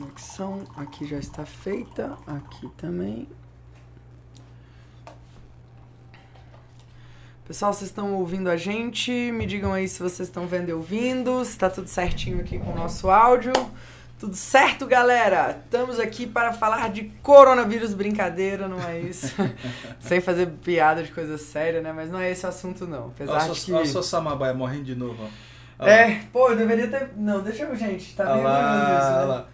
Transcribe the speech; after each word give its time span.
conexão 0.00 0.62
aqui 0.76 1.06
já 1.06 1.18
está 1.18 1.44
feita, 1.44 2.16
aqui 2.26 2.68
também. 2.76 3.28
Pessoal, 7.46 7.72
vocês 7.72 7.90
estão 7.90 8.14
ouvindo 8.14 8.48
a 8.48 8.56
gente? 8.56 9.10
Me 9.32 9.44
digam 9.44 9.72
aí 9.72 9.88
se 9.88 10.00
vocês 10.00 10.28
estão 10.28 10.46
vendo 10.46 10.68
e 10.68 10.72
ouvindo, 10.72 11.44
se 11.44 11.50
está 11.50 11.68
tudo 11.68 11.88
certinho 11.88 12.40
aqui 12.40 12.58
com 12.58 12.72
o 12.72 12.74
nosso 12.74 13.10
áudio. 13.10 13.52
Tudo 14.18 14.36
certo, 14.36 14.86
galera? 14.86 15.60
Estamos 15.64 15.98
aqui 15.98 16.26
para 16.26 16.52
falar 16.52 16.90
de 16.90 17.04
coronavírus, 17.22 17.94
brincadeira, 17.94 18.68
não 18.68 18.78
é 18.78 19.00
isso? 19.00 19.34
Sem 19.98 20.20
fazer 20.20 20.46
piada 20.62 21.02
de 21.02 21.10
coisa 21.10 21.38
séria, 21.38 21.80
né? 21.80 21.92
Mas 21.92 22.10
não 22.10 22.20
é 22.20 22.30
esse 22.30 22.44
o 22.46 22.48
assunto, 22.48 22.86
não. 22.86 23.08
Apesar 23.08 23.32
Olha 23.32 23.54
de 23.54 23.60
que... 23.60 23.72
só, 23.72 23.84
só 23.84 24.02
Samambaia 24.02 24.54
morrendo 24.54 24.84
de 24.84 24.94
novo, 24.94 25.24
ó. 25.24 25.86
É, 25.86 26.20
pô, 26.30 26.50
eu 26.50 26.56
deveria 26.56 26.88
ter... 26.88 27.12
Não, 27.16 27.42
deixa 27.42 27.64
eu, 27.64 27.74
gente, 27.74 28.14
tá 28.14 28.24
Olha 28.24 28.34
bem 28.34 28.44
lá, 28.44 28.98
isso, 29.00 29.08
olha 29.08 29.20
né? 29.20 29.24
lá. 29.24 29.46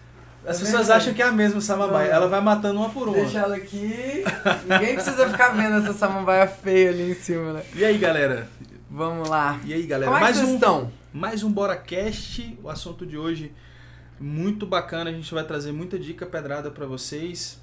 As 0.46 0.58
Tá 0.58 0.64
pessoas 0.64 0.90
acham 0.90 1.12
que 1.12 1.20
é 1.20 1.24
a 1.24 1.32
mesma 1.32 1.60
Samambaia. 1.60 2.09
Não. 2.10 2.16
Ela 2.16 2.28
vai 2.28 2.41
matando 2.41 2.78
uma 2.78 2.88
por 2.88 3.09
uma. 3.09 3.16
Deixa 3.16 3.41
ela 3.41 3.56
aqui. 3.56 4.23
Ninguém 4.68 4.95
precisa 4.95 5.28
ficar 5.28 5.48
vendo 5.48 5.78
essa 5.78 5.92
samambaia 5.92 6.46
feia 6.46 6.91
ali 6.91 7.10
em 7.10 7.14
cima, 7.14 7.54
né? 7.54 7.62
E 7.74 7.84
aí, 7.84 7.98
galera? 7.98 8.48
Vamos 8.88 9.28
lá. 9.28 9.59
E 9.64 9.74
aí, 9.74 9.84
galera? 9.84 10.06
Como 10.12 10.16
é 10.16 10.20
que 10.20 10.24
mais 10.24 10.37
vocês 10.37 10.48
um, 10.48 10.54
estão? 10.54 10.92
mais 11.12 11.42
um 11.42 11.51
BoraCast. 11.51 12.59
O 12.62 12.70
assunto 12.70 13.04
de 13.04 13.18
hoje 13.18 13.52
muito 14.20 14.64
bacana. 14.64 15.10
A 15.10 15.12
gente 15.12 15.34
vai 15.34 15.42
trazer 15.42 15.73
muita 15.73 15.98
dica 15.98 16.24
pedrada 16.24 16.70
pra 16.70 16.87
vocês. 16.87 17.60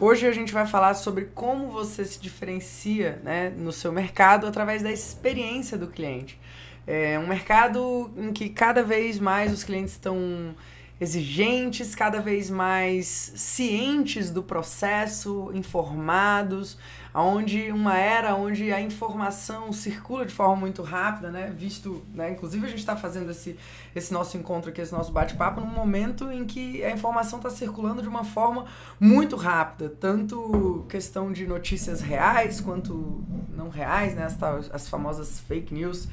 Hoje 0.00 0.26
a 0.26 0.32
gente 0.32 0.52
vai 0.52 0.66
falar 0.66 0.94
sobre 0.94 1.26
como 1.34 1.68
você 1.68 2.04
se 2.04 2.20
diferencia 2.20 3.20
né, 3.22 3.50
no 3.56 3.70
seu 3.70 3.92
mercado 3.92 4.46
através 4.46 4.82
da 4.82 4.90
experiência 4.90 5.78
do 5.78 5.86
cliente. 5.86 6.38
É 6.84 7.18
um 7.18 7.26
mercado 7.26 8.10
em 8.16 8.32
que 8.32 8.48
cada 8.48 8.82
vez 8.82 9.20
mais 9.20 9.52
os 9.52 9.62
clientes 9.62 9.92
estão 9.92 10.54
exigentes, 11.00 11.94
cada 11.94 12.20
vez 12.20 12.50
mais 12.50 13.32
cientes 13.36 14.30
do 14.30 14.42
processo, 14.42 15.50
informados, 15.54 16.76
onde 17.14 17.70
uma 17.70 17.96
era 17.96 18.34
onde 18.34 18.72
a 18.72 18.80
informação 18.80 19.72
circula 19.72 20.26
de 20.26 20.34
forma 20.34 20.56
muito 20.56 20.82
rápida, 20.82 21.30
né? 21.30 21.52
Visto, 21.56 22.02
né? 22.12 22.32
Inclusive 22.32 22.66
a 22.66 22.68
gente 22.68 22.80
está 22.80 22.96
fazendo 22.96 23.30
esse, 23.30 23.56
esse 23.94 24.12
nosso 24.12 24.36
encontro 24.36 24.70
aqui, 24.70 24.80
esse 24.80 24.92
nosso 24.92 25.12
bate-papo, 25.12 25.60
num 25.60 25.66
momento 25.66 26.30
em 26.32 26.44
que 26.44 26.82
a 26.84 26.90
informação 26.90 27.38
está 27.38 27.50
circulando 27.50 28.02
de 28.02 28.08
uma 28.08 28.24
forma 28.24 28.66
muito 28.98 29.36
rápida, 29.36 29.88
tanto 30.00 30.84
questão 30.88 31.32
de 31.32 31.46
notícias 31.46 32.00
reais 32.00 32.60
quanto 32.60 33.22
não 33.56 33.68
reais, 33.68 34.14
né? 34.14 34.24
As, 34.24 34.42
as 34.72 34.88
famosas 34.88 35.40
fake 35.40 35.72
news 35.72 36.08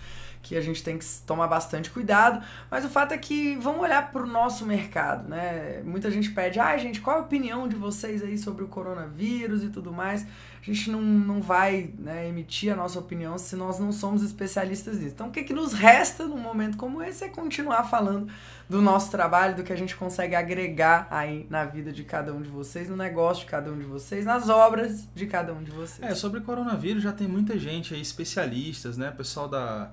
que 0.45 0.55
a 0.55 0.61
gente 0.61 0.83
tem 0.83 0.99
que 0.99 1.05
tomar 1.25 1.47
bastante 1.47 1.89
cuidado, 1.89 2.45
mas 2.69 2.85
o 2.85 2.89
fato 2.89 3.15
é 3.15 3.17
que 3.17 3.55
vamos 3.55 3.81
olhar 3.81 4.11
para 4.11 4.21
o 4.21 4.27
nosso 4.27 4.63
mercado, 4.63 5.27
né? 5.27 5.81
Muita 5.83 6.11
gente 6.11 6.29
pede, 6.29 6.59
ai 6.59 6.77
gente, 6.77 7.01
qual 7.01 7.17
a 7.17 7.21
opinião 7.21 7.67
de 7.67 7.75
vocês 7.75 8.21
aí 8.23 8.37
sobre 8.37 8.63
o 8.63 8.67
coronavírus 8.67 9.63
e 9.63 9.69
tudo 9.69 9.91
mais? 9.91 10.23
A 10.61 10.65
gente 10.71 10.91
não, 10.91 11.01
não 11.01 11.41
vai 11.41 11.89
né, 11.97 12.27
emitir 12.27 12.71
a 12.71 12.75
nossa 12.75 12.99
opinião 12.99 13.39
se 13.39 13.55
nós 13.55 13.79
não 13.79 13.91
somos 13.91 14.21
especialistas 14.21 14.97
nisso. 14.97 15.13
Então, 15.15 15.29
o 15.29 15.31
que, 15.31 15.43
que 15.43 15.53
nos 15.53 15.73
resta 15.73 16.27
num 16.27 16.37
momento 16.37 16.77
como 16.77 17.01
esse 17.01 17.23
é 17.23 17.29
continuar 17.29 17.83
falando 17.83 18.31
do 18.69 18.81
nosso 18.83 19.09
trabalho, 19.09 19.55
do 19.55 19.63
que 19.63 19.73
a 19.73 19.75
gente 19.75 19.95
consegue 19.95 20.35
agregar 20.35 21.07
aí 21.09 21.47
na 21.49 21.65
vida 21.65 21.91
de 21.91 22.03
cada 22.03 22.31
um 22.33 22.41
de 22.41 22.49
vocês, 22.49 22.87
no 22.87 22.95
negócio 22.95 23.45
de 23.45 23.49
cada 23.49 23.71
um 23.71 23.77
de 23.77 23.85
vocês, 23.85 24.25
nas 24.25 24.47
obras 24.47 25.07
de 25.15 25.25
cada 25.25 25.53
um 25.53 25.63
de 25.63 25.71
vocês. 25.71 26.07
É, 26.07 26.13
sobre 26.13 26.41
coronavírus 26.41 27.01
já 27.01 27.11
tem 27.11 27.27
muita 27.27 27.57
gente 27.57 27.95
aí, 27.95 28.01
especialistas, 28.01 28.95
né? 28.95 29.09
Pessoal 29.09 29.47
da, 29.47 29.91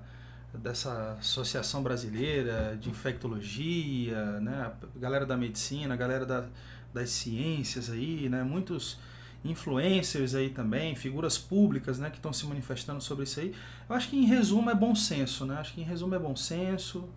dessa 0.59 1.17
Associação 1.19 1.83
Brasileira 1.83 2.77
de 2.81 2.91
Infectologia, 2.91 4.41
né? 4.41 4.73
A 4.95 4.99
galera 4.99 5.25
da 5.25 5.37
medicina, 5.37 5.95
a 5.95 5.97
galera 5.97 6.27
da, 6.27 6.45
das 6.93 7.11
ciências 7.11 7.91
aí, 7.91 8.29
né? 8.29 8.43
Muitos 8.43 8.99
influencers 9.45 10.35
aí 10.35 10.51
também, 10.51 10.95
figuras 10.95 11.39
públicas, 11.39 11.99
né? 11.99 12.11
Que 12.11 12.17
estão 12.17 12.33
se 12.33 12.47
manifestando 12.47 13.03
sobre 13.03 13.25
isso 13.25 13.41
aí. 13.41 13.55
Eu 13.89 13.97
acho 13.97 14.11
que 14.11 14.17
em 14.17 14.25
resumo 14.25 14.71
é 14.71 14.75
bom 14.75 14.95
senso, 14.95 15.47
né? 15.47 15.57
Acho 15.57 15.73
que 15.75 15.81
em 15.81 15.85
resumo 15.85 16.15
é 16.15 16.19
bom 16.19 16.37
senso. 16.37 17.09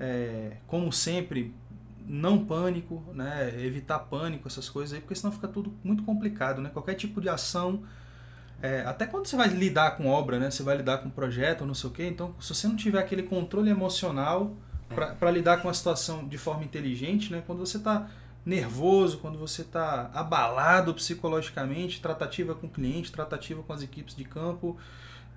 É, 0.00 0.56
como 0.66 0.92
sempre, 0.92 1.54
não 2.06 2.44
pânico, 2.44 3.04
né? 3.14 3.52
Evitar 3.62 3.98
pânico, 3.98 4.48
essas 4.48 4.68
coisas 4.68 4.94
aí, 4.94 5.00
porque 5.00 5.14
senão 5.14 5.32
fica 5.32 5.48
tudo 5.48 5.74
muito 5.84 6.02
complicado, 6.04 6.62
né? 6.62 6.70
Qualquer 6.70 6.94
tipo 6.94 7.20
de 7.20 7.28
ação 7.28 7.84
é, 8.60 8.80
até 8.80 9.06
quando 9.06 9.26
você 9.26 9.36
vai 9.36 9.48
lidar 9.48 9.92
com 9.92 10.08
obra, 10.08 10.38
né? 10.38 10.50
Você 10.50 10.62
vai 10.62 10.76
lidar 10.76 10.98
com 10.98 11.10
projeto, 11.10 11.64
não 11.64 11.74
sei 11.74 11.90
o 11.90 11.92
quê. 11.92 12.06
Então, 12.06 12.34
se 12.40 12.54
você 12.54 12.66
não 12.66 12.76
tiver 12.76 12.98
aquele 12.98 13.22
controle 13.22 13.70
emocional 13.70 14.52
para 15.18 15.30
lidar 15.30 15.62
com 15.62 15.68
a 15.68 15.74
situação 15.74 16.26
de 16.26 16.38
forma 16.38 16.64
inteligente, 16.64 17.30
né? 17.30 17.42
Quando 17.46 17.60
você 17.60 17.76
está 17.76 18.08
nervoso, 18.44 19.18
quando 19.18 19.38
você 19.38 19.62
está 19.62 20.10
abalado 20.14 20.94
psicologicamente, 20.94 22.00
tratativa 22.00 22.54
com 22.54 22.66
o 22.66 22.70
cliente, 22.70 23.12
tratativa 23.12 23.62
com 23.62 23.72
as 23.72 23.82
equipes 23.82 24.16
de 24.16 24.24
campo, 24.24 24.76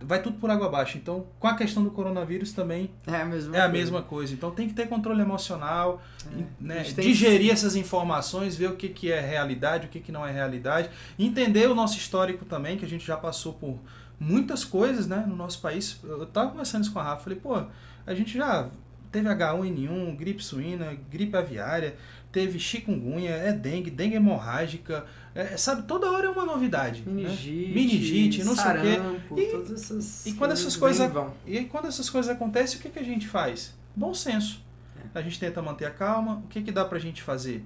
vai 0.04 0.22
tudo 0.22 0.38
por 0.40 0.50
água 0.50 0.68
abaixo. 0.68 0.98
Então, 0.98 1.26
com 1.40 1.48
a 1.48 1.56
questão 1.56 1.84
do 1.84 1.92
coronavírus 1.92 2.54
também 2.54 2.90
É 3.08 3.16
a 3.22 3.26
mesma 3.26 3.56
é 3.56 3.60
a 3.60 3.64
coisa. 3.64 3.78
mesma 3.78 4.02
coisa. 4.02 4.34
Então, 4.34 4.52
tem 4.52 4.68
que 4.68 4.74
ter 4.74 4.88
controle 4.88 5.22
emocional, 5.22 6.02
É. 6.26 6.44
né, 6.60 6.84
digerir 6.84 7.52
essas 7.52 7.76
informações, 7.76 8.56
ver 8.56 8.70
o 8.70 8.76
que, 8.76 8.90
que 8.90 9.12
é 9.12 9.20
realidade, 9.20 9.88
o 9.88 9.90
que, 9.90 10.00
que 10.00 10.12
não 10.12 10.26
é 10.26 10.32
realidade, 10.32 10.90
entender 11.18 11.70
o 11.70 11.76
nosso 11.76 11.98
histórico 11.98 12.46
também, 12.46 12.78
que 12.78 12.86
a 12.86 12.90
gente 12.90 13.06
já 13.06 13.18
passou 13.18 13.54
por 13.54 13.78
muitas 14.20 14.64
coisas 14.64 15.08
né, 15.08 15.24
no 15.28 15.36
nosso 15.36 15.60
país. 15.62 16.00
Eu 16.04 16.24
estava 16.24 16.50
conversando 16.52 16.84
isso 16.84 16.94
com 16.94 17.00
a 17.00 17.04
Rafa, 17.04 17.24
falei, 17.24 17.40
pô, 17.40 17.64
a 18.06 18.14
gente 18.14 18.38
já 18.38 18.70
teve 19.12 19.28
H1N1, 19.28 20.16
gripe 20.16 20.44
suína, 20.44 20.96
gripe 21.10 21.36
aviária, 21.36 21.96
teve 22.32 22.58
chikungunya, 22.60 23.32
é 23.32 23.52
dengue, 23.52 23.90
dengue 23.92 24.16
hemorrágica, 24.16 25.06
é, 25.36 25.58
sabe, 25.58 25.84
toda 25.84 26.10
hora 26.12 26.28
é 26.28 26.30
uma 26.30 26.46
novidade. 26.46 27.04
né? 27.06 27.12
Meningite, 27.14 27.74
Meningite, 27.74 28.44
não 28.44 28.56
sei 28.56 28.64
o 28.72 28.82
quê. 28.82 28.96
sarampo, 28.96 29.40
E- 29.40 29.46
todas 29.52 29.72
essas 29.72 30.26
e 30.26 30.34
quando 30.34 30.52
essas 30.52 30.76
coisas- 30.78 31.12
vão. 31.12 31.34
E 31.46 31.66
quando 31.66 31.88
essas 31.88 32.10
coisas 32.10 32.32
acontecem, 32.34 32.80
o 32.80 32.82
que, 32.82 32.90
que 32.90 33.00
a 33.00 33.04
gente 33.04 33.28
faz? 33.28 33.74
Bom 33.96 34.14
senso. 34.14 34.64
É. 35.14 35.20
A 35.20 35.22
gente 35.22 35.40
tenta 35.40 35.62
manter 35.62 35.86
a 35.86 35.92
calma. 35.92 36.36
O 36.46 36.48
que, 36.48 36.62
que 36.62 36.72
dá 36.72 36.86
pra 36.86 36.98
gente 37.00 37.22
fazer? 37.22 37.64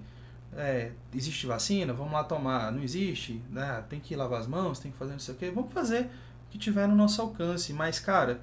É, 0.57 0.91
existe 1.13 1.45
vacina? 1.45 1.93
Vamos 1.93 2.13
lá 2.13 2.23
tomar. 2.23 2.71
Não 2.71 2.81
existe? 2.81 3.41
Né? 3.51 3.83
Tem 3.89 3.99
que 3.99 4.15
lavar 4.15 4.39
as 4.39 4.47
mãos, 4.47 4.79
tem 4.79 4.91
que 4.91 4.97
fazer 4.97 5.11
não 5.11 5.19
sei 5.19 5.35
o 5.35 5.37
quê. 5.37 5.51
Vamos 5.53 5.71
fazer 5.71 6.01
o 6.03 6.07
que 6.49 6.57
tiver 6.57 6.87
no 6.87 6.95
nosso 6.95 7.21
alcance. 7.21 7.73
Mas, 7.73 7.99
cara, 7.99 8.39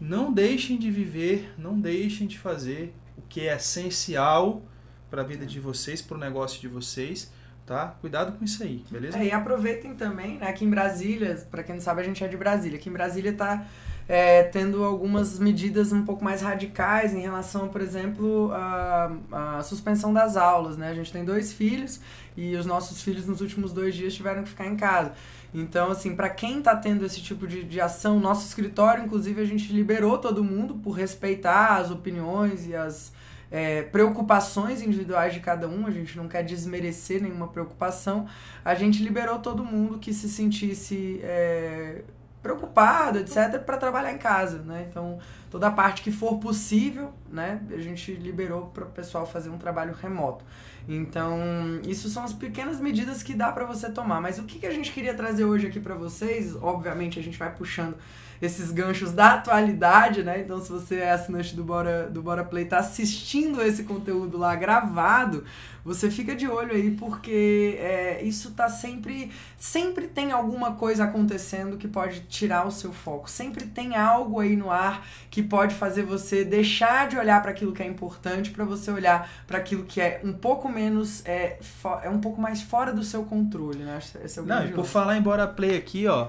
não 0.00 0.32
deixem 0.32 0.78
de 0.78 0.90
viver, 0.90 1.52
não 1.58 1.78
deixem 1.78 2.26
de 2.26 2.38
fazer 2.38 2.94
o 3.18 3.22
que 3.22 3.40
é 3.48 3.56
essencial 3.56 4.62
para 5.10 5.22
a 5.22 5.24
vida 5.24 5.44
de 5.44 5.58
vocês, 5.58 6.00
para 6.00 6.16
o 6.16 6.20
negócio 6.20 6.60
de 6.60 6.68
vocês, 6.68 7.30
tá? 7.66 7.94
Cuidado 8.00 8.38
com 8.38 8.44
isso 8.44 8.62
aí, 8.62 8.84
beleza? 8.90 9.18
É, 9.18 9.26
e 9.26 9.32
aproveitem 9.32 9.94
também, 9.94 10.38
né? 10.38 10.48
Aqui 10.48 10.64
em 10.64 10.70
Brasília, 10.70 11.44
pra 11.50 11.62
quem 11.62 11.74
não 11.74 11.82
sabe, 11.82 12.00
a 12.00 12.04
gente 12.04 12.22
é 12.22 12.28
de 12.28 12.36
Brasília. 12.36 12.78
Aqui 12.78 12.88
em 12.88 12.92
Brasília 12.92 13.32
tá 13.32 13.66
é, 14.08 14.42
tendo 14.42 14.82
algumas 14.82 15.38
medidas 15.38 15.92
um 15.92 16.04
pouco 16.04 16.24
mais 16.24 16.42
radicais 16.42 17.14
em 17.14 17.20
relação, 17.20 17.68
por 17.68 17.80
exemplo, 17.80 18.50
à, 18.52 19.62
suspensão 19.62 20.12
das 20.12 20.36
aulas, 20.36 20.76
né? 20.76 20.88
A 20.90 20.94
gente 20.94 21.12
tem 21.12 21.24
dois 21.24 21.52
filhos 21.52 22.00
e 22.36 22.56
os 22.56 22.66
nossos 22.66 23.02
filhos 23.02 23.26
nos 23.26 23.40
últimos 23.40 23.72
dois 23.72 23.94
dias 23.94 24.12
tiveram 24.12 24.42
que 24.42 24.48
ficar 24.48 24.66
em 24.66 24.76
casa. 24.76 25.12
Então, 25.54 25.92
assim, 25.92 26.16
pra 26.16 26.28
quem 26.28 26.60
tá 26.60 26.74
tendo 26.74 27.04
esse 27.04 27.20
tipo 27.20 27.46
de, 27.46 27.62
de 27.62 27.80
ação, 27.80 28.18
nosso 28.18 28.46
escritório, 28.46 29.04
inclusive, 29.04 29.40
a 29.40 29.44
gente 29.44 29.72
liberou 29.72 30.18
todo 30.18 30.42
mundo 30.42 30.74
por 30.74 30.90
respeitar 30.90 31.76
as 31.76 31.90
opiniões 31.92 32.66
e 32.66 32.74
as 32.74 33.12
é, 33.50 33.82
preocupações 33.82 34.80
individuais 34.82 35.34
de 35.34 35.40
cada 35.40 35.68
um, 35.68 35.86
a 35.86 35.90
gente 35.90 36.16
não 36.16 36.28
quer 36.28 36.44
desmerecer 36.44 37.20
nenhuma 37.20 37.48
preocupação, 37.48 38.26
a 38.64 38.74
gente 38.74 39.02
liberou 39.02 39.38
todo 39.38 39.64
mundo 39.64 39.98
que 39.98 40.12
se 40.14 40.28
sentisse 40.28 41.20
é, 41.22 42.02
preocupado, 42.42 43.18
etc., 43.18 43.58
para 43.64 43.76
trabalhar 43.76 44.12
em 44.12 44.18
casa, 44.18 44.58
né? 44.62 44.86
Então, 44.88 45.18
toda 45.50 45.66
a 45.66 45.70
parte 45.70 46.00
que 46.00 46.10
for 46.10 46.38
possível, 46.38 47.12
né, 47.30 47.60
a 47.70 47.78
gente 47.78 48.12
liberou 48.14 48.66
para 48.66 48.84
o 48.84 48.90
pessoal 48.90 49.26
fazer 49.26 49.50
um 49.50 49.58
trabalho 49.58 49.92
remoto. 49.92 50.44
Então, 50.88 51.38
isso 51.86 52.08
são 52.08 52.24
as 52.24 52.32
pequenas 52.32 52.80
medidas 52.80 53.22
que 53.22 53.34
dá 53.34 53.52
para 53.52 53.64
você 53.64 53.90
tomar. 53.90 54.20
Mas 54.20 54.38
o 54.38 54.44
que, 54.44 54.58
que 54.58 54.66
a 54.66 54.72
gente 54.72 54.90
queria 54.90 55.14
trazer 55.14 55.44
hoje 55.44 55.66
aqui 55.66 55.78
para 55.78 55.94
vocês? 55.94 56.56
Obviamente, 56.60 57.18
a 57.18 57.22
gente 57.22 57.38
vai 57.38 57.54
puxando 57.54 57.96
esses 58.40 58.70
ganchos 58.70 59.12
da 59.12 59.34
atualidade, 59.34 60.22
né? 60.22 60.40
Então, 60.40 60.60
se 60.60 60.70
você 60.70 60.96
é 60.96 61.10
assinante 61.10 61.54
do 61.54 61.62
Bora, 61.62 62.08
do 62.08 62.22
Bora 62.22 62.44
Play, 62.44 62.64
tá 62.64 62.78
assistindo 62.78 63.60
esse 63.62 63.84
conteúdo 63.84 64.38
lá 64.38 64.54
gravado, 64.56 65.44
você 65.84 66.10
fica 66.10 66.34
de 66.34 66.48
olho 66.48 66.72
aí, 66.72 66.90
porque 66.92 67.78
é, 67.78 68.22
isso 68.22 68.52
tá 68.52 68.68
sempre. 68.68 69.30
Sempre 69.58 70.06
tem 70.06 70.32
alguma 70.32 70.72
coisa 70.72 71.04
acontecendo 71.04 71.76
que 71.76 71.88
pode 71.88 72.20
tirar 72.20 72.66
o 72.66 72.70
seu 72.70 72.92
foco. 72.92 73.28
Sempre 73.28 73.66
tem 73.66 73.94
algo 73.96 74.40
aí 74.40 74.56
no 74.56 74.70
ar 74.70 75.06
que 75.30 75.42
pode 75.42 75.74
fazer 75.74 76.02
você 76.02 76.44
deixar 76.44 77.08
de 77.08 77.18
olhar 77.18 77.42
para 77.42 77.50
aquilo 77.50 77.72
que 77.72 77.82
é 77.82 77.86
importante, 77.86 78.50
para 78.50 78.64
você 78.64 78.90
olhar 78.90 79.30
para 79.46 79.58
aquilo 79.58 79.84
que 79.84 80.00
é 80.00 80.20
um 80.24 80.32
pouco 80.32 80.68
menos. 80.68 81.24
É, 81.26 81.58
é 82.02 82.08
um 82.08 82.20
pouco 82.20 82.40
mais 82.40 82.62
fora 82.62 82.92
do 82.92 83.02
seu 83.02 83.24
controle, 83.24 83.84
né? 83.84 83.98
Esse 84.24 84.38
é 84.38 84.42
o 84.42 84.46
Não, 84.46 84.64
e 84.64 84.72
por 84.72 84.86
falar 84.86 85.16
em 85.16 85.22
Bora 85.22 85.46
Play 85.46 85.76
aqui, 85.76 86.06
ó. 86.06 86.28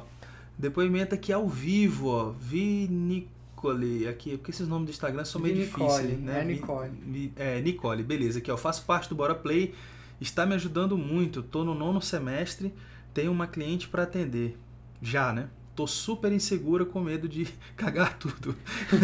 Depoimento 0.61 1.15
aqui 1.15 1.33
ao 1.33 1.49
vivo, 1.49 2.07
ó. 2.07 2.29
Vinicole. 2.31 4.07
Aqui, 4.07 4.37
porque 4.37 4.51
esses 4.51 4.67
nomes 4.67 4.85
do 4.87 4.91
Instagram 4.91 5.25
são 5.25 5.41
meio 5.41 5.55
difíceis, 5.55 6.19
né? 6.19 6.41
é 6.41 6.45
Nicole. 6.45 6.91
Vi- 7.05 7.33
é, 7.35 7.61
Nicole, 7.61 8.03
beleza. 8.03 8.39
Aqui, 8.39 8.51
ó. 8.51 8.57
Faço 8.57 8.83
parte 8.85 9.09
do 9.09 9.15
Bora 9.15 9.35
Play 9.35 9.73
está 10.19 10.45
me 10.45 10.53
ajudando 10.55 10.97
muito. 10.97 11.41
Tô 11.41 11.63
no 11.63 11.73
nono 11.73 12.01
semestre, 12.01 12.73
tenho 13.13 13.31
uma 13.31 13.47
cliente 13.47 13.87
para 13.87 14.03
atender. 14.03 14.57
Já, 15.01 15.33
né? 15.33 15.49
Tô 15.81 15.87
super 15.87 16.31
insegura 16.31 16.85
com 16.85 17.01
medo 17.01 17.27
de 17.27 17.47
cagar 17.75 18.15
tudo. 18.19 18.55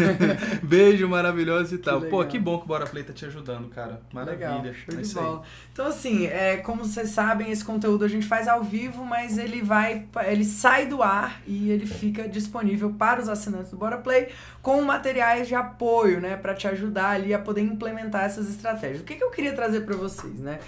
Beijo 0.62 1.08
maravilhoso 1.08 1.74
e 1.74 1.78
tal. 1.78 2.02
Que 2.02 2.06
Pô, 2.06 2.24
que 2.24 2.38
bom 2.38 2.56
que 2.56 2.66
o 2.66 2.68
Bora 2.68 2.86
Play 2.86 3.02
tá 3.02 3.12
te 3.12 3.24
ajudando, 3.24 3.68
cara. 3.68 4.00
Maravilha. 4.12 4.60
Legal, 4.60 4.74
show 4.74 4.96
é 4.96 5.02
de 5.02 5.14
bola. 5.14 5.42
Então, 5.72 5.86
assim, 5.88 6.26
é, 6.26 6.58
como 6.58 6.84
vocês 6.84 7.08
sabem, 7.10 7.50
esse 7.50 7.64
conteúdo 7.64 8.04
a 8.04 8.08
gente 8.08 8.28
faz 8.28 8.46
ao 8.46 8.62
vivo, 8.62 9.04
mas 9.04 9.38
ele 9.38 9.60
vai. 9.60 10.06
Ele 10.24 10.44
sai 10.44 10.86
do 10.86 11.02
ar 11.02 11.42
e 11.48 11.68
ele 11.68 11.84
fica 11.84 12.28
disponível 12.28 12.92
para 12.92 13.20
os 13.20 13.28
assinantes 13.28 13.72
do 13.72 13.76
Bora 13.76 13.98
Play 13.98 14.28
com 14.62 14.80
materiais 14.82 15.48
de 15.48 15.56
apoio, 15.56 16.20
né? 16.20 16.36
para 16.36 16.54
te 16.54 16.68
ajudar 16.68 17.10
ali 17.10 17.34
a 17.34 17.40
poder 17.40 17.62
implementar 17.62 18.22
essas 18.22 18.48
estratégias. 18.48 19.00
O 19.00 19.04
que, 19.04 19.16
que 19.16 19.24
eu 19.24 19.30
queria 19.30 19.52
trazer 19.52 19.80
para 19.80 19.96
vocês, 19.96 20.38
né? 20.38 20.60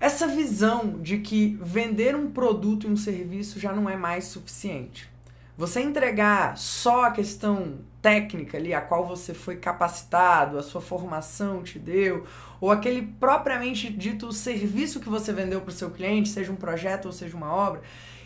Essa 0.00 0.26
visão 0.26 0.98
de 1.00 1.18
que 1.18 1.56
vender 1.62 2.16
um 2.16 2.28
produto 2.28 2.88
e 2.88 2.90
um 2.90 2.96
serviço 2.96 3.60
já 3.60 3.72
não 3.72 3.88
é 3.88 3.96
mais 3.96 4.24
suficiente. 4.24 5.13
Você 5.56 5.80
entregar 5.80 6.58
só 6.58 7.04
a 7.04 7.10
questão 7.12 7.78
técnica 8.02 8.58
ali, 8.58 8.74
a 8.74 8.80
qual 8.80 9.06
você 9.06 9.32
foi 9.32 9.56
capacitado, 9.56 10.58
a 10.58 10.62
sua 10.62 10.80
formação 10.80 11.62
te 11.62 11.78
deu, 11.78 12.26
ou 12.60 12.72
aquele 12.72 13.02
propriamente 13.02 13.88
dito 13.88 14.32
serviço 14.32 14.98
que 14.98 15.08
você 15.08 15.32
vendeu 15.32 15.60
para 15.60 15.70
o 15.70 15.72
seu 15.72 15.90
cliente, 15.90 16.28
seja 16.28 16.50
um 16.50 16.56
projeto 16.56 17.06
ou 17.06 17.12
seja 17.12 17.36
uma 17.36 17.52
obra, 17.52 17.82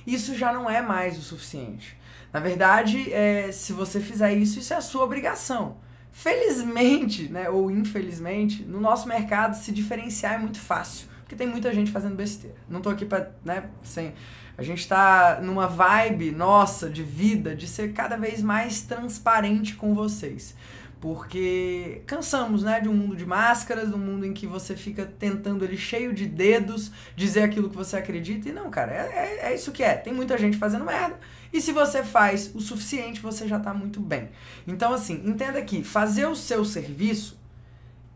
isso 0.06 0.34
já 0.34 0.52
não 0.52 0.70
é 0.70 0.80
mais 0.80 1.18
o 1.18 1.22
suficiente. 1.22 1.98
Na 2.32 2.40
verdade, 2.40 3.12
é, 3.12 3.52
se 3.52 3.74
você 3.74 4.00
fizer 4.00 4.32
isso, 4.32 4.58
isso 4.58 4.72
é 4.72 4.76
a 4.76 4.80
sua 4.80 5.04
obrigação. 5.04 5.76
Felizmente, 6.10 7.28
né, 7.28 7.50
ou 7.50 7.70
infelizmente, 7.70 8.62
no 8.62 8.80
nosso 8.80 9.06
mercado 9.06 9.54
se 9.54 9.70
diferenciar 9.70 10.34
é 10.34 10.38
muito 10.38 10.58
fácil, 10.58 11.06
porque 11.20 11.36
tem 11.36 11.46
muita 11.46 11.72
gente 11.74 11.90
fazendo 11.90 12.16
besteira. 12.16 12.56
Não 12.68 12.78
estou 12.78 12.90
aqui 12.90 13.04
para, 13.04 13.32
né, 13.44 13.68
sem 13.84 14.14
a 14.58 14.62
gente 14.64 14.80
está 14.80 15.38
numa 15.40 15.68
vibe 15.68 16.32
nossa 16.32 16.90
de 16.90 17.04
vida 17.04 17.54
de 17.54 17.68
ser 17.68 17.92
cada 17.92 18.16
vez 18.16 18.42
mais 18.42 18.82
transparente 18.82 19.76
com 19.76 19.94
vocês. 19.94 20.52
Porque 21.00 22.02
cansamos, 22.04 22.64
né, 22.64 22.80
de 22.80 22.88
um 22.88 22.92
mundo 22.92 23.14
de 23.14 23.24
máscaras, 23.24 23.88
de 23.88 23.94
um 23.94 23.98
mundo 23.98 24.26
em 24.26 24.32
que 24.32 24.48
você 24.48 24.76
fica 24.76 25.06
tentando 25.06 25.64
ele 25.64 25.76
cheio 25.76 26.12
de 26.12 26.26
dedos 26.26 26.90
dizer 27.14 27.44
aquilo 27.44 27.70
que 27.70 27.76
você 27.76 27.98
acredita. 27.98 28.48
E 28.48 28.52
não, 28.52 28.68
cara, 28.68 28.92
é, 28.92 28.96
é, 29.44 29.52
é 29.52 29.54
isso 29.54 29.70
que 29.70 29.84
é. 29.84 29.94
Tem 29.94 30.12
muita 30.12 30.36
gente 30.36 30.56
fazendo 30.56 30.84
merda. 30.84 31.20
E 31.52 31.60
se 31.60 31.70
você 31.70 32.02
faz 32.02 32.50
o 32.52 32.60
suficiente, 32.60 33.20
você 33.20 33.46
já 33.46 33.58
está 33.58 33.72
muito 33.72 34.00
bem. 34.00 34.28
Então, 34.66 34.92
assim, 34.92 35.22
entenda 35.24 35.62
que 35.62 35.84
fazer 35.84 36.26
o 36.26 36.34
seu 36.34 36.64
serviço 36.64 37.38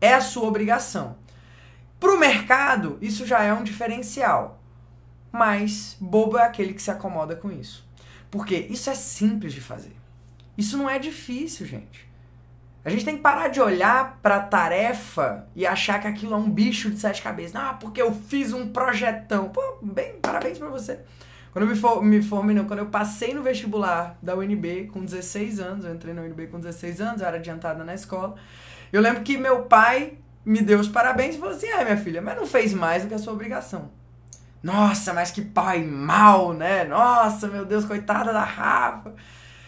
é 0.01 0.13
a 0.13 0.19
sua 0.19 0.43
obrigação. 0.43 1.15
Para 2.01 2.13
o 2.13 2.19
mercado, 2.19 2.97
isso 3.01 3.25
já 3.25 3.41
é 3.43 3.53
um 3.53 3.63
diferencial 3.63 4.61
mas 5.33 5.97
bobo 5.99 6.37
é 6.37 6.43
aquele 6.43 6.75
que 6.75 6.81
se 6.81 6.91
acomoda 6.91 7.35
com 7.35 7.51
isso. 7.51 7.83
Porque 8.29 8.55
isso 8.55 8.87
é 8.87 8.93
simples 8.93 9.51
de 9.51 9.61
fazer. 9.61 9.95
Isso 10.55 10.77
não 10.77 10.87
é 10.87 10.99
difícil, 10.99 11.65
gente. 11.65 12.07
A 12.85 12.89
gente 12.89 13.03
tem 13.03 13.15
que 13.15 13.23
parar 13.23 13.47
de 13.47 13.59
olhar 13.59 14.19
para 14.21 14.35
a 14.35 14.41
tarefa 14.41 15.47
e 15.55 15.65
achar 15.65 15.99
que 15.99 16.07
aquilo 16.07 16.35
é 16.35 16.37
um 16.37 16.49
bicho 16.49 16.91
de 16.91 16.99
sete 16.99 17.21
cabeças. 17.21 17.55
Ah, 17.55 17.73
porque 17.73 17.99
eu 17.99 18.13
fiz 18.13 18.53
um 18.53 18.69
projetão. 18.69 19.49
Pô, 19.49 19.79
bem, 19.81 20.19
parabéns 20.21 20.59
para 20.59 20.69
você. 20.69 20.99
Quando 21.51 21.65
eu 21.65 21.69
me, 21.69 21.75
for, 21.75 22.03
me 22.03 22.21
formei, 22.21 22.55
não, 22.55 22.65
quando 22.65 22.79
eu 22.79 22.87
passei 22.87 23.33
no 23.33 23.41
vestibular 23.41 24.17
da 24.21 24.35
UNB 24.35 24.89
com 24.91 25.03
16 25.03 25.59
anos, 25.59 25.85
eu 25.85 25.95
entrei 25.95 26.13
na 26.13 26.21
UNB 26.21 26.47
com 26.47 26.59
16 26.59 27.01
anos, 27.01 27.21
eu 27.21 27.27
era 27.27 27.37
adiantada 27.37 27.83
na 27.83 27.95
escola. 27.95 28.35
Eu 28.91 29.01
lembro 29.01 29.23
que 29.23 29.37
meu 29.37 29.63
pai 29.63 30.17
me 30.45 30.61
deu 30.61 30.79
os 30.79 30.87
parabéns 30.87 31.35
e 31.35 31.39
falou 31.39 31.55
assim: 31.55 31.69
ah, 31.69 31.83
minha 31.83 31.97
filha, 31.97 32.21
mas 32.21 32.35
não 32.35 32.45
fez 32.45 32.73
mais 32.73 33.03
do 33.03 33.07
que 33.07 33.15
a 33.15 33.19
sua 33.19 33.33
obrigação. 33.33 34.02
Nossa, 34.63 35.13
mas 35.13 35.29
que 35.29 35.41
pai 35.41 35.83
mal, 35.83 36.53
né? 36.53 36.85
Nossa, 36.85 37.49
meu 37.49 37.65
Deus, 37.65 37.83
coitada 37.83 38.31
da 38.31 38.45
Rafa. 38.45 39.13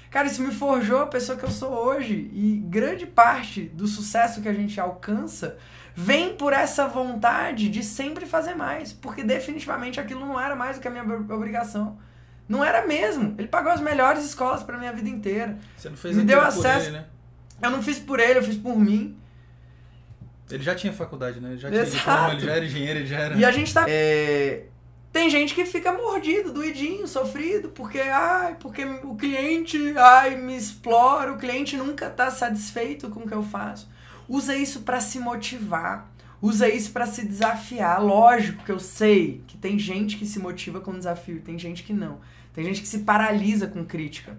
Cara, 0.10 0.28
isso 0.28 0.42
me 0.42 0.54
forjou 0.54 1.02
a 1.02 1.08
pessoa 1.08 1.38
que 1.38 1.44
eu 1.44 1.52
sou 1.52 1.70
hoje. 1.70 2.32
E 2.32 2.64
grande 2.66 3.06
parte 3.06 3.64
do 3.64 3.86
sucesso 3.86 4.42
que 4.42 4.48
a 4.48 4.54
gente 4.54 4.80
alcança 4.80 5.58
vem 5.94 6.38
por 6.38 6.54
essa 6.54 6.88
vontade 6.88 7.68
de 7.68 7.84
sempre 7.84 8.26
fazer 8.26 8.56
mais. 8.56 8.94
Porque 8.94 9.22
definitivamente 9.22 10.00
aquilo 10.00 10.22
não 10.22 10.40
era 10.40 10.56
mais 10.56 10.78
do 10.78 10.82
que 10.82 10.88
a 10.88 10.92
minha 10.92 11.04
obrigação. 11.04 12.00
Não 12.48 12.64
era 12.64 12.88
mesmo. 12.88 13.36
Ele 13.38 13.50
pagou 13.50 13.74
as 13.74 13.82
melhores 13.82 14.24
escolas 14.24 14.64
para 14.64 14.78
minha 14.78 14.94
vida 14.94 15.10
inteira. 15.10 15.58
Você 15.76 15.90
não 15.90 15.98
fez 15.98 16.16
Me 16.16 16.24
deu 16.24 16.40
acesso. 16.40 16.88
Ele, 16.88 17.00
né? 17.00 17.06
Eu 17.62 17.72
não 17.72 17.84
fiz 17.84 18.00
por 18.00 18.22
ele, 18.22 18.40
eu 18.40 18.44
fiz 18.44 18.56
por 18.56 18.80
mim. 18.80 19.18
Ele 20.50 20.64
já 20.64 20.76
tinha 20.76 20.94
faculdade, 20.94 21.42
né? 21.42 21.50
Ele 21.50 21.58
já, 21.58 21.70
tinha 21.70 21.86
diploma, 21.86 22.32
ele 22.32 22.46
já 22.46 22.52
era 22.52 22.66
engenheiro, 22.66 23.00
ele 23.00 23.08
já 23.08 23.18
era. 23.18 23.36
E 23.36 23.44
a 23.44 23.52
gente 23.52 23.74
tá. 23.74 23.86
É 23.90 24.68
tem 25.16 25.30
gente 25.30 25.56
que 25.56 25.64
fica 25.64 25.94
mordido, 25.94 26.52
doidinho, 26.52 27.08
sofrido, 27.08 27.70
porque 27.70 28.02
ai, 28.02 28.58
porque 28.60 28.84
o 28.84 29.16
cliente, 29.16 29.78
ai, 29.98 30.36
me 30.36 30.58
explora, 30.58 31.32
o 31.32 31.38
cliente 31.38 31.78
nunca 31.78 32.08
está 32.08 32.30
satisfeito 32.30 33.10
com 33.10 33.22
o 33.22 33.26
que 33.26 33.34
eu 33.34 33.42
faço. 33.42 33.90
Usa 34.28 34.58
isso 34.58 34.82
para 34.82 35.00
se 35.00 35.18
motivar. 35.18 36.12
Usa 36.42 36.68
isso 36.68 36.92
para 36.92 37.06
se 37.06 37.26
desafiar. 37.26 38.04
Lógico 38.04 38.66
que 38.66 38.72
eu 38.74 38.78
sei 38.78 39.42
que 39.48 39.56
tem 39.56 39.80
gente 39.80 40.18
que 40.18 40.26
se 40.26 40.38
motiva 40.38 40.82
com 40.82 40.92
desafio, 40.92 41.40
tem 41.40 41.58
gente 41.58 41.84
que 41.84 41.94
não. 41.94 42.20
Tem 42.54 42.66
gente 42.66 42.82
que 42.82 42.88
se 42.88 43.00
paralisa 43.00 43.68
com 43.68 43.86
crítica. 43.86 44.38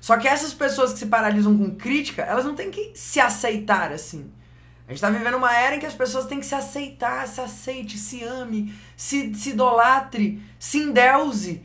Só 0.00 0.16
que 0.16 0.26
essas 0.26 0.54
pessoas 0.54 0.94
que 0.94 1.00
se 1.00 1.06
paralisam 1.06 1.54
com 1.54 1.76
crítica, 1.76 2.22
elas 2.22 2.46
não 2.46 2.54
têm 2.54 2.70
que 2.70 2.92
se 2.94 3.20
aceitar 3.20 3.92
assim. 3.92 4.32
A 4.86 4.90
gente 4.90 4.96
está 4.96 5.08
vivendo 5.08 5.36
uma 5.36 5.56
era 5.56 5.76
em 5.76 5.80
que 5.80 5.86
as 5.86 5.94
pessoas 5.94 6.26
têm 6.26 6.40
que 6.40 6.46
se 6.46 6.54
aceitar, 6.54 7.26
se 7.26 7.40
aceite, 7.40 7.96
se 7.96 8.22
ame, 8.22 8.74
se, 8.96 9.34
se 9.34 9.50
idolatre, 9.50 10.42
se 10.58 10.78
endeuse. 10.78 11.64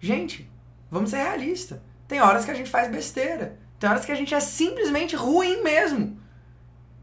Gente, 0.00 0.50
vamos 0.90 1.10
ser 1.10 1.18
realistas. 1.18 1.78
Tem 2.08 2.20
horas 2.20 2.44
que 2.44 2.50
a 2.50 2.54
gente 2.54 2.68
faz 2.68 2.90
besteira. 2.90 3.56
Tem 3.78 3.88
horas 3.88 4.04
que 4.04 4.10
a 4.10 4.16
gente 4.16 4.34
é 4.34 4.40
simplesmente 4.40 5.14
ruim 5.14 5.62
mesmo. 5.62 6.20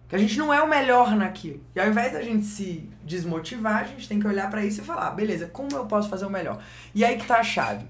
Que 0.10 0.16
a 0.16 0.20
gente 0.20 0.38
não 0.38 0.54
é 0.54 0.62
o 0.62 0.68
melhor 0.68 1.16
naquilo. 1.16 1.64
E 1.74 1.80
ao 1.80 1.88
invés 1.88 2.12
da 2.12 2.22
gente 2.22 2.46
se 2.46 2.90
desmotivar, 3.04 3.78
a 3.78 3.84
gente 3.86 4.08
tem 4.08 4.20
que 4.20 4.28
olhar 4.28 4.50
para 4.50 4.66
isso 4.66 4.82
e 4.82 4.84
falar: 4.84 5.08
ah, 5.08 5.12
beleza, 5.12 5.48
como 5.48 5.70
eu 5.78 5.86
posso 5.86 6.10
fazer 6.10 6.26
o 6.26 6.30
melhor? 6.30 6.62
E 6.94 7.06
aí 7.06 7.18
que 7.18 7.26
tá 7.26 7.40
a 7.40 7.44
chave. 7.44 7.86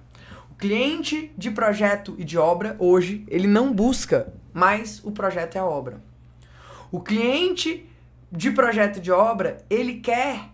O 0.52 0.56
cliente 0.56 1.34
de 1.36 1.50
projeto 1.50 2.14
e 2.20 2.24
de 2.24 2.38
obra, 2.38 2.76
hoje, 2.78 3.26
ele 3.28 3.48
não 3.48 3.74
busca 3.74 4.32
mais 4.54 5.04
o 5.04 5.12
projeto 5.12 5.56
e 5.56 5.58
a 5.58 5.66
obra. 5.66 6.09
O 6.92 7.00
cliente 7.00 7.86
de 8.32 8.52
projeto 8.52 9.00
de 9.00 9.12
obra, 9.12 9.64
ele 9.70 10.00
quer 10.00 10.50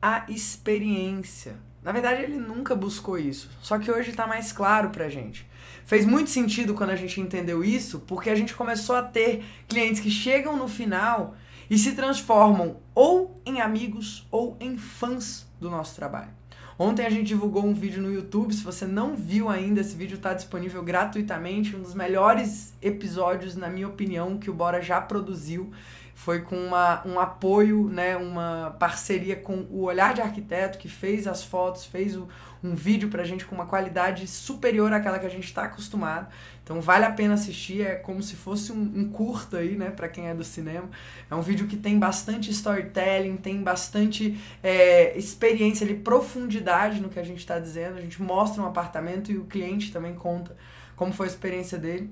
a 0.00 0.24
experiência. 0.28 1.56
Na 1.82 1.92
verdade, 1.92 2.22
ele 2.22 2.38
nunca 2.38 2.74
buscou 2.74 3.18
isso. 3.18 3.50
Só 3.60 3.78
que 3.78 3.90
hoje 3.90 4.10
está 4.10 4.26
mais 4.26 4.52
claro 4.52 4.90
pra 4.90 5.08
gente. 5.08 5.46
Fez 5.84 6.04
muito 6.04 6.30
sentido 6.30 6.74
quando 6.74 6.90
a 6.90 6.96
gente 6.96 7.20
entendeu 7.20 7.64
isso, 7.64 8.00
porque 8.00 8.30
a 8.30 8.34
gente 8.34 8.54
começou 8.54 8.94
a 8.94 9.02
ter 9.02 9.44
clientes 9.66 10.00
que 10.00 10.10
chegam 10.10 10.56
no 10.56 10.68
final 10.68 11.34
e 11.70 11.78
se 11.78 11.92
transformam 11.92 12.76
ou 12.94 13.40
em 13.44 13.60
amigos 13.60 14.26
ou 14.30 14.56
em 14.60 14.76
fãs 14.76 15.46
do 15.60 15.70
nosso 15.70 15.96
trabalho. 15.96 16.37
Ontem 16.78 17.04
a 17.04 17.10
gente 17.10 17.26
divulgou 17.26 17.66
um 17.66 17.74
vídeo 17.74 18.00
no 18.00 18.12
YouTube. 18.12 18.54
Se 18.54 18.62
você 18.62 18.86
não 18.86 19.16
viu 19.16 19.48
ainda, 19.48 19.80
esse 19.80 19.96
vídeo 19.96 20.14
está 20.14 20.32
disponível 20.32 20.80
gratuitamente. 20.80 21.74
Um 21.74 21.82
dos 21.82 21.92
melhores 21.92 22.72
episódios, 22.80 23.56
na 23.56 23.68
minha 23.68 23.88
opinião, 23.88 24.38
que 24.38 24.48
o 24.48 24.54
Bora 24.54 24.80
já 24.80 25.00
produziu. 25.00 25.72
Foi 26.18 26.40
com 26.40 26.56
uma, 26.56 27.06
um 27.06 27.20
apoio, 27.20 27.88
né, 27.88 28.16
uma 28.16 28.74
parceria 28.76 29.36
com 29.36 29.68
o 29.70 29.82
Olhar 29.82 30.12
de 30.12 30.20
Arquiteto, 30.20 30.76
que 30.76 30.88
fez 30.88 31.28
as 31.28 31.44
fotos, 31.44 31.84
fez 31.84 32.16
o, 32.16 32.26
um 32.62 32.74
vídeo 32.74 33.08
pra 33.08 33.22
gente 33.22 33.46
com 33.46 33.54
uma 33.54 33.66
qualidade 33.66 34.26
superior 34.26 34.92
àquela 34.92 35.20
que 35.20 35.26
a 35.26 35.30
gente 35.30 35.44
está 35.44 35.62
acostumado. 35.62 36.26
Então 36.64 36.80
vale 36.80 37.04
a 37.04 37.12
pena 37.12 37.34
assistir, 37.34 37.82
é 37.82 37.94
como 37.94 38.20
se 38.20 38.34
fosse 38.34 38.72
um, 38.72 38.82
um 38.96 39.08
curto 39.10 39.56
aí, 39.56 39.76
né, 39.76 39.90
para 39.90 40.08
quem 40.08 40.26
é 40.28 40.34
do 40.34 40.42
cinema. 40.42 40.90
É 41.30 41.36
um 41.36 41.40
vídeo 41.40 41.68
que 41.68 41.76
tem 41.76 41.96
bastante 42.00 42.50
storytelling, 42.50 43.36
tem 43.36 43.62
bastante 43.62 44.36
é, 44.60 45.16
experiência 45.16 45.86
ali, 45.86 45.94
profundidade 45.94 47.00
no 47.00 47.08
que 47.08 47.20
a 47.20 47.24
gente 47.24 47.38
está 47.38 47.60
dizendo. 47.60 47.96
A 47.96 48.00
gente 48.00 48.20
mostra 48.20 48.60
um 48.60 48.66
apartamento 48.66 49.30
e 49.30 49.38
o 49.38 49.44
cliente 49.44 49.92
também 49.92 50.16
conta 50.16 50.56
como 50.96 51.12
foi 51.12 51.26
a 51.26 51.30
experiência 51.30 51.78
dele. 51.78 52.10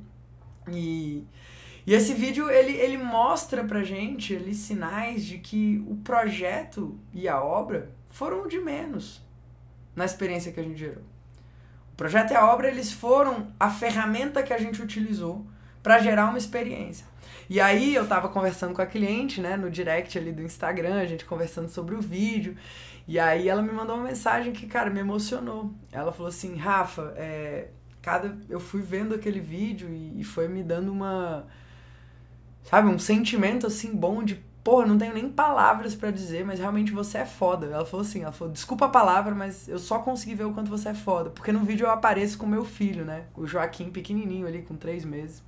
E, 0.68 1.24
e 1.86 1.94
esse 1.94 2.12
vídeo 2.12 2.50
ele, 2.50 2.72
ele 2.72 2.98
mostra 2.98 3.62
pra 3.62 3.84
gente 3.84 4.34
ali 4.34 4.54
sinais 4.54 5.24
de 5.24 5.38
que 5.38 5.84
o 5.86 5.96
projeto 5.96 6.98
e 7.14 7.28
a 7.28 7.40
obra 7.40 7.90
foram 8.10 8.48
de 8.48 8.58
menos 8.58 9.22
na 9.94 10.04
experiência 10.04 10.50
que 10.52 10.58
a 10.58 10.62
gente 10.62 10.78
gerou. 10.78 11.04
O 11.92 11.96
projeto 11.96 12.32
e 12.32 12.36
a 12.36 12.44
obra, 12.52 12.68
eles 12.68 12.92
foram 12.92 13.52
a 13.58 13.70
ferramenta 13.70 14.42
que 14.42 14.52
a 14.52 14.58
gente 14.58 14.82
utilizou 14.82 15.46
para 15.82 15.98
gerar 16.00 16.28
uma 16.28 16.38
experiência. 16.38 17.06
E 17.48 17.60
aí 17.60 17.94
eu 17.94 18.06
tava 18.06 18.28
conversando 18.28 18.74
com 18.74 18.82
a 18.82 18.86
cliente, 18.86 19.40
né, 19.40 19.56
no 19.56 19.70
direct 19.70 20.18
ali 20.18 20.32
do 20.32 20.42
Instagram, 20.42 21.00
a 21.00 21.06
gente 21.06 21.24
conversando 21.24 21.68
sobre 21.68 21.94
o 21.94 22.00
vídeo, 22.00 22.56
e 23.06 23.18
aí 23.20 23.48
ela 23.48 23.62
me 23.62 23.70
mandou 23.70 23.94
uma 23.94 24.08
mensagem 24.08 24.52
que, 24.52 24.66
cara, 24.66 24.90
me 24.90 24.98
emocionou. 24.98 25.72
Ela 25.92 26.10
falou 26.10 26.28
assim, 26.28 26.56
Rafa, 26.56 27.14
é, 27.16 27.68
cada 28.02 28.36
eu 28.48 28.58
fui 28.58 28.82
vendo 28.82 29.14
aquele 29.14 29.38
vídeo 29.38 29.88
e, 29.88 30.20
e 30.20 30.24
foi 30.24 30.48
me 30.48 30.64
dando 30.64 30.90
uma 30.90 31.46
sabe, 32.68 32.88
um 32.88 32.98
sentimento 32.98 33.66
assim 33.66 33.94
bom 33.94 34.22
de 34.22 34.44
porra, 34.66 34.84
não 34.84 34.98
tenho 34.98 35.14
nem 35.14 35.30
palavras 35.30 35.94
para 35.94 36.10
dizer, 36.10 36.44
mas 36.44 36.58
realmente 36.58 36.90
você 36.90 37.18
é 37.18 37.24
foda. 37.24 37.66
Ela 37.66 37.86
falou 37.86 38.04
assim, 38.04 38.24
ela 38.24 38.32
falou, 38.32 38.52
desculpa 38.52 38.86
a 38.86 38.88
palavra, 38.88 39.32
mas 39.32 39.68
eu 39.68 39.78
só 39.78 40.00
consegui 40.00 40.34
ver 40.34 40.42
o 40.42 40.52
quanto 40.52 40.68
você 40.68 40.88
é 40.88 40.94
foda. 40.94 41.30
Porque 41.30 41.52
no 41.52 41.60
vídeo 41.60 41.86
eu 41.86 41.90
apareço 41.92 42.36
com 42.36 42.46
meu 42.46 42.64
filho, 42.64 43.04
né? 43.04 43.26
O 43.36 43.46
Joaquim, 43.46 43.90
pequenininho 43.90 44.44
ali, 44.44 44.62
com 44.62 44.74
três 44.74 45.04
meses, 45.04 45.40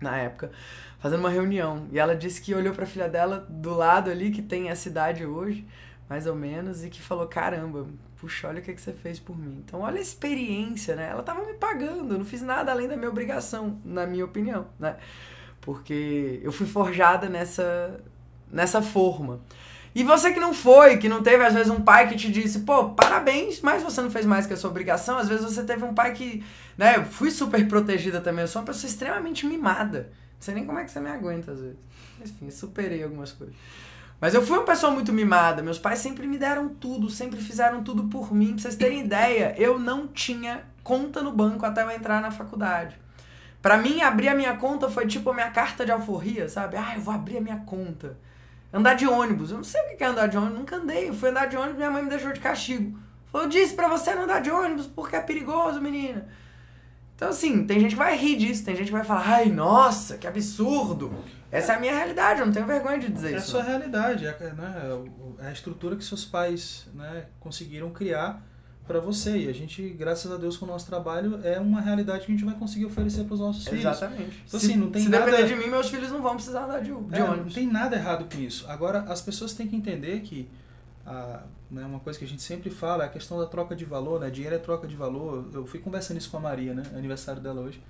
na 0.00 0.16
época, 0.16 0.50
fazendo 0.98 1.20
uma 1.20 1.28
reunião. 1.28 1.86
E 1.92 1.98
ela 1.98 2.16
disse 2.16 2.40
que 2.40 2.54
olhou 2.54 2.72
pra 2.72 2.86
filha 2.86 3.10
dela 3.10 3.46
do 3.46 3.74
lado 3.74 4.10
ali, 4.10 4.30
que 4.30 4.40
tem 4.40 4.70
essa 4.70 4.88
idade 4.88 5.26
hoje, 5.26 5.68
mais 6.08 6.26
ou 6.26 6.34
menos, 6.34 6.82
e 6.82 6.88
que 6.88 7.02
falou, 7.02 7.26
caramba, 7.26 7.86
puxa, 8.18 8.48
olha 8.48 8.60
o 8.60 8.62
que, 8.62 8.72
que 8.72 8.80
você 8.80 8.94
fez 8.94 9.20
por 9.20 9.36
mim. 9.38 9.62
Então, 9.66 9.80
olha 9.82 9.98
a 9.98 10.02
experiência, 10.02 10.96
né? 10.96 11.10
Ela 11.10 11.22
tava 11.22 11.44
me 11.44 11.52
pagando, 11.52 12.16
não 12.16 12.24
fiz 12.24 12.40
nada 12.40 12.72
além 12.72 12.88
da 12.88 12.96
minha 12.96 13.10
obrigação, 13.10 13.78
na 13.84 14.06
minha 14.06 14.24
opinião, 14.24 14.66
né? 14.78 14.96
Porque 15.66 16.40
eu 16.44 16.52
fui 16.52 16.64
forjada 16.64 17.28
nessa 17.28 18.00
nessa 18.50 18.80
forma. 18.80 19.40
E 19.92 20.04
você 20.04 20.32
que 20.32 20.38
não 20.38 20.54
foi, 20.54 20.98
que 20.98 21.08
não 21.08 21.22
teve 21.22 21.44
às 21.44 21.52
vezes 21.52 21.70
um 21.70 21.80
pai 21.80 22.08
que 22.08 22.14
te 22.14 22.30
disse, 22.30 22.60
pô, 22.60 22.90
parabéns, 22.90 23.60
mas 23.60 23.82
você 23.82 24.00
não 24.00 24.10
fez 24.10 24.24
mais 24.24 24.46
que 24.46 24.52
a 24.52 24.56
sua 24.56 24.70
obrigação. 24.70 25.18
Às 25.18 25.28
vezes 25.28 25.44
você 25.44 25.64
teve 25.64 25.84
um 25.84 25.92
pai 25.92 26.12
que, 26.12 26.44
né, 26.78 26.98
eu 26.98 27.04
fui 27.04 27.32
super 27.32 27.66
protegida 27.66 28.20
também, 28.20 28.42
eu 28.42 28.48
sou 28.48 28.62
uma 28.62 28.66
pessoa 28.66 28.88
extremamente 28.88 29.44
mimada. 29.44 30.12
Não 30.34 30.40
sei 30.40 30.54
nem 30.54 30.64
como 30.64 30.78
é 30.78 30.84
que 30.84 30.90
você 30.90 31.00
me 31.00 31.10
aguenta 31.10 31.50
às 31.50 31.60
vezes. 31.60 31.78
Enfim, 32.22 32.48
superei 32.50 33.02
algumas 33.02 33.32
coisas. 33.32 33.56
Mas 34.20 34.34
eu 34.34 34.42
fui 34.42 34.56
uma 34.56 34.64
pessoa 34.64 34.92
muito 34.92 35.12
mimada. 35.12 35.62
Meus 35.62 35.78
pais 35.78 35.98
sempre 35.98 36.28
me 36.28 36.38
deram 36.38 36.68
tudo, 36.68 37.10
sempre 37.10 37.40
fizeram 37.40 37.82
tudo 37.82 38.04
por 38.04 38.32
mim. 38.32 38.52
Pra 38.52 38.62
vocês 38.62 38.76
terem 38.76 39.00
ideia, 39.00 39.54
eu 39.58 39.78
não 39.78 40.06
tinha 40.06 40.62
conta 40.84 41.22
no 41.22 41.32
banco 41.32 41.66
até 41.66 41.82
eu 41.82 41.90
entrar 41.90 42.22
na 42.22 42.30
faculdade. 42.30 42.96
Para 43.66 43.78
mim, 43.78 44.00
abrir 44.00 44.28
a 44.28 44.34
minha 44.36 44.54
conta 44.54 44.88
foi 44.88 45.08
tipo 45.08 45.28
a 45.30 45.34
minha 45.34 45.50
carta 45.50 45.84
de 45.84 45.90
alforria, 45.90 46.48
sabe? 46.48 46.76
Ah, 46.76 46.92
eu 46.94 47.00
vou 47.00 47.12
abrir 47.12 47.38
a 47.38 47.40
minha 47.40 47.56
conta. 47.56 48.16
Andar 48.72 48.94
de 48.94 49.08
ônibus. 49.08 49.50
Eu 49.50 49.56
não 49.56 49.64
sei 49.64 49.80
o 49.80 49.96
que 49.96 50.04
é 50.04 50.06
andar 50.06 50.28
de 50.28 50.36
ônibus, 50.36 50.58
nunca 50.60 50.76
andei. 50.76 51.08
Eu 51.08 51.14
fui 51.14 51.30
andar 51.30 51.46
de 51.46 51.56
ônibus 51.56 51.76
minha 51.76 51.90
mãe 51.90 52.00
me 52.00 52.08
deixou 52.08 52.32
de 52.32 52.38
castigo. 52.38 52.96
Falou, 53.26 53.48
eu 53.48 53.50
disse 53.50 53.74
pra 53.74 53.88
você 53.88 54.14
não 54.14 54.22
andar 54.22 54.38
de 54.38 54.52
ônibus 54.52 54.86
porque 54.86 55.16
é 55.16 55.20
perigoso, 55.20 55.80
menina. 55.80 56.28
Então, 57.16 57.30
assim, 57.30 57.66
tem 57.66 57.80
gente 57.80 57.90
que 57.90 57.96
vai 57.96 58.16
rir 58.16 58.36
disso, 58.36 58.64
tem 58.64 58.76
gente 58.76 58.86
que 58.86 58.92
vai 58.92 59.02
falar, 59.02 59.28
ai, 59.28 59.46
nossa, 59.46 60.16
que 60.16 60.28
absurdo. 60.28 61.12
Essa 61.50 61.72
é 61.72 61.76
a 61.76 61.80
minha 61.80 61.92
realidade, 61.92 62.38
eu 62.38 62.46
não 62.46 62.52
tenho 62.52 62.66
vergonha 62.66 63.00
de 63.00 63.08
dizer 63.08 63.34
é 63.34 63.36
isso. 63.38 63.56
É 63.56 63.60
a 63.60 63.62
sua 63.62 63.62
realidade, 63.64 64.26
é, 64.26 64.52
né, 64.52 64.74
é 65.40 65.48
a 65.48 65.50
estrutura 65.50 65.96
que 65.96 66.04
seus 66.04 66.24
pais 66.24 66.86
né, 66.94 67.24
conseguiram 67.40 67.90
criar 67.90 68.40
para 68.86 69.00
você. 69.00 69.36
E 69.38 69.48
a 69.48 69.52
gente, 69.52 69.88
graças 69.90 70.30
a 70.30 70.36
Deus, 70.36 70.56
com 70.56 70.64
o 70.64 70.68
nosso 70.68 70.86
trabalho, 70.86 71.40
é 71.42 71.58
uma 71.58 71.80
realidade 71.80 72.24
que 72.24 72.32
a 72.32 72.34
gente 72.34 72.44
vai 72.44 72.54
conseguir 72.54 72.86
oferecer 72.86 73.24
para 73.24 73.34
os 73.34 73.40
nossos 73.40 73.64
filhos. 73.64 73.80
Exatamente. 73.80 74.42
Então, 74.46 74.58
assim, 74.58 74.76
não 74.76 74.90
tem 74.90 75.02
se 75.02 75.08
nada... 75.08 75.26
depender 75.26 75.48
de 75.48 75.56
mim, 75.56 75.68
meus 75.68 75.88
filhos 75.88 76.10
não 76.10 76.22
vão 76.22 76.34
precisar 76.34 76.64
andar 76.64 76.80
de, 76.80 76.92
de 76.92 77.18
é, 77.18 77.24
ônibus. 77.24 77.46
Não 77.46 77.52
tem 77.52 77.66
nada 77.66 77.96
errado 77.96 78.26
com 78.32 78.40
isso. 78.40 78.64
Agora, 78.68 79.00
as 79.00 79.20
pessoas 79.20 79.52
têm 79.52 79.66
que 79.66 79.76
entender 79.76 80.20
que 80.20 80.48
a, 81.04 81.42
né, 81.70 81.84
uma 81.84 82.00
coisa 82.00 82.18
que 82.18 82.24
a 82.24 82.28
gente 82.28 82.42
sempre 82.42 82.70
fala 82.70 83.04
é 83.04 83.06
a 83.06 83.10
questão 83.10 83.38
da 83.38 83.46
troca 83.46 83.74
de 83.74 83.84
valor, 83.84 84.20
né? 84.20 84.30
Dinheiro 84.30 84.56
é 84.56 84.58
troca 84.58 84.86
de 84.86 84.96
valor. 84.96 85.48
Eu 85.52 85.66
fui 85.66 85.80
conversando 85.80 86.18
isso 86.18 86.30
com 86.30 86.36
a 86.36 86.40
Maria, 86.40 86.74
né? 86.74 86.82
Aniversário 86.94 87.42
dela 87.42 87.60
hoje. 87.60 87.82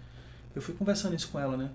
Eu 0.54 0.62
fui 0.62 0.74
conversando 0.74 1.14
isso 1.14 1.28
com 1.28 1.38
ela, 1.38 1.56
né? 1.56 1.70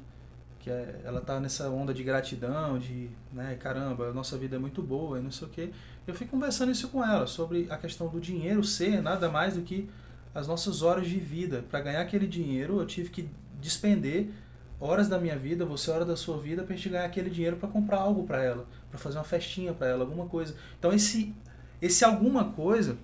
que 0.62 0.70
é, 0.70 1.02
ela 1.04 1.20
tá 1.22 1.40
nessa 1.40 1.70
onda 1.70 1.94
de 1.94 2.04
gratidão, 2.04 2.78
de, 2.78 3.10
né, 3.34 3.58
caramba, 3.60 4.10
a 4.10 4.14
nossa 4.14 4.38
vida 4.38 4.56
é 4.56 4.60
muito 4.60 4.82
boa 4.82 5.18
e 5.18 5.22
não 5.22 5.32
sei 5.32 5.48
o 5.48 5.52
quê. 5.52 5.72
Eu 6.08 6.16
fui 6.16 6.26
conversando 6.26 6.72
isso 6.72 6.88
com 6.90 7.04
ela, 7.04 7.28
sobre 7.28 7.68
a 7.70 7.78
questão 7.78 8.08
do 8.08 8.20
dinheiro 8.20 8.64
ser 8.64 9.02
nada 9.02 9.30
mais 9.30 9.56
do 9.56 9.62
que 9.62 9.88
as 10.34 10.48
nossas 10.48 10.82
horas 10.82 11.08
de 11.08 11.18
vida. 11.20 11.64
Para 11.70 11.82
ganhar 11.82 12.02
aquele 12.02 12.28
dinheiro, 12.28 12.80
eu 12.80 12.86
tive 12.86 13.10
que 13.10 13.30
despender 13.60 14.30
horas 14.80 15.08
da 15.08 15.20
minha 15.20 15.38
vida, 15.38 15.64
você 15.64 15.92
hora 15.92 16.04
da 16.04 16.16
sua 16.16 16.40
vida, 16.40 16.64
para 16.64 16.76
gente 16.76 16.90
ganhar 16.90 17.06
aquele 17.06 17.30
dinheiro 17.30 17.58
para 17.58 17.70
comprar 17.70 17.98
algo 17.98 18.24
para 18.24 18.44
ela, 18.44 18.66
para 18.90 18.98
fazer 18.98 19.20
uma 19.20 19.24
festinha 19.24 19.74
para 19.74 19.88
ela, 19.88 20.04
alguma 20.04 20.26
coisa. 20.26 20.56
Então 20.80 20.92
esse 20.92 21.34
esse 21.82 22.04
alguma 22.04 22.46
coisa 22.46 22.98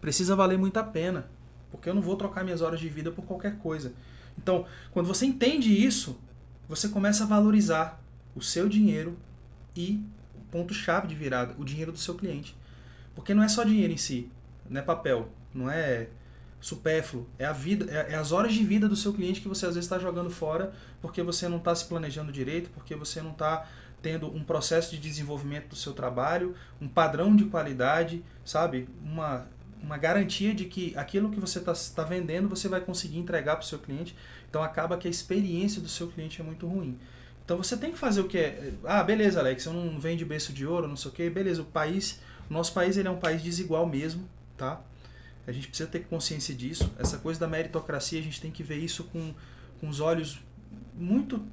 precisa 0.00 0.36
valer 0.36 0.58
muito 0.58 0.76
a 0.78 0.84
pena, 0.84 1.26
porque 1.70 1.88
eu 1.88 1.94
não 1.94 2.02
vou 2.02 2.16
trocar 2.16 2.44
minhas 2.44 2.60
horas 2.60 2.78
de 2.78 2.88
vida 2.88 3.10
por 3.10 3.24
qualquer 3.24 3.56
coisa. 3.58 3.92
Então, 4.36 4.66
quando 4.92 5.06
você 5.06 5.24
entende 5.24 5.72
isso, 5.72 6.18
você 6.68 6.88
começa 6.88 7.24
a 7.24 7.26
valorizar 7.26 8.02
o 8.34 8.42
seu 8.42 8.68
dinheiro 8.68 9.16
e 9.74 10.04
ponto-chave 10.54 11.08
de 11.08 11.16
virada, 11.16 11.52
o 11.58 11.64
dinheiro 11.64 11.90
do 11.90 11.98
seu 11.98 12.14
cliente. 12.14 12.56
Porque 13.12 13.34
não 13.34 13.42
é 13.42 13.48
só 13.48 13.64
dinheiro 13.64 13.92
em 13.92 13.96
si, 13.96 14.30
não 14.70 14.80
é 14.80 14.84
papel, 14.84 15.28
não 15.52 15.68
é 15.68 16.06
supérfluo, 16.60 17.26
é 17.36 17.44
a 17.44 17.52
vida, 17.52 17.90
é, 17.90 18.12
é 18.12 18.14
as 18.14 18.30
horas 18.30 18.54
de 18.54 18.64
vida 18.64 18.88
do 18.88 18.94
seu 18.94 19.12
cliente 19.12 19.40
que 19.40 19.48
você 19.48 19.66
às 19.66 19.74
vezes 19.74 19.84
está 19.84 19.98
jogando 19.98 20.30
fora 20.30 20.72
porque 21.02 21.24
você 21.24 21.48
não 21.48 21.56
está 21.56 21.74
se 21.74 21.84
planejando 21.86 22.30
direito, 22.30 22.70
porque 22.70 22.94
você 22.94 23.20
não 23.20 23.32
está 23.32 23.66
tendo 24.00 24.32
um 24.32 24.44
processo 24.44 24.92
de 24.92 24.98
desenvolvimento 24.98 25.70
do 25.70 25.76
seu 25.76 25.92
trabalho, 25.92 26.54
um 26.80 26.86
padrão 26.86 27.34
de 27.34 27.46
qualidade, 27.46 28.22
sabe? 28.44 28.88
Uma, 29.02 29.48
uma 29.82 29.98
garantia 29.98 30.54
de 30.54 30.66
que 30.66 30.96
aquilo 30.96 31.30
que 31.30 31.40
você 31.40 31.58
está 31.58 31.74
tá 31.96 32.04
vendendo 32.04 32.48
você 32.48 32.68
vai 32.68 32.80
conseguir 32.80 33.18
entregar 33.18 33.56
para 33.56 33.64
o 33.64 33.66
seu 33.66 33.80
cliente. 33.80 34.14
Então 34.48 34.62
acaba 34.62 34.96
que 34.96 35.08
a 35.08 35.10
experiência 35.10 35.82
do 35.82 35.88
seu 35.88 36.06
cliente 36.06 36.40
é 36.40 36.44
muito 36.44 36.64
ruim. 36.64 36.96
Então 37.44 37.58
você 37.58 37.76
tem 37.76 37.92
que 37.92 37.98
fazer 37.98 38.20
o 38.20 38.28
que 38.28 38.38
é. 38.38 38.72
Ah, 38.84 39.02
beleza, 39.02 39.38
Alex, 39.40 39.66
eu 39.66 39.72
não 39.72 39.98
vende 39.98 40.24
berço 40.24 40.52
de 40.52 40.66
ouro, 40.66 40.88
não 40.88 40.96
sei 40.96 41.10
o 41.10 41.14
que. 41.14 41.28
Beleza, 41.28 41.62
o 41.62 41.66
país, 41.66 42.20
nosso 42.48 42.72
país 42.72 42.96
ele 42.96 43.08
é 43.08 43.10
um 43.10 43.18
país 43.18 43.42
desigual 43.42 43.86
mesmo, 43.86 44.28
tá? 44.56 44.80
A 45.46 45.52
gente 45.52 45.68
precisa 45.68 45.88
ter 45.88 46.00
consciência 46.04 46.54
disso. 46.54 46.90
Essa 46.98 47.18
coisa 47.18 47.38
da 47.38 47.46
meritocracia, 47.46 48.18
a 48.18 48.22
gente 48.22 48.40
tem 48.40 48.50
que 48.50 48.62
ver 48.62 48.78
isso 48.78 49.04
com, 49.04 49.34
com 49.78 49.88
os 49.88 50.00
olhos 50.00 50.40
muito, 50.94 51.44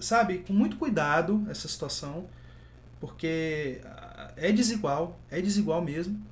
sabe, 0.00 0.38
com 0.38 0.52
muito 0.52 0.76
cuidado, 0.76 1.44
essa 1.50 1.66
situação, 1.66 2.28
porque 3.00 3.80
é 4.36 4.52
desigual, 4.52 5.18
é 5.28 5.40
desigual 5.40 5.82
mesmo. 5.82 6.24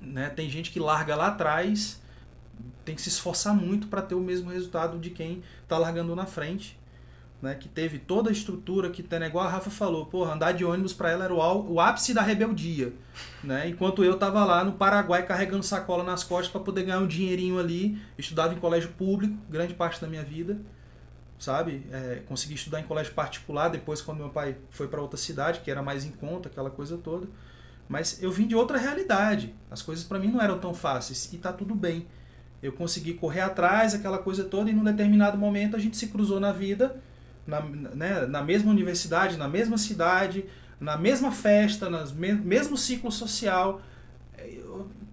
Né? 0.00 0.30
Tem 0.30 0.48
gente 0.48 0.70
que 0.70 0.80
larga 0.80 1.14
lá 1.14 1.28
atrás 1.28 2.00
tem 2.84 2.94
que 2.94 3.02
se 3.02 3.10
esforçar 3.10 3.54
muito 3.54 3.88
para 3.88 4.00
ter 4.00 4.14
o 4.14 4.20
mesmo 4.20 4.50
resultado 4.50 4.98
de 4.98 5.10
quem 5.10 5.42
está 5.62 5.76
largando 5.76 6.16
na 6.16 6.24
frente. 6.24 6.78
Né, 7.40 7.54
que 7.54 7.68
teve 7.68 8.00
toda 8.00 8.30
a 8.30 8.32
estrutura 8.32 8.90
que 8.90 9.00
tem, 9.00 9.22
igual 9.22 9.46
a 9.46 9.48
Rafa 9.48 9.70
falou, 9.70 10.06
porra, 10.06 10.34
andar 10.34 10.50
de 10.50 10.64
ônibus 10.64 10.92
para 10.92 11.12
ela 11.12 11.24
era 11.24 11.32
o, 11.32 11.72
o, 11.72 11.80
ápice 11.80 12.12
da 12.12 12.20
rebeldia, 12.20 12.92
né? 13.44 13.68
Enquanto 13.68 14.02
eu 14.02 14.18
tava 14.18 14.44
lá 14.44 14.64
no 14.64 14.72
Paraguai 14.72 15.24
carregando 15.24 15.62
sacola 15.62 16.02
nas 16.02 16.24
costas 16.24 16.50
para 16.50 16.60
poder 16.60 16.82
ganhar 16.82 16.98
um 16.98 17.06
dinheirinho 17.06 17.56
ali, 17.56 17.96
estudava 18.18 18.54
em 18.54 18.58
colégio 18.58 18.90
público, 18.90 19.38
grande 19.48 19.72
parte 19.72 20.00
da 20.00 20.08
minha 20.08 20.24
vida, 20.24 20.60
sabe? 21.38 21.86
É, 21.92 22.22
consegui 22.26 22.54
estudar 22.54 22.80
em 22.80 22.84
colégio 22.84 23.14
particular 23.14 23.68
depois 23.68 24.00
quando 24.00 24.18
meu 24.18 24.30
pai 24.30 24.56
foi 24.70 24.88
para 24.88 25.00
outra 25.00 25.16
cidade, 25.16 25.60
que 25.60 25.70
era 25.70 25.80
mais 25.80 26.04
em 26.04 26.10
conta, 26.10 26.48
aquela 26.48 26.70
coisa 26.70 26.98
toda. 26.98 27.28
Mas 27.88 28.22
eu 28.22 28.30
vim 28.30 28.46
de 28.46 28.54
outra 28.54 28.76
realidade. 28.76 29.54
As 29.70 29.80
coisas 29.80 30.04
para 30.04 30.18
mim 30.18 30.28
não 30.28 30.40
eram 30.40 30.58
tão 30.58 30.74
fáceis 30.74 31.32
e 31.32 31.38
tá 31.38 31.52
tudo 31.52 31.74
bem. 31.74 32.06
Eu 32.62 32.72
consegui 32.72 33.14
correr 33.14 33.40
atrás, 33.40 33.94
aquela 33.94 34.18
coisa 34.18 34.44
toda, 34.44 34.68
e 34.68 34.72
num 34.74 34.84
determinado 34.84 35.38
momento 35.38 35.76
a 35.76 35.78
gente 35.78 35.96
se 35.96 36.08
cruzou 36.08 36.40
na 36.40 36.52
vida, 36.52 37.00
na, 37.48 37.60
né, 37.60 38.26
na 38.26 38.42
mesma 38.42 38.70
universidade, 38.70 39.36
na 39.36 39.48
mesma 39.48 39.76
cidade, 39.76 40.44
na 40.78 40.96
mesma 40.96 41.32
festa, 41.32 41.90
no 41.90 42.14
me 42.14 42.32
mesmo 42.32 42.76
ciclo 42.76 43.10
social. 43.10 43.80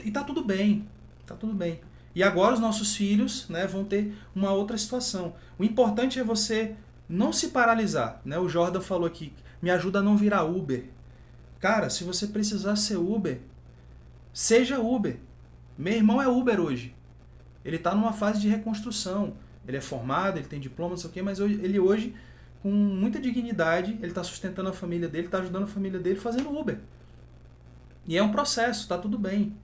E 0.03 0.11
tá 0.11 0.23
tudo 0.23 0.43
bem, 0.43 0.87
tá 1.25 1.33
tudo 1.33 1.53
bem. 1.53 1.79
E 2.13 2.21
agora 2.21 2.53
os 2.53 2.59
nossos 2.59 2.95
filhos 2.95 3.49
né, 3.49 3.65
vão 3.65 3.83
ter 3.83 4.13
uma 4.35 4.51
outra 4.51 4.77
situação. 4.77 5.33
O 5.57 5.63
importante 5.63 6.19
é 6.19 6.23
você 6.23 6.75
não 7.09 7.33
se 7.33 7.47
paralisar. 7.47 8.21
Né? 8.23 8.37
O 8.37 8.47
Jordan 8.47 8.81
falou 8.81 9.07
aqui, 9.07 9.33
me 9.61 9.71
ajuda 9.71 9.99
a 9.99 10.03
não 10.03 10.15
virar 10.15 10.43
Uber. 10.43 10.85
Cara, 11.59 11.89
se 11.89 12.03
você 12.03 12.27
precisar 12.27 12.75
ser 12.75 12.97
Uber, 12.97 13.39
seja 14.31 14.79
Uber. 14.79 15.17
Meu 15.77 15.93
irmão 15.93 16.21
é 16.21 16.27
Uber 16.27 16.59
hoje 16.59 16.95
ele 17.65 17.77
está 17.77 17.95
numa 17.95 18.13
fase 18.13 18.39
de 18.39 18.47
reconstrução. 18.47 19.33
Ele 19.67 19.77
é 19.77 19.81
formado, 19.81 20.37
ele 20.37 20.47
tem 20.47 20.59
diploma, 20.59 20.91
não 20.91 20.97
sei 20.97 21.09
o 21.09 21.13
quê, 21.13 21.21
mas 21.21 21.39
ele 21.39 21.79
hoje, 21.79 22.15
com 22.61 22.69
muita 22.69 23.19
dignidade, 23.19 23.93
ele 23.93 24.07
está 24.07 24.23
sustentando 24.23 24.69
a 24.69 24.73
família 24.73 25.07
dele, 25.07 25.25
está 25.25 25.39
ajudando 25.39 25.63
a 25.63 25.67
família 25.67 25.99
dele 25.99 26.19
fazendo 26.19 26.55
Uber. 26.55 26.79
E 28.07 28.17
é 28.17 28.23
um 28.23 28.31
processo, 28.31 28.81
está 28.81 28.97
tudo 28.97 29.17
bem. 29.17 29.55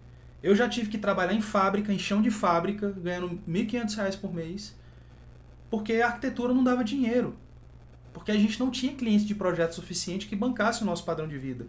Eu 0.42 0.56
já 0.56 0.68
tive 0.68 0.90
que 0.90 0.98
trabalhar 0.98 1.34
em 1.34 1.42
fábrica, 1.42 1.94
em 1.94 2.00
chão 2.00 2.22
de 2.22 2.32
fábrica, 2.32 2.92
ganhando 2.92 3.28
R$ 3.28 3.40
1.500 3.48 4.20
por 4.20 4.34
mês, 4.34 4.76
porque 5.70 5.94
a 5.94 6.08
arquitetura 6.08 6.54
não 6.54 6.64
dava 6.64 6.84
dinheiro. 6.84 7.36
Porque 8.12 8.32
a 8.32 8.38
gente 8.38 8.60
não 8.60 8.72
tinha 8.72 8.94
cliente 8.94 9.24
de 9.26 9.36
projeto 9.36 9.74
suficiente 9.74 10.28
que 10.28 10.36
bancasse 10.36 10.82
o 10.82 10.86
nosso 10.86 11.06
padrão 11.06 11.28
de 11.28 11.38
vida. 11.38 11.68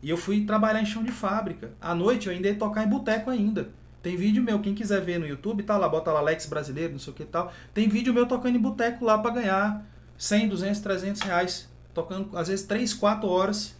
E 0.00 0.08
eu 0.08 0.16
fui 0.16 0.44
trabalhar 0.44 0.80
em 0.80 0.86
chão 0.86 1.02
de 1.02 1.10
fábrica. 1.10 1.72
À 1.80 1.94
noite 1.94 2.28
eu 2.28 2.32
ainda 2.32 2.48
ia 2.48 2.54
tocar 2.54 2.84
em 2.84 2.88
boteco 2.88 3.30
ainda. 3.30 3.68
Tem 4.08 4.16
vídeo 4.16 4.42
meu, 4.42 4.58
quem 4.58 4.74
quiser 4.74 5.02
ver 5.02 5.20
no 5.20 5.26
YouTube, 5.26 5.62
tá 5.62 5.76
lá, 5.76 5.86
bota 5.86 6.10
lá 6.10 6.20
Alex 6.20 6.46
brasileiro, 6.46 6.92
não 6.92 6.98
sei 6.98 7.12
o 7.12 7.14
que 7.14 7.26
tal. 7.26 7.52
Tem 7.74 7.86
vídeo 7.90 8.14
meu 8.14 8.24
tocando 8.24 8.56
em 8.56 8.58
boteco 8.58 9.04
lá 9.04 9.18
para 9.18 9.32
ganhar 9.32 9.84
100, 10.16 10.48
200, 10.48 10.80
300 10.80 11.20
reais. 11.20 11.68
Tocando 11.92 12.34
às 12.34 12.48
vezes 12.48 12.64
3, 12.64 12.94
4 12.94 13.28
horas, 13.28 13.76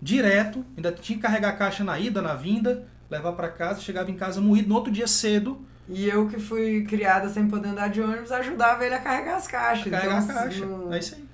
direto. 0.00 0.64
Ainda 0.76 0.92
tinha 0.92 1.16
que 1.16 1.22
carregar 1.22 1.48
a 1.48 1.56
caixa 1.56 1.82
na 1.82 1.98
ida, 1.98 2.22
na 2.22 2.36
vinda, 2.36 2.86
levar 3.10 3.32
para 3.32 3.48
casa, 3.48 3.80
chegava 3.80 4.08
em 4.12 4.14
casa 4.14 4.40
moído 4.40 4.68
no 4.68 4.76
outro 4.76 4.92
dia 4.92 5.08
cedo. 5.08 5.60
E 5.88 6.08
eu 6.08 6.28
que 6.28 6.38
fui 6.38 6.84
criada 6.84 7.28
sem 7.28 7.48
poder 7.48 7.70
andar 7.70 7.88
de 7.88 8.00
ônibus, 8.00 8.30
ajudava 8.30 8.86
ele 8.86 8.94
a 8.94 9.00
carregar 9.00 9.38
as 9.38 9.48
caixas. 9.48 9.88
A 9.88 9.90
carregar 9.90 10.22
então, 10.22 10.36
a 10.36 10.38
caixa. 10.38 10.66
Não... 10.66 10.94
É 10.94 10.98
isso 11.00 11.16
aí. 11.16 11.24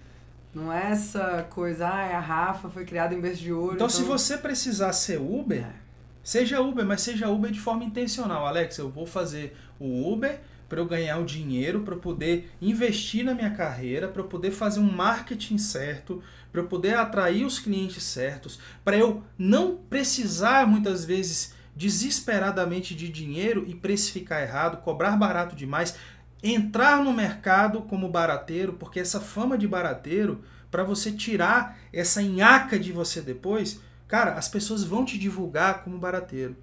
Não 0.55 0.73
é 0.73 0.93
essa 0.93 1.47
coisa, 1.51 1.87
ah, 1.87 2.17
a 2.17 2.21
Rafa 2.21 2.71
foi 2.71 2.87
criada 2.87 3.15
em 3.15 3.21
berço 3.21 3.43
de 3.43 3.53
ouro. 3.53 3.75
Então, 3.75 3.87
então, 3.87 3.91
se 3.91 4.03
você 4.03 4.39
precisar 4.39 4.95
ser 4.95 5.19
Uber, 5.19 5.59
é. 5.59 5.90
Seja 6.31 6.61
Uber, 6.61 6.87
mas 6.87 7.01
seja 7.01 7.29
Uber 7.29 7.51
de 7.51 7.59
forma 7.59 7.83
intencional. 7.83 8.47
Alex, 8.47 8.79
eu 8.79 8.89
vou 8.89 9.05
fazer 9.05 9.57
o 9.81 10.13
Uber 10.13 10.41
para 10.69 10.79
eu 10.79 10.87
ganhar 10.87 11.19
o 11.19 11.25
dinheiro, 11.25 11.81
para 11.81 11.95
eu 11.95 11.99
poder 11.99 12.53
investir 12.63 13.25
na 13.25 13.35
minha 13.35 13.51
carreira, 13.51 14.07
para 14.07 14.23
eu 14.23 14.29
poder 14.29 14.53
fazer 14.53 14.79
um 14.79 14.93
marketing 14.93 15.59
certo, 15.59 16.23
para 16.53 16.61
eu 16.61 16.69
poder 16.69 16.95
atrair 16.95 17.45
os 17.45 17.59
clientes 17.59 18.05
certos, 18.05 18.61
para 18.85 18.97
eu 18.97 19.25
não 19.37 19.75
precisar 19.75 20.69
muitas 20.69 21.05
vezes 21.05 21.53
desesperadamente 21.75 22.95
de 22.95 23.09
dinheiro 23.09 23.65
e 23.67 23.75
precificar 23.75 24.41
errado, 24.41 24.83
cobrar 24.83 25.17
barato 25.17 25.57
demais, 25.57 25.97
entrar 26.41 27.03
no 27.03 27.13
mercado 27.13 27.83
como 27.83 28.09
barateiro, 28.09 28.75
porque 28.75 29.01
essa 29.01 29.19
fama 29.21 29.59
de 29.59 29.67
barateiro, 29.67 30.45
para 30.71 30.85
você 30.85 31.11
tirar 31.11 31.77
essa 31.93 32.23
nhaca 32.23 32.79
de 32.79 32.93
você 32.93 33.21
depois, 33.21 33.81
cara, 34.11 34.33
as 34.33 34.49
pessoas 34.49 34.83
vão 34.83 35.05
te 35.05 35.17
divulgar 35.17 35.85
como 35.85 35.97
barateiro. 35.97 36.57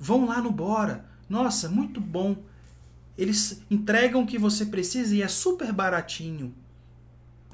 Vão 0.00 0.24
lá 0.24 0.40
no 0.40 0.50
Bora. 0.50 1.04
Nossa, 1.28 1.68
muito 1.68 2.00
bom. 2.00 2.34
Eles 3.16 3.62
entregam 3.70 4.22
o 4.22 4.26
que 4.26 4.38
você 4.38 4.64
precisa 4.64 5.14
e 5.14 5.20
é 5.20 5.28
super 5.28 5.70
baratinho. 5.70 6.54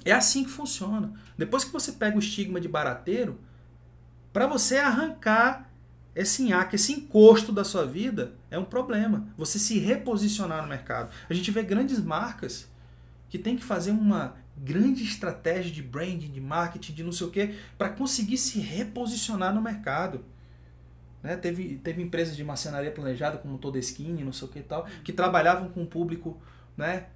É 0.04 0.12
assim 0.12 0.44
que 0.44 0.50
funciona. 0.50 1.12
Depois 1.36 1.64
que 1.64 1.72
você 1.72 1.90
pega 1.90 2.14
o 2.14 2.20
estigma 2.20 2.60
de 2.60 2.68
barateiro, 2.68 3.40
para 4.32 4.46
você 4.46 4.76
arrancar 4.76 5.68
esse 6.14 6.44
nhaque, 6.44 6.76
esse 6.76 6.92
encosto 6.92 7.50
da 7.50 7.64
sua 7.64 7.84
vida 7.84 8.34
é 8.52 8.58
um 8.58 8.64
problema. 8.64 9.26
Você 9.36 9.58
se 9.58 9.80
reposicionar 9.80 10.62
no 10.62 10.68
mercado. 10.68 11.10
A 11.28 11.34
gente 11.34 11.50
vê 11.50 11.64
grandes 11.64 11.98
marcas 11.98 12.68
que 13.28 13.36
tem 13.36 13.56
que 13.56 13.64
fazer 13.64 13.90
uma 13.90 14.36
grande 14.64 15.02
estratégia 15.02 15.72
de 15.72 15.82
branding, 15.82 16.30
de 16.30 16.40
marketing, 16.40 16.92
de 16.92 17.04
não 17.04 17.12
sei 17.12 17.26
o 17.26 17.30
quê, 17.30 17.54
para 17.76 17.88
conseguir 17.90 18.38
se 18.38 18.60
reposicionar 18.60 19.54
no 19.54 19.60
mercado. 19.60 20.24
Né? 21.22 21.36
Teve, 21.36 21.76
teve 21.76 22.02
empresas 22.02 22.36
de 22.36 22.44
marcenaria 22.44 22.90
planejada, 22.90 23.38
como 23.38 23.58
Toda 23.58 23.78
Skin, 23.78 24.22
não 24.24 24.32
sei 24.32 24.48
o 24.48 24.50
que 24.50 24.60
e 24.60 24.62
tal, 24.62 24.86
que 25.04 25.12
trabalhavam 25.12 25.68
com 25.68 25.84
público 25.84 26.40
né, 26.76 27.06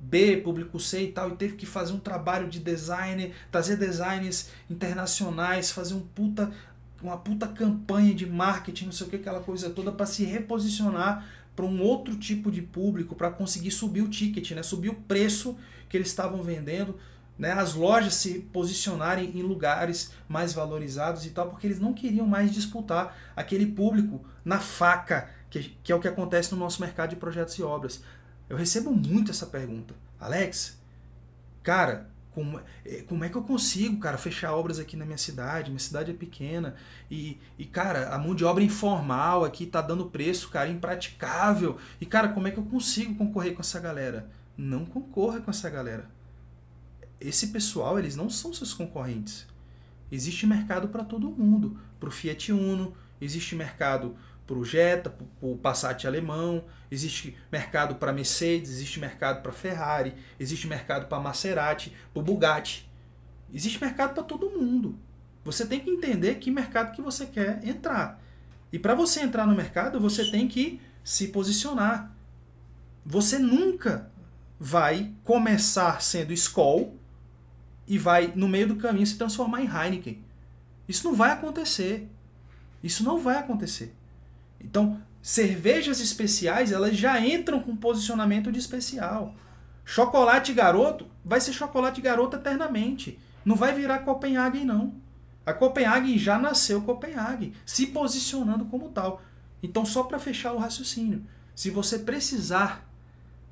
B, 0.00 0.38
público 0.38 0.80
C 0.80 1.04
e 1.04 1.12
tal, 1.12 1.30
e 1.30 1.36
teve 1.36 1.54
que 1.56 1.66
fazer 1.66 1.92
um 1.92 2.00
trabalho 2.00 2.48
de 2.48 2.58
design, 2.58 3.32
trazer 3.50 3.76
designs 3.76 4.50
internacionais, 4.68 5.70
fazer 5.70 5.94
um 5.94 6.00
puta, 6.00 6.50
uma 7.00 7.16
puta 7.16 7.46
campanha 7.46 8.14
de 8.14 8.26
marketing, 8.26 8.86
não 8.86 8.92
sei 8.92 9.06
o 9.06 9.10
que, 9.10 9.16
aquela 9.16 9.40
coisa 9.40 9.70
toda, 9.70 9.92
para 9.92 10.06
se 10.06 10.24
reposicionar 10.24 11.24
para 11.54 11.64
um 11.64 11.82
outro 11.82 12.16
tipo 12.16 12.50
de 12.50 12.62
público, 12.62 13.14
para 13.14 13.30
conseguir 13.30 13.70
subir 13.70 14.02
o 14.02 14.08
ticket, 14.08 14.52
né, 14.52 14.62
subir 14.62 14.88
o 14.88 14.94
preço 14.94 15.56
que 15.88 15.96
eles 15.96 16.08
estavam 16.08 16.42
vendendo, 16.42 16.98
né, 17.38 17.52
as 17.52 17.74
lojas 17.74 18.14
se 18.14 18.38
posicionarem 18.52 19.30
em 19.36 19.42
lugares 19.42 20.12
mais 20.28 20.52
valorizados 20.52 21.26
e 21.26 21.30
tal, 21.30 21.50
porque 21.50 21.66
eles 21.66 21.80
não 21.80 21.92
queriam 21.92 22.26
mais 22.26 22.52
disputar 22.52 23.16
aquele 23.36 23.66
público 23.66 24.24
na 24.44 24.60
faca, 24.60 25.28
que, 25.50 25.76
que 25.82 25.92
é 25.92 25.94
o 25.94 26.00
que 26.00 26.08
acontece 26.08 26.52
no 26.52 26.58
nosso 26.58 26.80
mercado 26.80 27.10
de 27.10 27.16
projetos 27.16 27.54
e 27.54 27.62
obras. 27.62 28.02
Eu 28.48 28.56
recebo 28.56 28.92
muito 28.92 29.30
essa 29.30 29.46
pergunta. 29.46 29.94
Alex, 30.20 30.78
cara, 31.62 32.11
como, 32.34 32.60
é, 32.84 33.02
como 33.02 33.24
é 33.24 33.28
que 33.28 33.36
eu 33.36 33.42
consigo, 33.42 33.98
cara, 33.98 34.16
fechar 34.16 34.54
obras 34.54 34.78
aqui 34.78 34.96
na 34.96 35.04
minha 35.04 35.18
cidade? 35.18 35.70
Minha 35.70 35.78
cidade 35.78 36.10
é 36.10 36.14
pequena. 36.14 36.74
E, 37.10 37.38
e, 37.58 37.64
cara, 37.64 38.08
a 38.08 38.18
mão 38.18 38.34
de 38.34 38.44
obra 38.44 38.64
informal 38.64 39.44
aqui 39.44 39.66
tá 39.66 39.80
dando 39.82 40.06
preço, 40.06 40.48
cara, 40.48 40.68
impraticável. 40.68 41.78
E, 42.00 42.06
cara, 42.06 42.28
como 42.28 42.48
é 42.48 42.50
que 42.50 42.58
eu 42.58 42.64
consigo 42.64 43.14
concorrer 43.14 43.54
com 43.54 43.60
essa 43.60 43.78
galera? 43.78 44.30
Não 44.56 44.84
concorra 44.84 45.40
com 45.40 45.50
essa 45.50 45.68
galera. 45.68 46.10
Esse 47.20 47.48
pessoal, 47.48 47.98
eles 47.98 48.16
não 48.16 48.30
são 48.30 48.52
seus 48.52 48.72
concorrentes. 48.72 49.46
Existe 50.10 50.46
mercado 50.46 50.88
para 50.88 51.04
todo 51.04 51.30
mundo. 51.30 51.78
Para 52.00 52.08
o 52.08 52.12
Fiat 52.12 52.52
Uno, 52.52 52.94
existe 53.20 53.54
mercado 53.54 54.16
para 54.52 54.58
o 54.58 54.64
Jetta, 54.66 55.08
para 55.08 55.48
o 55.48 55.56
Passat 55.56 56.06
alemão, 56.06 56.62
existe 56.90 57.34
mercado 57.50 57.94
para 57.94 58.12
Mercedes, 58.12 58.70
existe 58.70 59.00
mercado 59.00 59.42
para 59.42 59.50
Ferrari, 59.50 60.14
existe 60.38 60.66
mercado 60.66 61.06
para 61.06 61.18
Maserati, 61.18 61.96
para 62.12 62.22
Bugatti. 62.22 62.86
Existe 63.50 63.80
mercado 63.80 64.12
para 64.12 64.22
todo 64.22 64.50
mundo. 64.50 64.98
Você 65.42 65.64
tem 65.64 65.80
que 65.80 65.88
entender 65.88 66.34
que 66.34 66.50
mercado 66.50 66.94
que 66.94 67.00
você 67.00 67.24
quer 67.24 67.66
entrar. 67.66 68.22
E 68.70 68.78
para 68.78 68.94
você 68.94 69.20
entrar 69.20 69.46
no 69.46 69.56
mercado, 69.56 69.98
você 69.98 70.30
tem 70.30 70.46
que 70.46 70.78
se 71.02 71.28
posicionar. 71.28 72.14
Você 73.06 73.38
nunca 73.38 74.10
vai 74.60 75.12
começar 75.24 76.02
sendo 76.02 76.30
Skoll 76.34 76.98
e 77.88 77.96
vai, 77.96 78.34
no 78.36 78.48
meio 78.48 78.68
do 78.68 78.76
caminho, 78.76 79.06
se 79.06 79.16
transformar 79.16 79.62
em 79.62 79.66
Heineken. 79.66 80.22
Isso 80.86 81.08
não 81.08 81.14
vai 81.14 81.30
acontecer. 81.30 82.06
Isso 82.82 83.02
não 83.02 83.18
vai 83.18 83.38
acontecer. 83.38 83.94
Então, 84.62 85.00
cervejas 85.20 86.00
especiais, 86.00 86.72
elas 86.72 86.96
já 86.96 87.20
entram 87.20 87.60
com 87.60 87.76
posicionamento 87.76 88.50
de 88.50 88.58
especial. 88.58 89.34
Chocolate 89.84 90.52
garoto 90.52 91.06
vai 91.24 91.40
ser 91.40 91.52
chocolate 91.52 92.00
garoto 92.00 92.36
eternamente. 92.36 93.18
Não 93.44 93.56
vai 93.56 93.74
virar 93.74 94.00
Copenhagen, 94.00 94.64
não. 94.64 94.94
A 95.44 95.52
Copenhagen 95.52 96.16
já 96.16 96.38
nasceu 96.38 96.82
Copenhagen, 96.82 97.52
se 97.66 97.86
posicionando 97.86 98.64
como 98.66 98.90
tal. 98.90 99.20
Então, 99.62 99.84
só 99.84 100.04
para 100.04 100.18
fechar 100.18 100.52
o 100.52 100.58
raciocínio, 100.58 101.24
se 101.54 101.70
você 101.70 101.98
precisar 101.98 102.88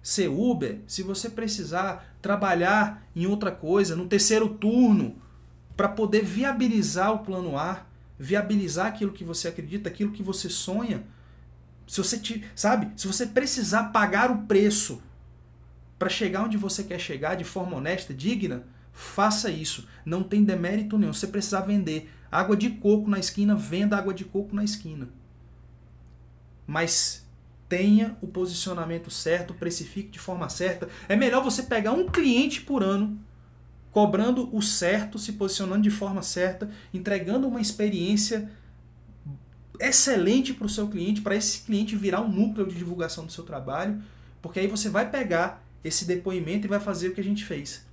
ser 0.02 0.28
Uber, 0.28 0.80
se 0.86 1.02
você 1.02 1.28
precisar 1.28 2.14
trabalhar 2.22 3.02
em 3.14 3.26
outra 3.26 3.50
coisa, 3.50 3.94
no 3.94 4.06
terceiro 4.06 4.48
turno, 4.48 5.16
para 5.76 5.88
poder 5.88 6.24
viabilizar 6.24 7.12
o 7.12 7.20
plano 7.20 7.56
A, 7.56 7.84
viabilizar 8.22 8.88
aquilo 8.88 9.12
que 9.12 9.24
você 9.24 9.48
acredita, 9.48 9.88
aquilo 9.88 10.12
que 10.12 10.22
você 10.22 10.50
sonha. 10.50 11.02
Se 11.86 11.96
você 11.96 12.18
te, 12.18 12.44
sabe, 12.54 12.92
se 12.94 13.06
você 13.06 13.26
precisar 13.26 13.84
pagar 13.84 14.30
o 14.30 14.42
preço 14.42 15.02
para 15.98 16.10
chegar 16.10 16.44
onde 16.44 16.58
você 16.58 16.84
quer 16.84 17.00
chegar 17.00 17.34
de 17.34 17.44
forma 17.44 17.78
honesta, 17.78 18.12
digna, 18.12 18.64
faça 18.92 19.50
isso. 19.50 19.88
Não 20.04 20.22
tem 20.22 20.44
demérito 20.44 20.98
nenhum. 20.98 21.14
Se 21.14 21.20
você 21.20 21.28
precisar 21.28 21.62
vender 21.62 22.12
água 22.30 22.54
de 22.54 22.68
coco 22.68 23.08
na 23.08 23.18
esquina, 23.18 23.56
venda 23.56 23.96
água 23.96 24.12
de 24.12 24.26
coco 24.26 24.54
na 24.54 24.62
esquina. 24.62 25.08
Mas 26.66 27.26
tenha 27.70 28.18
o 28.20 28.26
posicionamento 28.26 29.10
certo, 29.10 29.54
precifique 29.54 30.10
de 30.10 30.18
forma 30.18 30.50
certa. 30.50 30.90
É 31.08 31.16
melhor 31.16 31.42
você 31.42 31.62
pegar 31.62 31.92
um 31.92 32.06
cliente 32.06 32.60
por 32.60 32.82
ano 32.82 33.18
cobrando 33.92 34.54
o 34.54 34.62
certo, 34.62 35.18
se 35.18 35.32
posicionando 35.32 35.82
de 35.82 35.90
forma 35.90 36.22
certa, 36.22 36.70
entregando 36.92 37.48
uma 37.48 37.60
experiência 37.60 38.50
excelente 39.78 40.52
para 40.52 40.66
o 40.66 40.68
seu 40.68 40.88
cliente, 40.88 41.20
para 41.20 41.34
esse 41.34 41.62
cliente 41.62 41.96
virar 41.96 42.20
um 42.20 42.28
núcleo 42.28 42.66
de 42.66 42.76
divulgação 42.76 43.24
do 43.24 43.32
seu 43.32 43.44
trabalho, 43.44 44.00
porque 44.42 44.60
aí 44.60 44.66
você 44.66 44.88
vai 44.88 45.10
pegar 45.10 45.64
esse 45.82 46.04
depoimento 46.04 46.66
e 46.66 46.68
vai 46.68 46.80
fazer 46.80 47.08
o 47.08 47.14
que 47.14 47.20
a 47.20 47.24
gente 47.24 47.44
fez 47.44 47.88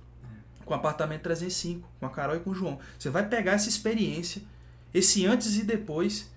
com 0.68 0.74
o 0.74 0.76
apartamento 0.76 1.22
305, 1.22 1.88
com 1.98 2.06
a 2.06 2.10
Carol 2.10 2.36
e 2.36 2.40
com 2.40 2.50
o 2.50 2.54
João. 2.54 2.78
Você 2.98 3.08
vai 3.08 3.26
pegar 3.26 3.52
essa 3.52 3.70
experiência, 3.70 4.42
esse 4.92 5.24
antes 5.24 5.56
e 5.56 5.64
depois, 5.64 6.30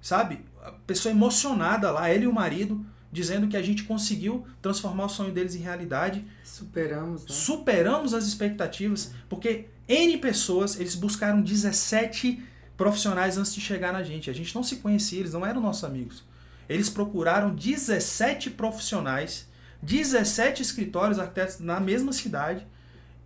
sabe? 0.00 0.44
A 0.62 0.72
pessoa 0.72 1.10
emocionada 1.10 1.90
lá, 1.90 2.10
ele 2.12 2.24
e 2.24 2.28
o 2.28 2.32
marido, 2.32 2.84
dizendo 3.10 3.48
que 3.48 3.56
a 3.56 3.62
gente 3.62 3.84
conseguiu 3.84 4.46
transformar 4.60 5.06
o 5.06 5.08
sonho 5.08 5.32
deles 5.32 5.54
em 5.54 5.60
realidade. 5.60 6.24
Superamos, 6.44 7.22
né? 7.22 7.28
Superamos 7.30 8.14
as 8.14 8.26
expectativas, 8.26 9.12
porque 9.28 9.66
N 9.88 10.18
pessoas, 10.18 10.78
eles 10.78 10.94
buscaram 10.94 11.40
17 11.40 12.42
profissionais 12.76 13.38
antes 13.38 13.54
de 13.54 13.60
chegar 13.60 13.92
na 13.92 14.02
gente. 14.02 14.30
A 14.30 14.32
gente 14.32 14.54
não 14.54 14.62
se 14.62 14.76
conhecia, 14.76 15.20
eles 15.20 15.32
não 15.32 15.44
eram 15.44 15.60
nossos 15.60 15.84
amigos. 15.84 16.22
Eles 16.68 16.90
procuraram 16.90 17.54
17 17.54 18.50
profissionais, 18.50 19.48
17 19.82 20.62
escritórios 20.62 21.18
arquitetos 21.18 21.60
na 21.60 21.80
mesma 21.80 22.12
cidade 22.12 22.66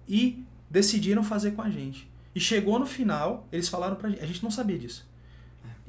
e 0.09 0.45
decidiram 0.71 1.25
fazer 1.25 1.53
com 1.53 1.63
a 1.63 1.69
gente. 1.69 2.11
E 2.35 2.41
chegou 2.41 2.79
no 2.79 2.87
final, 2.87 3.47
eles 3.53 3.69
falaram 3.69 3.97
pra 3.97 4.09
gente, 4.09 4.23
a 4.23 4.27
gente 4.27 4.43
não 4.43 4.51
sabia 4.51 4.79
disso. 4.79 5.07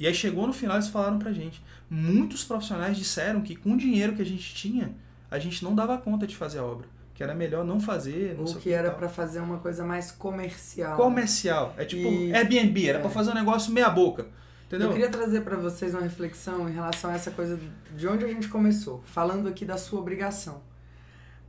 E 0.04 0.08
aí 0.08 0.14
chegou 0.14 0.46
no 0.46 0.52
final 0.52 0.76
eles 0.76 0.90
falaram 0.90 1.18
pra 1.18 1.32
gente. 1.32 1.64
Muitos 1.90 2.44
profissionais 2.44 2.98
disseram 2.98 3.40
que 3.40 3.56
com 3.56 3.72
o 3.72 3.78
dinheiro 3.78 4.14
que 4.14 4.22
a 4.22 4.26
gente 4.26 4.54
tinha, 4.54 4.94
a 5.32 5.40
gente 5.40 5.64
não 5.64 5.74
dava 5.74 5.98
conta 5.98 6.28
de 6.28 6.36
fazer 6.36 6.60
a 6.60 6.64
obra. 6.66 6.88
Que 7.16 7.24
era 7.24 7.34
melhor 7.34 7.64
não 7.64 7.80
fazer. 7.80 8.36
Não 8.36 8.44
Ou 8.44 8.56
que 8.56 8.70
era 8.70 8.92
para 8.92 9.08
fazer 9.08 9.40
uma 9.40 9.60
coisa 9.60 9.86
mais 9.86 10.12
comercial. 10.12 10.98
Comercial. 10.98 11.74
É 11.78 11.86
tipo 11.86 12.06
e... 12.06 12.36
Airbnb, 12.36 12.86
era 12.86 12.98
é. 12.98 13.02
para 13.02 13.10
fazer 13.10 13.32
um 13.32 13.34
negócio 13.34 13.72
meia 13.72 13.90
boca. 13.90 14.28
Entendeu? 14.68 14.88
Eu 14.88 14.92
queria 14.92 15.10
trazer 15.10 15.40
para 15.40 15.56
vocês 15.56 15.94
uma 15.94 16.04
reflexão 16.04 16.68
em 16.68 16.74
relação 16.74 17.10
a 17.10 17.14
essa 17.14 17.32
coisa 17.32 17.58
de 17.96 18.06
onde 18.06 18.26
a 18.26 18.28
gente 18.28 18.50
começou, 18.50 19.02
falando 19.06 19.48
aqui 19.48 19.64
da 19.64 19.78
sua 19.78 20.02
obrigação. 20.02 20.62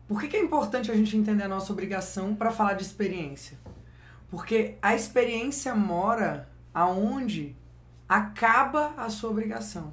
Por 0.07 0.21
que, 0.21 0.29
que 0.29 0.37
é 0.37 0.40
importante 0.40 0.93
a 0.93 0.95
gente 0.95 1.17
entender 1.17 1.43
a 1.43 1.49
nossa 1.49 1.73
obrigação 1.73 2.37
para 2.37 2.53
falar 2.53 2.75
de 2.75 2.85
experiência? 2.85 3.59
Porque 4.31 4.77
a 4.81 4.95
experiência 4.95 5.75
mora 5.75 6.49
aonde 6.73 7.57
acaba 8.16 8.94
a 8.96 9.09
sua 9.09 9.31
obrigação. 9.31 9.92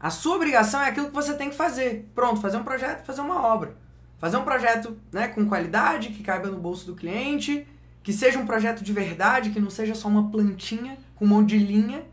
A 0.00 0.10
sua 0.10 0.36
obrigação 0.36 0.82
é 0.82 0.88
aquilo 0.88 1.08
que 1.08 1.14
você 1.14 1.34
tem 1.34 1.50
que 1.50 1.56
fazer. 1.56 2.10
Pronto, 2.14 2.40
fazer 2.40 2.56
um 2.56 2.64
projeto, 2.64 3.04
fazer 3.04 3.20
uma 3.20 3.42
obra. 3.42 3.76
Fazer 4.18 4.36
um 4.36 4.44
projeto 4.44 4.96
né, 5.12 5.28
com 5.28 5.46
qualidade, 5.46 6.10
que 6.10 6.22
caiba 6.22 6.48
no 6.48 6.58
bolso 6.58 6.86
do 6.86 6.94
cliente 6.94 7.66
que 8.04 8.12
seja 8.12 8.38
um 8.38 8.44
projeto 8.44 8.84
de 8.84 8.92
verdade, 8.92 9.48
que 9.48 9.58
não 9.58 9.70
seja 9.70 9.94
só 9.94 10.08
uma 10.08 10.30
plantinha 10.30 10.98
com 11.16 11.24
um 11.24 11.28
monte 11.28 11.58
de 11.58 11.58
linha, 11.58 12.04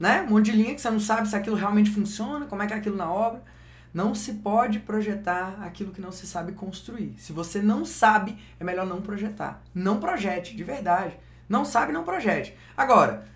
né? 0.00 0.22
Um 0.22 0.30
monte 0.30 0.46
de 0.46 0.52
linha 0.52 0.74
que 0.74 0.80
você 0.80 0.90
não 0.90 0.98
sabe 0.98 1.28
se 1.28 1.36
aquilo 1.36 1.54
realmente 1.54 1.90
funciona, 1.90 2.46
como 2.46 2.62
é 2.62 2.66
que 2.66 2.72
é 2.72 2.76
aquilo 2.76 2.96
na 2.96 3.12
obra. 3.12 3.42
Não 3.92 4.14
se 4.14 4.32
pode 4.34 4.78
projetar 4.80 5.58
aquilo 5.62 5.92
que 5.92 6.00
não 6.00 6.10
se 6.10 6.26
sabe 6.26 6.52
construir. 6.52 7.14
Se 7.18 7.30
você 7.30 7.60
não 7.60 7.84
sabe, 7.84 8.38
é 8.58 8.64
melhor 8.64 8.86
não 8.86 9.02
projetar. 9.02 9.62
Não 9.74 10.00
projete, 10.00 10.56
de 10.56 10.64
verdade. 10.64 11.18
Não 11.46 11.62
sabe, 11.62 11.92
não 11.92 12.02
projete. 12.02 12.56
Agora, 12.74 13.26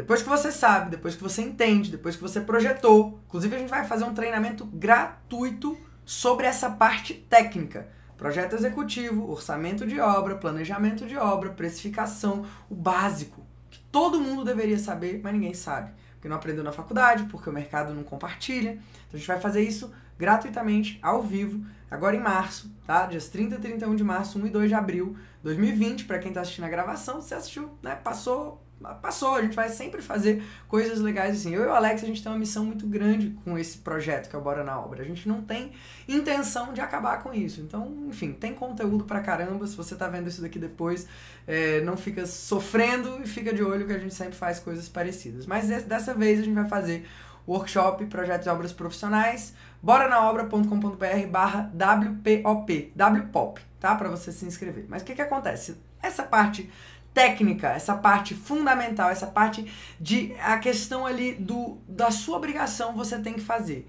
depois 0.00 0.22
que 0.22 0.30
você 0.30 0.50
sabe, 0.50 0.92
depois 0.92 1.14
que 1.14 1.22
você 1.22 1.42
entende, 1.42 1.90
depois 1.90 2.16
que 2.16 2.22
você 2.22 2.40
projetou, 2.40 3.20
inclusive 3.28 3.54
a 3.54 3.58
gente 3.58 3.68
vai 3.68 3.84
fazer 3.84 4.04
um 4.04 4.14
treinamento 4.14 4.64
gratuito 4.64 5.76
sobre 6.06 6.46
essa 6.46 6.70
parte 6.70 7.12
técnica. 7.12 7.86
Projeto 8.16 8.54
executivo, 8.54 9.30
orçamento 9.30 9.86
de 9.86 10.00
obra, 10.00 10.36
planejamento 10.36 11.06
de 11.06 11.18
obra, 11.18 11.50
precificação, 11.50 12.46
o 12.70 12.74
básico, 12.74 13.46
que 13.68 13.78
todo 13.92 14.18
mundo 14.18 14.42
deveria 14.42 14.78
saber, 14.78 15.20
mas 15.22 15.34
ninguém 15.34 15.52
sabe. 15.52 15.92
Porque 16.14 16.28
não 16.28 16.36
aprendeu 16.36 16.64
na 16.64 16.72
faculdade, 16.72 17.24
porque 17.24 17.50
o 17.50 17.52
mercado 17.52 17.92
não 17.92 18.02
compartilha. 18.02 18.70
Então 18.70 19.12
a 19.12 19.16
gente 19.18 19.28
vai 19.28 19.38
fazer 19.38 19.60
isso 19.60 19.92
gratuitamente, 20.18 20.98
ao 21.02 21.22
vivo, 21.22 21.62
agora 21.90 22.16
em 22.16 22.20
março, 22.20 22.74
tá? 22.86 23.04
Dias 23.04 23.28
30 23.28 23.56
e 23.56 23.58
31 23.58 23.94
de 23.96 24.04
março, 24.04 24.38
1 24.38 24.46
e 24.46 24.50
2 24.50 24.68
de 24.70 24.74
abril 24.74 25.14
2020, 25.42 26.06
para 26.06 26.18
quem 26.18 26.30
está 26.30 26.40
assistindo 26.40 26.64
a 26.64 26.70
gravação, 26.70 27.20
você 27.20 27.34
assistiu, 27.34 27.70
né? 27.82 27.94
Passou 27.96 28.64
passou, 29.02 29.34
a 29.34 29.42
gente 29.42 29.54
vai 29.54 29.68
sempre 29.68 30.00
fazer 30.00 30.42
coisas 30.66 31.00
legais 31.00 31.36
assim. 31.36 31.54
Eu 31.54 31.64
e 31.64 31.66
o 31.66 31.72
Alex, 31.72 32.02
a 32.02 32.06
gente 32.06 32.22
tem 32.22 32.32
uma 32.32 32.38
missão 32.38 32.64
muito 32.64 32.86
grande 32.86 33.30
com 33.44 33.58
esse 33.58 33.78
projeto 33.78 34.28
que 34.28 34.34
é 34.34 34.38
o 34.38 34.42
Bora 34.42 34.64
na 34.64 34.80
Obra. 34.80 35.02
A 35.02 35.04
gente 35.04 35.28
não 35.28 35.42
tem 35.42 35.72
intenção 36.08 36.72
de 36.72 36.80
acabar 36.80 37.22
com 37.22 37.32
isso. 37.32 37.60
Então, 37.60 38.06
enfim, 38.08 38.32
tem 38.32 38.54
conteúdo 38.54 39.04
pra 39.04 39.20
caramba. 39.20 39.66
Se 39.66 39.76
você 39.76 39.94
tá 39.94 40.08
vendo 40.08 40.28
isso 40.28 40.40
daqui 40.40 40.58
depois, 40.58 41.06
é, 41.46 41.80
não 41.82 41.96
fica 41.96 42.24
sofrendo 42.26 43.20
e 43.22 43.26
fica 43.26 43.52
de 43.52 43.62
olho 43.62 43.86
que 43.86 43.92
a 43.92 43.98
gente 43.98 44.14
sempre 44.14 44.34
faz 44.34 44.58
coisas 44.58 44.88
parecidas. 44.88 45.46
Mas 45.46 45.68
dessa 45.84 46.14
vez 46.14 46.40
a 46.40 46.42
gente 46.42 46.54
vai 46.54 46.68
fazer 46.68 47.06
workshop 47.46 48.06
Projetos 48.06 48.46
e 48.46 48.50
Obras 48.50 48.72
Profissionais, 48.72 49.54
boranaobra.com.br 49.82 51.26
barra 51.30 51.70
WPOP, 51.74 52.92
WPOP, 52.94 53.60
tá? 53.78 53.94
Para 53.94 54.08
você 54.08 54.30
se 54.30 54.44
inscrever. 54.44 54.86
Mas 54.88 55.02
o 55.02 55.04
que 55.04 55.14
que 55.14 55.22
acontece? 55.22 55.76
Essa 56.02 56.22
parte 56.22 56.70
técnica, 57.12 57.68
essa 57.68 57.94
parte 57.96 58.34
fundamental, 58.34 59.10
essa 59.10 59.26
parte 59.26 59.70
de 60.00 60.34
a 60.40 60.58
questão 60.58 61.04
ali 61.06 61.34
do 61.34 61.78
da 61.88 62.10
sua 62.10 62.36
obrigação 62.36 62.94
você 62.94 63.18
tem 63.18 63.34
que 63.34 63.40
fazer. 63.40 63.88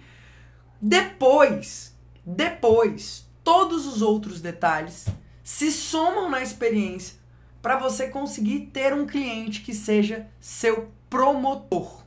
Depois, 0.82 1.96
depois, 2.26 3.28
todos 3.44 3.86
os 3.86 4.02
outros 4.02 4.42
detalhes 4.42 5.08
se 5.44 5.72
somam 5.72 6.30
na 6.30 6.42
experiência 6.42 7.20
para 7.62 7.78
você 7.78 8.08
conseguir 8.08 8.72
ter 8.74 8.94
um 8.94 9.06
cliente 9.06 9.62
que 9.62 9.74
seja 9.74 10.28
seu 10.40 10.92
promotor. 11.10 12.02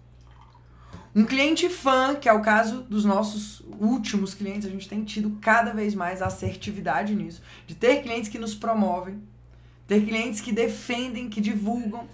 Um 1.14 1.24
cliente 1.24 1.68
fã, 1.68 2.16
que 2.16 2.28
é 2.28 2.32
o 2.32 2.42
caso 2.42 2.82
dos 2.82 3.04
nossos 3.04 3.62
últimos 3.78 4.34
clientes, 4.34 4.66
a 4.66 4.70
gente 4.70 4.88
tem 4.88 5.04
tido 5.04 5.38
cada 5.40 5.72
vez 5.72 5.94
mais 5.94 6.20
assertividade 6.20 7.14
nisso, 7.14 7.40
de 7.68 7.76
ter 7.76 8.02
clientes 8.02 8.28
que 8.28 8.38
nos 8.38 8.52
promovem, 8.52 9.22
ter 9.86 10.04
clientes 10.04 10.40
que 10.40 10.52
defendem, 10.52 11.28
que 11.28 11.40
divulgam. 11.40 12.06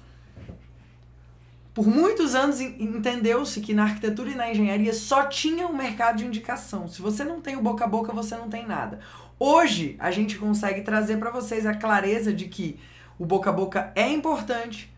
Por 1.72 1.86
muitos 1.86 2.34
anos 2.34 2.60
entendeu-se 2.60 3.60
que 3.60 3.72
na 3.72 3.84
arquitetura 3.84 4.30
e 4.30 4.34
na 4.34 4.50
engenharia 4.50 4.92
só 4.92 5.24
tinha 5.24 5.66
um 5.66 5.76
mercado 5.76 6.18
de 6.18 6.26
indicação. 6.26 6.88
Se 6.88 7.00
você 7.00 7.22
não 7.22 7.40
tem 7.40 7.56
o 7.56 7.62
boca 7.62 7.84
a 7.84 7.88
boca, 7.88 8.12
você 8.12 8.36
não 8.36 8.48
tem 8.48 8.66
nada. 8.66 8.98
Hoje 9.38 9.96
a 9.98 10.10
gente 10.10 10.36
consegue 10.36 10.82
trazer 10.82 11.18
para 11.18 11.30
vocês 11.30 11.64
a 11.64 11.74
clareza 11.74 12.32
de 12.32 12.46
que 12.46 12.78
o 13.18 13.24
boca 13.24 13.50
a 13.50 13.52
boca 13.52 13.92
é 13.94 14.08
importante, 14.08 14.92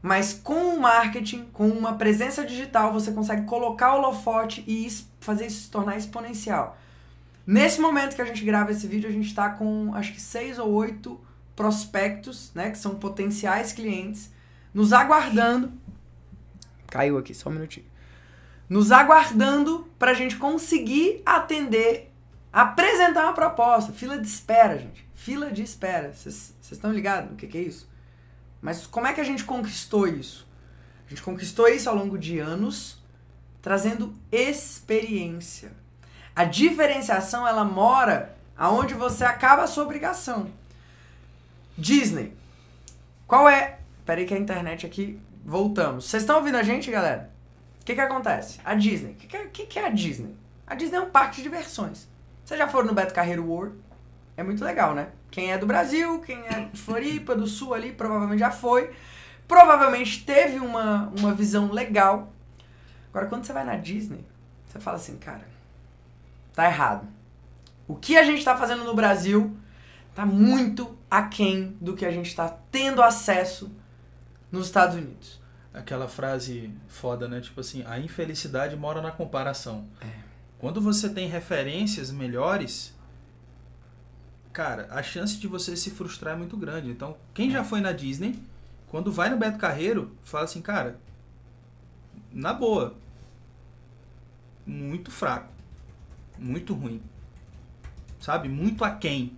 mas 0.00 0.32
com 0.32 0.74
o 0.74 0.80
marketing, 0.80 1.46
com 1.52 1.68
uma 1.68 1.94
presença 1.94 2.44
digital, 2.44 2.92
você 2.92 3.12
consegue 3.12 3.44
colocar 3.44 3.94
o 3.94 3.98
holofote 3.98 4.64
e 4.66 4.88
fazer 5.20 5.46
isso 5.46 5.64
se 5.64 5.70
tornar 5.70 5.96
exponencial. 5.96 6.78
Nesse 7.46 7.80
momento 7.80 8.14
que 8.14 8.22
a 8.22 8.24
gente 8.24 8.44
grava 8.44 8.70
esse 8.70 8.86
vídeo, 8.86 9.08
a 9.08 9.12
gente 9.12 9.26
está 9.26 9.50
com 9.50 9.92
acho 9.94 10.12
que 10.12 10.20
seis 10.20 10.58
ou 10.58 10.70
oito 10.72 11.20
prospectos, 11.62 12.50
né, 12.56 12.72
que 12.72 12.78
são 12.78 12.96
potenciais 12.96 13.72
clientes, 13.72 14.32
nos 14.74 14.92
aguardando. 14.92 15.72
Caiu 16.88 17.16
aqui, 17.16 17.32
só 17.32 17.48
um 17.48 17.52
minutinho. 17.52 17.86
Nos 18.68 18.90
aguardando 18.90 19.86
para 19.96 20.10
a 20.10 20.14
gente 20.14 20.36
conseguir 20.38 21.22
atender, 21.24 22.12
apresentar 22.52 23.22
uma 23.22 23.32
proposta. 23.32 23.92
Fila 23.92 24.18
de 24.18 24.26
espera, 24.26 24.76
gente. 24.76 25.08
Fila 25.14 25.52
de 25.52 25.62
espera. 25.62 26.12
Vocês 26.12 26.52
estão 26.68 26.92
ligados 26.92 27.30
no 27.30 27.36
que, 27.36 27.46
que 27.46 27.58
é 27.58 27.62
isso? 27.62 27.88
Mas 28.60 28.84
como 28.84 29.06
é 29.06 29.12
que 29.12 29.20
a 29.20 29.24
gente 29.24 29.44
conquistou 29.44 30.08
isso? 30.08 30.48
A 31.06 31.10
gente 31.10 31.22
conquistou 31.22 31.68
isso 31.68 31.88
ao 31.88 31.94
longo 31.94 32.18
de 32.18 32.40
anos, 32.40 33.00
trazendo 33.60 34.12
experiência. 34.32 35.70
A 36.34 36.42
diferenciação 36.44 37.46
ela 37.46 37.64
mora 37.64 38.36
aonde 38.56 38.94
você 38.94 39.24
acaba 39.24 39.62
a 39.62 39.68
sua 39.68 39.84
obrigação. 39.84 40.50
Disney. 41.76 42.36
Qual 43.26 43.48
é. 43.48 43.78
Peraí 44.04 44.26
que 44.26 44.34
a 44.34 44.38
internet 44.38 44.86
aqui. 44.86 45.18
Voltamos. 45.44 46.04
Vocês 46.04 46.22
estão 46.22 46.36
ouvindo 46.36 46.56
a 46.56 46.62
gente, 46.62 46.90
galera? 46.90 47.30
O 47.80 47.84
que 47.84 47.94
que 47.94 48.00
acontece? 48.00 48.60
A 48.64 48.74
Disney. 48.74 49.12
O 49.12 49.14
que, 49.14 49.26
que, 49.26 49.38
que, 49.48 49.66
que 49.66 49.78
é 49.78 49.86
a 49.86 49.90
Disney? 49.90 50.36
A 50.66 50.74
Disney 50.74 50.98
é 50.98 51.00
um 51.00 51.10
parque 51.10 51.36
de 51.36 51.42
diversões. 51.42 52.08
Vocês 52.44 52.58
já 52.58 52.68
foram 52.68 52.88
no 52.88 52.94
Beto 52.94 53.12
Carreiro 53.12 53.44
World? 53.44 53.76
É 54.36 54.42
muito 54.42 54.64
legal, 54.64 54.94
né? 54.94 55.08
Quem 55.30 55.52
é 55.52 55.58
do 55.58 55.66
Brasil, 55.66 56.20
quem 56.20 56.38
é 56.46 56.68
de 56.72 56.80
Floripa, 56.80 57.34
do 57.34 57.46
Sul 57.46 57.74
ali, 57.74 57.92
provavelmente 57.92 58.40
já 58.40 58.50
foi. 58.50 58.92
Provavelmente 59.48 60.24
teve 60.24 60.58
uma, 60.58 61.12
uma 61.18 61.34
visão 61.34 61.72
legal. 61.72 62.32
Agora, 63.10 63.26
quando 63.26 63.44
você 63.44 63.52
vai 63.52 63.64
na 63.64 63.76
Disney, 63.76 64.24
você 64.68 64.78
fala 64.78 64.96
assim, 64.96 65.16
cara, 65.16 65.46
tá 66.54 66.66
errado. 66.66 67.06
O 67.86 67.96
que 67.96 68.16
a 68.16 68.22
gente 68.22 68.44
tá 68.44 68.56
fazendo 68.56 68.84
no 68.84 68.94
Brasil 68.94 69.54
tá 70.14 70.26
muito 70.26 70.96
aquém 71.10 71.76
do 71.80 71.94
que 71.94 72.04
a 72.04 72.10
gente 72.10 72.28
está 72.28 72.48
tendo 72.48 73.02
acesso 73.02 73.70
nos 74.50 74.66
Estados 74.66 74.96
Unidos. 74.96 75.40
Aquela 75.72 76.06
frase 76.06 76.70
foda, 76.86 77.26
né? 77.26 77.40
Tipo 77.40 77.60
assim, 77.60 77.82
a 77.86 77.98
infelicidade 77.98 78.76
mora 78.76 79.00
na 79.00 79.10
comparação. 79.10 79.88
É. 80.00 80.06
Quando 80.58 80.80
você 80.80 81.08
tem 81.08 81.28
referências 81.28 82.10
melhores, 82.10 82.94
cara, 84.52 84.86
a 84.90 85.02
chance 85.02 85.38
de 85.38 85.48
você 85.48 85.76
se 85.76 85.90
frustrar 85.90 86.34
é 86.34 86.36
muito 86.36 86.56
grande. 86.56 86.90
Então, 86.90 87.16
quem 87.32 87.50
já 87.50 87.64
foi 87.64 87.80
na 87.80 87.92
Disney, 87.92 88.38
quando 88.88 89.10
vai 89.10 89.30
no 89.30 89.38
Beto 89.38 89.58
Carreiro, 89.58 90.14
fala 90.22 90.44
assim, 90.44 90.60
cara, 90.60 91.00
na 92.30 92.52
boa, 92.52 92.94
muito 94.66 95.10
fraco, 95.10 95.48
muito 96.38 96.74
ruim, 96.74 97.02
sabe? 98.20 98.48
Muito 98.48 98.84
aquém 98.84 99.36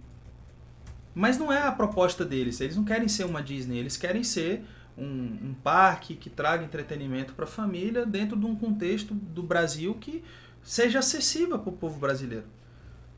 mas 1.14 1.38
não 1.38 1.53
é 1.53 1.62
a 1.62 1.72
proposta 1.72 2.24
deles. 2.24 2.61
Eles 2.61 2.77
não 2.77 2.85
querem 2.85 3.09
ser 3.09 3.24
uma 3.24 3.42
Disney, 3.42 3.79
eles 3.79 3.96
querem 3.96 4.24
ser 4.24 4.64
um, 4.96 5.05
um 5.05 5.55
parque 5.62 6.14
que 6.14 6.31
traga 6.31 6.64
entretenimento 6.64 7.35
para 7.35 7.44
a 7.44 7.48
família 7.48 8.05
dentro 8.05 8.37
de 8.37 8.46
um 8.46 8.57
contexto 8.57 9.14
do 9.14 9.42
Brasil 9.42 9.94
que 9.94 10.24
seja 10.62 10.98
acessível 10.98 11.59
para 11.59 11.70
o 11.70 11.77
povo 11.77 11.98
brasileiro. 11.98 12.46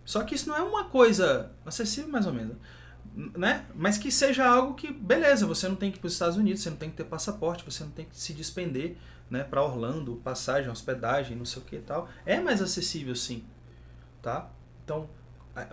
Só 0.04 0.22
que 0.22 0.34
isso 0.34 0.48
não 0.48 0.56
é 0.56 0.62
uma 0.62 0.84
coisa 0.84 1.50
acessível 1.64 2.10
mais 2.10 2.26
ou 2.26 2.32
menos, 2.32 2.56
né? 3.36 3.66
Mas 3.74 3.98
que 3.98 4.10
seja 4.10 4.46
algo 4.46 4.74
que, 4.74 4.92
beleza, 4.92 5.46
você 5.46 5.68
não 5.68 5.76
tem 5.76 5.90
que 5.90 5.98
ir 5.98 6.00
para 6.00 6.06
os 6.06 6.12
Estados 6.12 6.36
Unidos, 6.36 6.62
você 6.62 6.70
não 6.70 6.76
tem 6.76 6.90
que 6.90 6.96
ter 6.96 7.04
passaporte, 7.04 7.64
você 7.64 7.82
não 7.82 7.90
tem 7.90 8.04
que 8.04 8.16
se 8.16 8.32
despender, 8.32 8.96
né, 9.28 9.42
para 9.42 9.62
Orlando, 9.62 10.16
passagem, 10.22 10.70
hospedagem, 10.70 11.36
não 11.36 11.44
sei 11.44 11.60
o 11.60 11.64
que 11.64 11.76
e 11.76 11.80
tal. 11.80 12.08
É 12.24 12.40
mais 12.40 12.62
acessível 12.62 13.16
sim, 13.16 13.44
tá? 14.22 14.48
Então, 14.84 15.10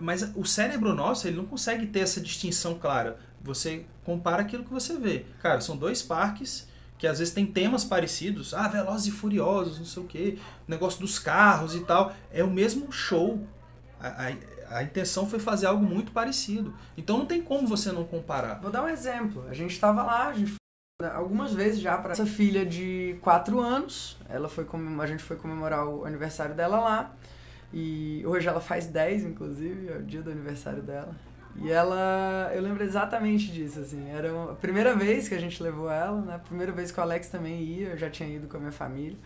mas 0.00 0.30
o 0.34 0.44
cérebro 0.44 0.94
nosso, 0.94 1.26
ele 1.26 1.36
não 1.36 1.46
consegue 1.46 1.86
ter 1.86 2.00
essa 2.00 2.20
distinção 2.20 2.74
clara. 2.78 3.18
Você 3.42 3.84
compara 4.04 4.42
aquilo 4.42 4.64
que 4.64 4.72
você 4.72 4.98
vê. 4.98 5.26
Cara, 5.42 5.60
são 5.60 5.76
dois 5.76 6.02
parques 6.02 6.66
que 6.96 7.06
às 7.06 7.18
vezes 7.18 7.34
tem 7.34 7.44
temas 7.44 7.84
parecidos. 7.84 8.54
Ah, 8.54 8.68
Velozes 8.68 9.08
e 9.08 9.10
Furiosos, 9.10 9.78
não 9.78 9.84
sei 9.84 10.02
o 10.02 10.06
quê. 10.06 10.38
negócio 10.66 11.00
dos 11.00 11.18
carros 11.18 11.74
e 11.74 11.80
tal. 11.80 12.14
É 12.32 12.42
o 12.42 12.50
mesmo 12.50 12.90
show. 12.90 13.46
A, 14.00 14.28
a, 14.28 14.78
a 14.78 14.82
intenção 14.82 15.26
foi 15.28 15.38
fazer 15.38 15.66
algo 15.66 15.84
muito 15.84 16.12
parecido. 16.12 16.74
Então 16.96 17.18
não 17.18 17.26
tem 17.26 17.42
como 17.42 17.66
você 17.66 17.92
não 17.92 18.04
comparar. 18.04 18.60
Vou 18.60 18.70
dar 18.70 18.82
um 18.82 18.88
exemplo. 18.88 19.46
A 19.48 19.54
gente 19.54 19.72
estava 19.72 20.02
lá, 20.02 20.28
a 20.28 20.32
gente 20.32 20.54
algumas 21.12 21.52
vezes 21.52 21.80
já 21.80 21.98
para 21.98 22.12
essa 22.12 22.24
filha 22.24 22.64
de 22.64 23.18
4 23.20 23.60
anos. 23.60 24.16
Ela 24.28 24.48
foi 24.48 24.66
a 25.00 25.06
gente 25.06 25.22
foi 25.22 25.36
comemorar 25.36 25.86
o 25.86 26.04
aniversário 26.04 26.54
dela 26.54 26.78
lá. 26.80 27.14
E 27.76 28.22
hoje 28.24 28.46
ela 28.46 28.60
faz 28.60 28.86
10, 28.86 29.24
inclusive, 29.24 29.88
é 29.88 29.96
o 29.96 30.02
dia 30.02 30.22
do 30.22 30.30
aniversário 30.30 30.80
dela. 30.80 31.12
E 31.56 31.72
ela, 31.72 32.52
eu 32.54 32.62
lembro 32.62 32.84
exatamente 32.84 33.50
disso, 33.50 33.80
assim, 33.80 34.08
era 34.10 34.28
a 34.52 34.54
primeira 34.54 34.94
vez 34.94 35.28
que 35.28 35.34
a 35.34 35.40
gente 35.40 35.60
levou 35.60 35.90
ela, 35.90 36.20
né? 36.20 36.36
A 36.36 36.38
primeira 36.38 36.70
vez 36.70 36.92
que 36.92 37.00
o 37.00 37.02
Alex 37.02 37.28
também 37.28 37.60
ia, 37.62 37.88
eu 37.88 37.98
já 37.98 38.08
tinha 38.08 38.28
ido 38.28 38.46
com 38.46 38.56
a 38.56 38.60
minha 38.60 38.72
família. 38.72 39.18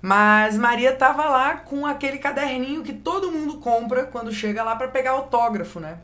Mas 0.00 0.56
Maria 0.56 0.92
tava 0.96 1.28
lá 1.28 1.56
com 1.56 1.86
aquele 1.86 2.18
caderninho 2.18 2.82
que 2.82 2.92
todo 2.92 3.30
mundo 3.30 3.58
compra 3.58 4.06
quando 4.06 4.32
chega 4.32 4.64
lá 4.64 4.74
para 4.74 4.88
pegar 4.88 5.12
autógrafo, 5.12 5.78
né? 5.78 5.98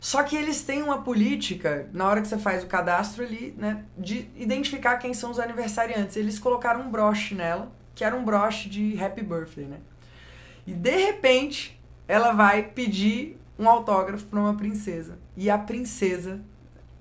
Só 0.00 0.22
que 0.22 0.34
eles 0.36 0.62
têm 0.62 0.82
uma 0.82 1.02
política, 1.02 1.86
na 1.92 2.08
hora 2.08 2.22
que 2.22 2.28
você 2.28 2.38
faz 2.38 2.64
o 2.64 2.66
cadastro 2.66 3.22
ali, 3.22 3.54
né, 3.58 3.84
de 3.96 4.30
identificar 4.36 4.96
quem 4.96 5.12
são 5.12 5.30
os 5.30 5.38
aniversariantes. 5.38 6.16
Eles 6.16 6.38
colocaram 6.38 6.80
um 6.82 6.90
broche 6.90 7.34
nela, 7.34 7.70
que 7.94 8.04
era 8.04 8.16
um 8.16 8.24
broche 8.24 8.68
de 8.70 9.02
Happy 9.02 9.22
Birthday, 9.22 9.66
né? 9.66 9.78
E 10.66 10.72
de 10.72 10.96
repente, 10.96 11.80
ela 12.08 12.32
vai 12.32 12.62
pedir 12.62 13.38
um 13.58 13.68
autógrafo 13.68 14.24
para 14.26 14.40
uma 14.40 14.54
princesa. 14.54 15.18
E 15.36 15.50
a 15.50 15.58
princesa 15.58 16.40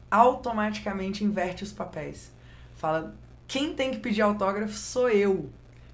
automaticamente 0.10 1.24
inverte 1.24 1.64
os 1.64 1.72
papéis. 1.72 2.32
Fala: 2.76 3.16
quem 3.48 3.74
tem 3.74 3.92
que 3.92 4.00
pedir 4.00 4.22
autógrafo 4.22 4.74
sou 4.74 5.10
eu. 5.10 5.50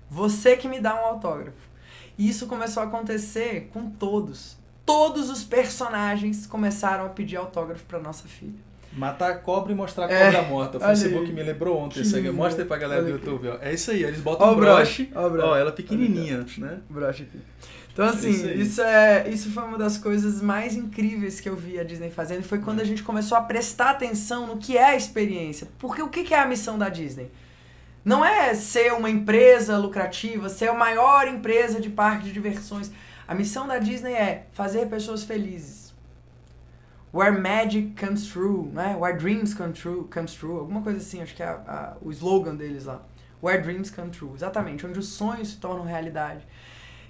Você 0.10 0.58
que 0.58 0.68
me 0.68 0.80
dá 0.80 0.96
um 0.96 1.06
autógrafo. 1.06 1.70
E 2.18 2.28
isso 2.28 2.48
começou 2.48 2.84
a 2.84 2.86
acontecer 2.88 3.70
com 3.72 3.90
todos 3.90 4.60
todos 4.90 5.30
os 5.30 5.44
personagens 5.44 6.48
começaram 6.48 7.06
a 7.06 7.10
pedir 7.10 7.36
autógrafo 7.36 7.86
para 7.86 8.00
nossa 8.00 8.28
filha. 8.28 8.58
Matar 9.00 9.32
a 9.32 9.36
cobra 9.36 9.72
e 9.72 9.76
mostrar 9.76 10.06
a 10.06 10.08
cobra 10.10 10.40
é, 10.40 10.48
morta. 10.50 10.78
O 10.78 10.82
Facebook 10.82 11.32
me 11.32 11.42
lembrou 11.42 11.80
ontem 11.80 12.02
isso 12.02 12.18
aí. 12.18 12.30
Mostra 12.30 12.64
aí 12.64 12.68
pra 12.68 12.78
galera 12.78 13.02
do 13.02 13.10
YouTube. 13.10 13.48
Ó. 13.48 13.58
É 13.62 13.74
isso 13.74 13.92
aí, 13.92 14.04
eles 14.04 14.20
botam 14.20 14.46
ó, 14.46 14.52
um 14.52 14.56
broche. 14.58 15.10
Ó, 15.16 15.30
broche. 15.30 15.48
ó, 15.48 15.56
ela 15.56 15.72
pequenininha, 15.72 16.46
né? 16.58 16.80
Broche 16.90 17.24
aqui. 17.24 17.40
Então, 17.94 18.06
assim, 18.06 18.30
isso, 18.30 18.48
isso, 18.50 18.82
é, 18.82 19.30
isso 19.30 19.52
foi 19.52 19.64
uma 19.64 19.78
das 19.78 19.98
coisas 19.98 20.42
mais 20.42 20.76
incríveis 20.76 21.40
que 21.40 21.48
eu 21.48 21.56
vi 21.56 21.80
a 21.80 21.84
Disney 21.84 22.10
fazendo. 22.10 22.44
Foi 22.44 22.60
quando 22.60 22.82
a 22.82 22.84
gente 22.84 23.02
começou 23.02 23.38
a 23.38 23.42
prestar 23.42 23.92
atenção 23.92 24.48
no 24.48 24.58
que 24.58 24.78
é 24.78 24.84
a 24.84 24.96
experiência. 24.98 25.68
Porque 25.80 26.02
o 26.02 26.10
que 26.10 26.34
é 26.34 26.40
a 26.40 26.46
missão 26.46 26.78
da 26.78 26.90
Disney? 26.90 27.32
Não 28.04 28.24
é 28.26 28.54
ser 28.54 28.92
uma 28.92 29.10
empresa 29.10 29.78
lucrativa, 29.78 30.50
ser 30.50 30.70
a 30.70 30.74
maior 30.74 31.26
empresa 31.28 31.80
de 31.80 31.90
parque 31.90 32.26
de 32.26 32.34
diversões. 32.34 32.92
A 33.26 33.34
missão 33.34 33.66
da 33.66 33.78
Disney 33.78 34.14
é 34.14 34.48
fazer 34.52 34.88
pessoas 34.88 35.24
felizes. 35.24 35.79
Where 37.12 37.32
magic 37.32 37.96
comes 37.96 38.28
true, 38.28 38.70
né? 38.72 38.96
Where 38.96 39.18
dreams 39.18 39.54
come 39.54 39.74
true, 39.74 40.08
comes 40.14 40.34
true, 40.34 40.60
alguma 40.60 40.82
coisa 40.82 41.00
assim, 41.00 41.22
acho 41.22 41.36
que 41.36 41.42
é 41.42 41.48
a, 41.48 41.54
a, 41.68 41.98
o 42.02 42.12
slogan 42.12 42.56
deles 42.56 42.86
lá. 42.86 43.02
Where 43.42 43.62
dreams 43.62 43.90
come 43.90 44.12
true, 44.12 44.32
exatamente, 44.36 44.86
onde 44.86 45.00
os 45.00 45.08
sonhos 45.08 45.50
se 45.50 45.58
tornam 45.58 45.86
realidade. 45.86 46.46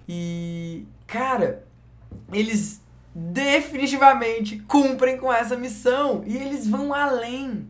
E, 0.07 0.85
cara, 1.05 1.65
eles 2.31 2.81
definitivamente 3.13 4.59
cumprem 4.59 5.17
com 5.17 5.31
essa 5.33 5.57
missão 5.57 6.23
e 6.25 6.37
eles 6.37 6.67
vão 6.67 6.93
além. 6.93 7.69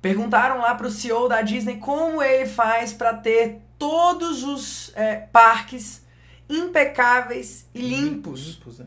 Perguntaram 0.00 0.58
lá 0.58 0.74
para 0.74 0.86
o 0.86 0.90
CEO 0.90 1.28
da 1.28 1.42
Disney 1.42 1.76
como 1.76 2.22
ele 2.22 2.46
faz 2.46 2.92
para 2.92 3.14
ter 3.14 3.60
todos 3.78 4.44
os 4.44 4.92
é, 4.96 5.16
parques 5.16 6.06
impecáveis 6.48 7.68
e 7.74 7.80
limpos. 7.80 8.46
limpos 8.46 8.78
né? 8.78 8.86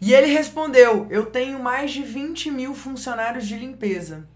E 0.00 0.12
ele 0.12 0.26
respondeu: 0.26 1.06
Eu 1.10 1.26
tenho 1.26 1.62
mais 1.62 1.92
de 1.92 2.02
20 2.02 2.50
mil 2.50 2.74
funcionários 2.74 3.46
de 3.46 3.56
limpeza. 3.56 4.26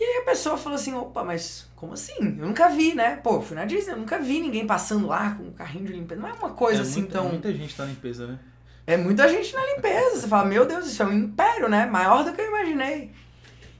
E 0.00 0.02
aí 0.02 0.22
a 0.22 0.24
pessoa 0.24 0.56
falou 0.56 0.76
assim: 0.76 0.94
opa, 0.94 1.22
mas 1.22 1.68
como 1.76 1.92
assim? 1.92 2.14
Eu 2.18 2.46
nunca 2.46 2.70
vi, 2.70 2.94
né? 2.94 3.16
Pô, 3.16 3.42
fui 3.42 3.54
na 3.54 3.66
Disney, 3.66 3.92
eu 3.92 3.98
nunca 3.98 4.18
vi 4.18 4.40
ninguém 4.40 4.66
passando 4.66 5.06
lá 5.06 5.32
com 5.34 5.44
um 5.44 5.52
carrinho 5.52 5.86
de 5.86 5.92
limpeza. 5.92 6.20
Não 6.20 6.28
é 6.28 6.32
uma 6.32 6.50
coisa 6.50 6.80
é 6.80 6.82
assim 6.82 7.00
muita, 7.00 7.18
tão. 7.18 7.28
É 7.28 7.30
muita 7.30 7.52
gente 7.52 7.78
na 7.78 7.84
limpeza, 7.84 8.26
né? 8.26 8.38
É 8.86 8.96
muita 8.96 9.28
gente 9.28 9.54
na 9.54 9.64
limpeza. 9.66 10.20
Você 10.20 10.26
fala, 10.26 10.48
meu 10.48 10.64
Deus, 10.64 10.86
isso 10.86 11.02
é 11.02 11.06
um 11.06 11.12
império, 11.12 11.68
né? 11.68 11.84
Maior 11.84 12.24
do 12.24 12.32
que 12.32 12.40
eu 12.40 12.48
imaginei. 12.48 13.12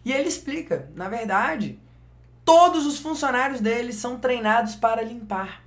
E 0.05 0.13
ele 0.13 0.29
explica: 0.29 0.91
na 0.95 1.09
verdade, 1.09 1.79
todos 2.45 2.87
os 2.87 2.99
funcionários 2.99 3.61
dele 3.61 3.93
são 3.93 4.19
treinados 4.19 4.75
para 4.75 5.03
limpar. 5.03 5.65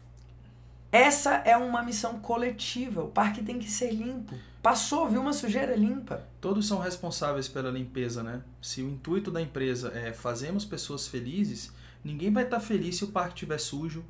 Essa 0.91 1.41
é 1.45 1.57
uma 1.57 1.81
missão 1.81 2.19
coletiva. 2.19 3.03
O 3.03 3.07
parque 3.07 3.43
tem 3.43 3.57
que 3.57 3.71
ser 3.71 3.91
limpo. 3.91 4.35
Passou, 4.63 5.09
viu 5.09 5.19
uma 5.19 5.33
sujeira 5.33 5.75
limpa. 5.75 6.25
Todos 6.39 6.65
são 6.65 6.79
responsáveis 6.79 7.49
pela 7.49 7.69
limpeza, 7.69 8.23
né? 8.23 8.41
Se 8.61 8.81
o 8.81 8.89
intuito 8.89 9.29
da 9.29 9.41
empresa 9.41 9.91
é 9.93 10.13
fazermos 10.13 10.63
pessoas 10.63 11.05
felizes, 11.05 11.69
ninguém 12.01 12.31
vai 12.31 12.45
estar 12.45 12.61
feliz 12.61 12.95
se 12.95 13.03
o 13.03 13.09
parque 13.09 13.33
estiver 13.33 13.57
sujo, 13.59 14.05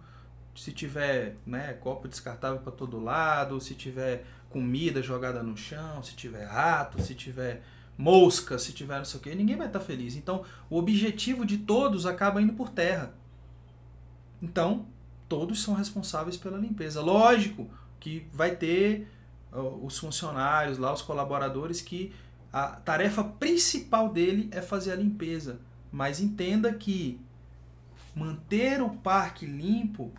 se 0.56 0.72
tiver 0.72 1.38
né, 1.44 1.74
copo 1.74 2.08
descartável 2.08 2.60
para 2.60 2.72
todo 2.72 3.00
lado, 3.00 3.60
se 3.60 3.74
tiver 3.74 4.28
comida 4.52 5.02
jogada 5.02 5.42
no 5.42 5.58
chão, 5.58 6.04
se 6.04 6.16
tiver 6.16 6.46
rato, 6.46 7.02
se 7.02 7.16
tiver 7.16 7.64
mosca, 7.98 8.60
se 8.60 8.74
tiver 8.74 9.00
não 9.00 9.06
sei 9.06 9.20
o 9.20 9.24
que, 9.24 9.34
ninguém 9.34 9.56
vai 9.56 9.66
estar 9.66 9.80
feliz. 9.80 10.16
Então, 10.16 10.46
o 10.70 10.78
objetivo 10.78 11.48
de 11.48 11.58
todos 11.58 12.06
acaba 12.06 12.40
indo 12.40 12.54
por 12.54 12.70
terra. 12.70 13.12
Então, 14.40 14.86
todos 15.28 15.64
são 15.64 15.74
responsáveis 15.74 16.38
pela 16.38 16.60
limpeza. 16.60 17.02
Lógico 17.02 17.68
que 18.00 18.28
vai 18.32 18.56
ter 18.56 19.08
os 19.82 19.98
funcionários 19.98 20.78
lá, 20.78 20.94
os 20.94 21.02
colaboradores, 21.02 21.82
que 21.82 22.14
a 22.52 22.68
tarefa 22.68 23.24
principal 23.24 24.10
dele 24.10 24.50
é 24.52 24.62
fazer 24.62 24.92
a 24.92 24.96
limpeza. 24.96 25.60
Mas 25.92 26.20
entenda 26.20 26.74
que 26.74 27.20
manter 28.16 28.82
o 28.82 28.90
parque 28.90 29.46
limpo, 29.46 30.12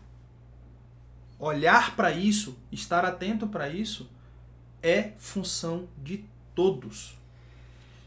olhar 1.39 1.95
para 1.97 2.13
isso, 2.13 2.59
estar 2.71 3.05
atento 3.05 3.47
para 3.47 3.69
isso, 3.69 4.09
é 4.83 5.13
função 5.19 5.89
de 6.03 6.25
todos. 6.55 7.17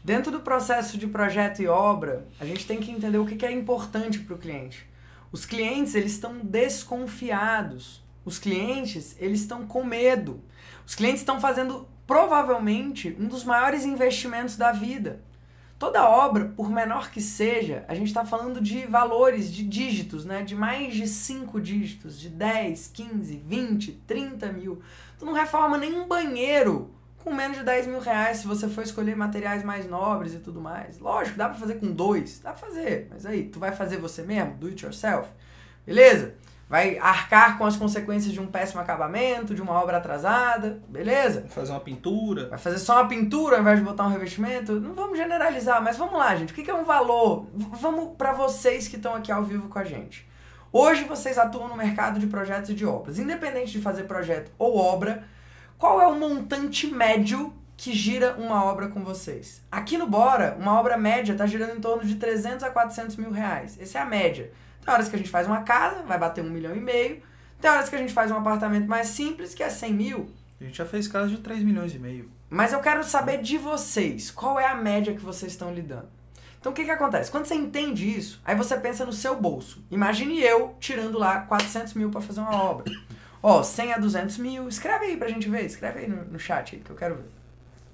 Dentro 0.02 0.30
do 0.30 0.40
processo 0.40 0.96
de 0.96 1.06
projeto 1.06 1.60
e 1.60 1.66
obra, 1.66 2.26
a 2.40 2.44
gente 2.44 2.66
tem 2.66 2.80
que 2.80 2.90
entender 2.90 3.18
o 3.18 3.26
que 3.26 3.44
é 3.44 3.52
importante 3.52 4.18
para 4.20 4.34
o 4.34 4.38
cliente. 4.38 4.86
Os 5.30 5.44
clientes, 5.44 5.94
eles 5.94 6.12
estão 6.12 6.38
desconfiados. 6.38 8.02
Os 8.28 8.38
clientes, 8.38 9.16
eles 9.18 9.40
estão 9.40 9.66
com 9.66 9.82
medo. 9.82 10.42
Os 10.86 10.94
clientes 10.94 11.20
estão 11.20 11.40
fazendo 11.40 11.88
provavelmente 12.06 13.16
um 13.18 13.26
dos 13.26 13.42
maiores 13.42 13.86
investimentos 13.86 14.54
da 14.54 14.70
vida. 14.70 15.22
Toda 15.78 16.06
obra, 16.06 16.52
por 16.54 16.68
menor 16.70 17.10
que 17.10 17.22
seja, 17.22 17.86
a 17.88 17.94
gente 17.94 18.08
está 18.08 18.26
falando 18.26 18.60
de 18.60 18.84
valores, 18.84 19.50
de 19.50 19.64
dígitos, 19.64 20.26
né? 20.26 20.42
De 20.42 20.54
mais 20.54 20.94
de 20.94 21.08
5 21.08 21.58
dígitos, 21.58 22.20
de 22.20 22.28
10, 22.28 22.88
15, 22.88 23.36
20, 23.46 23.92
30 24.06 24.52
mil. 24.52 24.82
Tu 25.18 25.24
não 25.24 25.32
reforma 25.32 25.78
nenhum 25.78 26.06
banheiro 26.06 26.90
com 27.24 27.32
menos 27.32 27.56
de 27.56 27.64
10 27.64 27.86
mil 27.86 28.00
reais 28.00 28.38
se 28.38 28.46
você 28.46 28.68
for 28.68 28.84
escolher 28.84 29.16
materiais 29.16 29.64
mais 29.64 29.88
nobres 29.88 30.34
e 30.34 30.38
tudo 30.38 30.60
mais. 30.60 30.98
Lógico, 30.98 31.38
dá 31.38 31.48
pra 31.48 31.58
fazer 31.58 31.76
com 31.76 31.90
dois, 31.90 32.40
dá 32.40 32.52
pra 32.52 32.60
fazer. 32.68 33.08
Mas 33.08 33.24
aí, 33.24 33.44
tu 33.44 33.58
vai 33.58 33.72
fazer 33.72 33.96
você 33.96 34.22
mesmo, 34.22 34.54
do 34.56 34.66
it 34.66 34.84
yourself, 34.84 35.30
beleza? 35.86 36.34
Vai 36.68 36.98
arcar 36.98 37.56
com 37.56 37.64
as 37.64 37.76
consequências 37.76 38.32
de 38.32 38.40
um 38.40 38.46
péssimo 38.46 38.80
acabamento, 38.80 39.54
de 39.54 39.62
uma 39.62 39.72
obra 39.72 39.96
atrasada, 39.96 40.82
beleza? 40.86 41.40
Vai 41.40 41.48
fazer 41.48 41.72
uma 41.72 41.80
pintura. 41.80 42.48
Vai 42.50 42.58
fazer 42.58 42.78
só 42.78 42.96
uma 42.96 43.08
pintura 43.08 43.56
ao 43.56 43.62
invés 43.62 43.78
de 43.78 43.84
botar 43.84 44.04
um 44.04 44.10
revestimento? 44.10 44.78
Não 44.78 44.92
vamos 44.92 45.16
generalizar, 45.16 45.82
mas 45.82 45.96
vamos 45.96 46.18
lá, 46.18 46.36
gente. 46.36 46.52
O 46.52 46.54
que 46.54 46.70
é 46.70 46.74
um 46.74 46.84
valor? 46.84 47.46
Vamos 47.54 48.14
para 48.18 48.32
vocês 48.32 48.86
que 48.86 48.96
estão 48.96 49.14
aqui 49.14 49.32
ao 49.32 49.44
vivo 49.44 49.68
com 49.68 49.78
a 49.78 49.84
gente. 49.84 50.28
Hoje 50.70 51.04
vocês 51.04 51.38
atuam 51.38 51.68
no 51.68 51.76
mercado 51.76 52.20
de 52.20 52.26
projetos 52.26 52.68
e 52.68 52.74
de 52.74 52.84
obras. 52.84 53.18
Independente 53.18 53.72
de 53.72 53.80
fazer 53.80 54.02
projeto 54.02 54.52
ou 54.58 54.76
obra, 54.76 55.24
qual 55.78 56.02
é 56.02 56.06
o 56.06 56.14
montante 56.14 56.86
médio 56.86 57.54
que 57.78 57.94
gira 57.94 58.34
uma 58.36 58.62
obra 58.62 58.88
com 58.88 59.02
vocês? 59.02 59.64
Aqui 59.72 59.96
no 59.96 60.06
Bora, 60.06 60.54
uma 60.60 60.78
obra 60.78 60.98
média 60.98 61.32
está 61.32 61.46
girando 61.46 61.78
em 61.78 61.80
torno 61.80 62.04
de 62.04 62.16
300 62.16 62.64
a 62.64 62.70
400 62.70 63.16
mil 63.16 63.30
reais. 63.30 63.78
Essa 63.80 64.00
é 64.00 64.02
a 64.02 64.04
média. 64.04 64.52
Tem 64.88 64.94
horas 64.94 65.10
que 65.10 65.16
a 65.16 65.18
gente 65.18 65.28
faz 65.28 65.46
uma 65.46 65.60
casa, 65.64 66.02
vai 66.04 66.18
bater 66.18 66.42
um 66.42 66.48
milhão 66.48 66.74
e 66.74 66.80
meio. 66.80 67.20
Tem 67.60 67.70
horas 67.70 67.90
que 67.90 67.94
a 67.94 67.98
gente 67.98 68.14
faz 68.14 68.30
um 68.30 68.38
apartamento 68.38 68.88
mais 68.88 69.08
simples, 69.08 69.52
que 69.52 69.62
é 69.62 69.68
100 69.68 69.92
mil. 69.92 70.30
A 70.58 70.64
gente 70.64 70.78
já 70.78 70.86
fez 70.86 71.06
casa 71.06 71.28
de 71.28 71.36
3 71.36 71.62
milhões 71.62 71.94
e 71.94 71.98
meio. 71.98 72.30
Mas 72.48 72.72
eu 72.72 72.80
quero 72.80 73.04
saber 73.04 73.42
de 73.42 73.58
vocês. 73.58 74.30
Qual 74.30 74.58
é 74.58 74.64
a 74.64 74.74
média 74.74 75.12
que 75.12 75.20
vocês 75.20 75.52
estão 75.52 75.74
lidando? 75.74 76.08
Então 76.58 76.72
o 76.72 76.74
que, 76.74 76.86
que 76.86 76.90
acontece? 76.90 77.30
Quando 77.30 77.44
você 77.44 77.54
entende 77.54 78.08
isso, 78.08 78.40
aí 78.42 78.56
você 78.56 78.78
pensa 78.78 79.04
no 79.04 79.12
seu 79.12 79.38
bolso. 79.38 79.84
Imagine 79.90 80.40
eu 80.40 80.74
tirando 80.80 81.18
lá 81.18 81.42
400 81.42 81.92
mil 81.92 82.10
para 82.10 82.22
fazer 82.22 82.40
uma 82.40 82.54
obra. 82.54 82.90
Ó, 83.42 83.62
100 83.62 83.92
a 83.92 83.98
200 83.98 84.38
mil. 84.38 84.68
Escreve 84.70 85.04
aí 85.04 85.18
pra 85.18 85.28
gente 85.28 85.50
ver. 85.50 85.66
Escreve 85.66 85.98
aí 85.98 86.08
no, 86.08 86.24
no 86.24 86.38
chat 86.38 86.76
aí, 86.76 86.80
que 86.80 86.88
eu 86.88 86.96
quero 86.96 87.16
ver. 87.16 87.30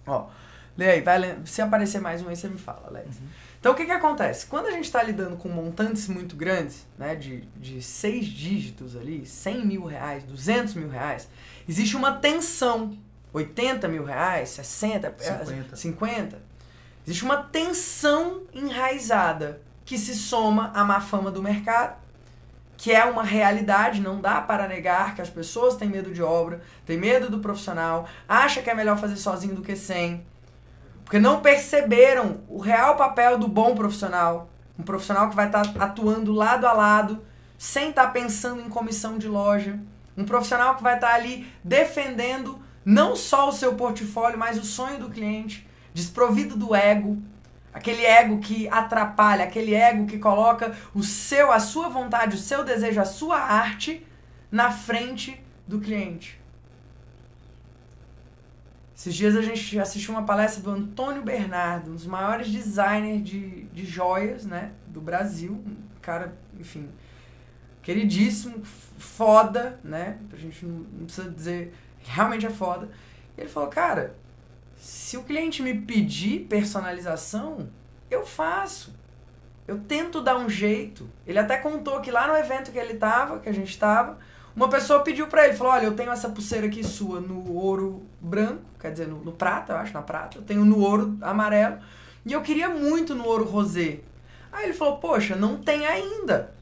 Ó, 0.07 0.29
lê 0.77 0.91
aí. 0.91 1.01
Vai, 1.01 1.39
se 1.45 1.63
aparecer 1.63 2.01
mais 2.01 2.23
um 2.23 2.29
aí, 2.29 2.37
você 2.37 2.49
me 2.49 2.59
fala, 2.59 2.85
Alex. 2.89 3.17
Uhum. 3.17 3.27
Então, 3.61 3.73
o 3.73 3.75
que 3.75 3.87
que 3.87 3.93
acontece? 3.93 4.47
Quando 4.47 4.67
a 4.67 4.71
gente 4.71 4.85
está 4.85 5.03
lidando 5.03 5.37
com 5.37 5.49
montantes 5.49 6.07
muito 6.07 6.37
grandes, 6.37 6.87
né, 6.99 7.15
de, 7.15 7.41
de 7.57 7.81
seis 7.81 8.27
dígitos 8.27 8.95
ali, 8.95 9.25
100 9.25 9.67
mil 9.67 9.85
reais, 9.85 10.23
200 10.25 10.75
mil 10.75 10.89
reais, 10.89 11.29
existe 11.69 11.97
uma 11.97 12.13
tensão. 12.13 12.97
80 13.33 13.89
mil 13.89 14.05
reais, 14.05 14.51
60, 14.51 15.15
50. 15.19 15.77
50. 15.77 16.43
Existe 17.07 17.25
uma 17.25 17.39
tensão 17.39 18.43
enraizada 18.53 19.61
que 19.85 19.99
se 19.99 20.15
soma 20.15 20.71
à 20.75 20.85
má 20.85 21.01
fama 21.01 21.31
do 21.31 21.43
mercado 21.43 22.05
que 22.77 22.93
é 22.93 23.05
uma 23.05 23.23
realidade, 23.23 24.01
não 24.01 24.21
dá 24.21 24.41
para 24.41 24.69
negar 24.69 25.15
que 25.15 25.23
as 25.23 25.31
pessoas 25.31 25.77
têm 25.77 25.89
medo 25.89 26.13
de 26.13 26.23
obra, 26.23 26.61
têm 26.85 26.99
medo 26.99 27.31
do 27.31 27.39
profissional, 27.39 28.07
acha 28.29 28.61
que 28.63 28.69
é 28.69 28.75
melhor 28.75 28.99
fazer 28.99 29.17
sozinho 29.17 29.55
do 29.55 29.63
que 29.63 29.77
sem, 29.77 30.25
porque 31.05 31.19
não 31.19 31.41
perceberam 31.41 32.41
o 32.49 32.59
real 32.59 32.97
papel 32.97 33.39
do 33.39 33.47
bom 33.47 33.75
profissional, 33.75 34.49
um 34.79 34.83
profissional 34.83 35.29
que 35.29 35.37
vai 35.37 35.47
estar 35.47 35.73
tá 35.73 35.85
atuando 35.85 36.33
lado 36.33 36.67
a 36.67 36.73
lado, 36.73 37.23
sem 37.59 37.91
estar 37.91 38.07
tá 38.07 38.11
pensando 38.11 38.63
em 38.63 38.69
comissão 38.69 39.19
de 39.19 39.29
loja, 39.29 39.79
um 40.17 40.25
profissional 40.25 40.77
que 40.77 40.83
vai 40.83 40.95
estar 40.95 41.09
tá 41.09 41.15
ali 41.15 41.47
defendendo 41.63 42.59
não 42.85 43.17
só 43.17 43.49
o 43.49 43.53
seu 43.53 43.75
portfólio, 43.75 44.39
mas 44.39 44.59
o 44.59 44.65
sonho 44.65 44.99
do 44.99 45.11
cliente, 45.11 45.67
desprovido 45.93 46.57
do 46.57 46.75
ego, 46.75 47.23
aquele 47.73 48.05
ego 48.05 48.39
que 48.39 48.69
atrapalha, 48.69 49.45
aquele 49.45 49.75
ego 49.75 50.07
que 50.07 50.19
coloca 50.19 50.77
o 50.95 51.03
seu, 51.03 51.51
a 51.51 51.59
sua 51.59 51.89
vontade, 51.89 52.37
o 52.37 52.39
seu 52.39 52.65
desejo, 52.65 53.01
a 53.01 53.05
sua 53.05 53.39
arte 53.39 54.07
na 54.51 54.71
frente 54.71 55.43
do 55.67 55.81
cliente. 55.81 56.44
Esses 59.05 59.17
dias 59.17 59.37
a 59.37 59.43
gente 59.43 59.79
assistiu 59.79 60.15
uma 60.15 60.23
palestra 60.23 60.63
do 60.63 60.71
Antônio 60.71 61.21
Bernardo, 61.21 61.91
um 61.91 61.95
dos 61.95 62.07
maiores 62.07 62.51
designers 62.51 63.23
de, 63.23 63.65
de 63.65 63.85
joias 63.85 64.47
né, 64.47 64.73
do 64.87 64.99
Brasil. 64.99 65.53
Um 65.53 65.77
cara, 66.01 66.35
enfim, 66.59 66.89
queridíssimo, 67.83 68.65
foda, 68.65 69.79
né? 69.85 70.17
A 70.33 70.37
gente 70.37 70.65
não, 70.65 70.87
não 70.91 71.05
precisa 71.05 71.31
dizer, 71.31 71.75
realmente 72.03 72.47
é 72.47 72.51
foda. 72.51 72.89
E 73.37 73.43
ele 73.43 73.51
falou, 73.51 73.69
cara, 73.69 74.17
se 74.75 75.19
o 75.19 75.23
cliente 75.23 75.61
me 75.61 75.79
pedir 75.79 76.47
personalização, 76.47 77.69
eu 78.11 78.25
faço. 78.25 78.97
Eu 79.69 79.81
tento 79.81 80.23
dar 80.23 80.39
um 80.39 80.49
jeito. 80.49 81.11
Ele 81.27 81.39
até 81.39 81.59
contou 81.59 82.01
que 82.01 82.11
lá 82.11 82.27
no 82.27 82.35
evento 82.39 82.73
que 82.73 82.79
ele 82.79 82.95
tava, 82.95 83.39
que 83.41 83.51
a 83.51 83.55
gente 83.55 83.79
tava, 83.79 84.19
uma 84.55 84.69
pessoa 84.69 85.01
pediu 85.01 85.27
para 85.27 85.47
ele, 85.47 85.57
falou: 85.57 85.73
"Olha, 85.73 85.85
eu 85.87 85.97
tenho 85.97 86.11
essa 86.11 86.29
pulseira 86.29 86.67
aqui 86.67 86.85
sua 86.85 87.21
no 87.21 87.53
ouro 87.55 88.03
branco, 88.21 88.63
quer 88.79 88.93
dizer, 88.93 89.09
no, 89.09 89.19
no 89.25 89.33
prata, 89.33 89.73
eu 89.73 89.77
acho, 89.79 89.93
na 89.93 90.03
prata. 90.03 90.39
Eu 90.39 90.43
tenho 90.43 90.65
no 90.65 90.79
ouro 90.81 91.17
amarelo, 91.21 91.79
e 92.25 92.33
eu 92.33 92.43
queria 92.43 92.69
muito 92.69 93.15
no 93.15 93.27
ouro 93.27 93.45
rosé". 93.45 94.01
Aí 94.53 94.65
ele 94.65 94.75
falou: 94.75 94.99
"Poxa, 94.99 95.35
não 95.35 95.59
tem 95.59 95.87
ainda, 95.87 96.55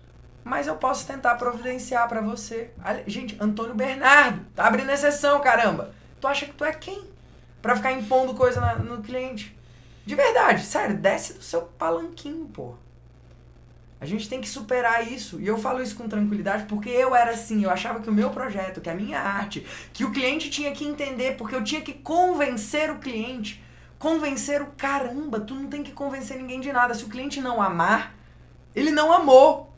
mas 0.44 0.66
eu 0.66 0.76
posso 0.76 1.06
tentar 1.06 1.34
providenciar 1.36 2.08
para 2.08 2.20
você". 2.20 2.70
Gente, 3.06 3.36
Antônio 3.40 3.74
Bernardo, 3.74 4.44
tá 4.54 4.66
abrindo 4.66 4.90
exceção, 4.90 5.40
caramba. 5.40 5.92
Tu 6.20 6.26
acha 6.26 6.46
que 6.46 6.52
tu 6.52 6.64
é 6.64 6.72
quem? 6.72 7.02
Pra 7.60 7.76
ficar 7.76 7.92
impondo 7.92 8.34
coisa 8.34 8.60
na, 8.60 8.76
no 8.76 9.02
cliente. 9.02 9.56
De 10.04 10.14
verdade, 10.14 10.64
sério, 10.64 10.96
desce 10.96 11.34
do 11.34 11.42
seu 11.42 11.62
palanquinho, 11.62 12.46
pô. 12.46 12.74
A 14.02 14.04
gente 14.04 14.28
tem 14.28 14.40
que 14.40 14.48
superar 14.48 15.12
isso. 15.12 15.40
E 15.40 15.46
eu 15.46 15.56
falo 15.56 15.80
isso 15.80 15.94
com 15.94 16.08
tranquilidade 16.08 16.64
porque 16.64 16.90
eu 16.90 17.14
era 17.14 17.30
assim. 17.30 17.62
Eu 17.62 17.70
achava 17.70 18.00
que 18.00 18.10
o 18.10 18.12
meu 18.12 18.30
projeto, 18.30 18.80
que 18.80 18.90
a 18.90 18.94
minha 18.96 19.20
arte, 19.20 19.64
que 19.92 20.04
o 20.04 20.10
cliente 20.10 20.50
tinha 20.50 20.72
que 20.72 20.84
entender, 20.84 21.36
porque 21.36 21.54
eu 21.54 21.62
tinha 21.62 21.80
que 21.80 21.92
convencer 21.92 22.90
o 22.90 22.98
cliente. 22.98 23.62
Convencer 24.00 24.60
o 24.60 24.72
caramba. 24.76 25.38
Tu 25.38 25.54
não 25.54 25.68
tem 25.68 25.84
que 25.84 25.92
convencer 25.92 26.36
ninguém 26.36 26.58
de 26.58 26.72
nada. 26.72 26.94
Se 26.94 27.04
o 27.04 27.08
cliente 27.08 27.40
não 27.40 27.62
amar, 27.62 28.12
ele 28.74 28.90
não 28.90 29.12
amou. 29.12 29.72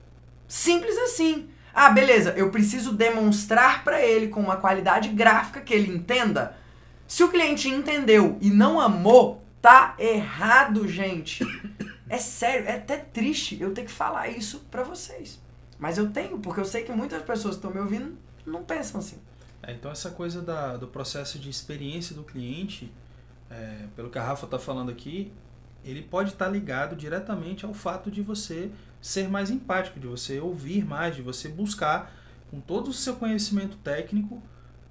Simples 0.49 0.97
assim. 0.97 1.51
Ah, 1.75 1.91
beleza, 1.91 2.33
eu 2.35 2.51
preciso 2.51 2.95
demonstrar 2.95 3.85
para 3.85 4.01
ele 4.01 4.29
com 4.29 4.41
uma 4.41 4.57
qualidade 4.57 5.11
gráfica 5.11 5.61
que 5.61 5.75
ele 5.75 5.95
entenda. 5.95 6.57
Se 7.07 7.23
o 7.23 7.29
cliente 7.29 7.69
entendeu 7.69 8.39
e 8.41 8.49
não 8.49 8.81
amou, 8.81 9.45
tá 9.61 9.95
errado, 9.99 10.89
gente. 10.89 11.45
É 12.09 12.19
sério, 12.19 12.67
é 12.67 12.77
até 12.77 12.99
triste 12.99 13.61
eu 13.61 13.73
ter 13.73 13.85
que 13.85 13.91
falar 13.91 14.29
isso 14.29 14.61
para 14.71 14.83
vocês. 14.83 15.41
Mas 15.79 15.99
eu 15.99 16.11
tenho, 16.11 16.39
porque 16.39 16.61
eu 16.61 16.65
sei 16.65 16.85
que 16.85 16.93
muitas 16.93 17.23
pessoas 17.23 17.57
que 17.57 17.59
estão 17.59 17.71
me 17.71 17.81
ouvindo 17.81 18.17
não 18.47 18.63
pensam 18.63 19.01
assim. 19.01 19.19
É, 19.63 19.73
então 19.73 19.91
essa 19.91 20.11
coisa 20.11 20.43
da, 20.43 20.77
do 20.77 20.87
processo 20.87 21.39
de 21.39 21.49
experiência 21.49 22.15
do 22.15 22.23
cliente, 22.23 22.93
é, 23.51 23.87
pelo 23.97 24.11
que 24.11 24.19
a 24.19 24.23
Rafa 24.23 24.45
está 24.45 24.59
falando 24.59 24.91
aqui, 24.91 25.33
ele 25.85 26.03
pode 26.03 26.31
estar 26.31 26.47
tá 26.47 26.51
ligado 26.51 26.97
diretamente 26.97 27.65
ao 27.65 27.75
fato 27.75 28.11
de 28.11 28.23
você 28.23 28.71
ser 29.01 29.29
mais 29.29 29.51
empático, 29.51 30.01
de 30.01 30.07
você 30.07 30.41
ouvir 30.41 30.85
mais, 30.85 31.15
de 31.17 31.23
você 31.23 31.49
buscar, 31.49 32.13
com 32.51 32.61
todo 32.61 32.89
o 32.89 32.93
seu 32.93 33.17
conhecimento 33.17 33.77
técnico, 33.79 34.43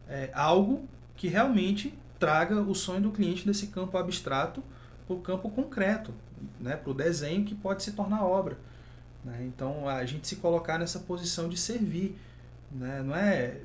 é, 0.08 0.30
algo 0.34 0.88
que 1.16 1.28
realmente 1.28 1.98
traga 2.20 2.62
o 2.62 2.76
sonho 2.76 3.02
do 3.02 3.12
cliente 3.12 3.46
desse 3.46 3.68
campo 3.68 3.98
abstrato 3.98 4.64
para 5.06 5.16
o 5.16 5.20
campo 5.20 5.50
concreto, 5.50 6.14
né, 6.60 6.76
para 6.76 6.92
o 6.92 6.94
desenho 6.94 7.46
que 7.46 7.56
pode 7.56 7.84
se 7.84 7.92
tornar 7.94 8.26
obra. 8.26 8.58
Né? 9.24 9.46
Então 9.48 9.88
a 9.88 10.06
gente 10.06 10.28
se 10.28 10.38
colocar 10.38 10.78
nessa 10.78 11.00
posição 11.00 11.48
de 11.48 11.58
servir. 11.58 12.18
Né? 12.72 13.02
Não 13.04 13.16
é, 13.16 13.60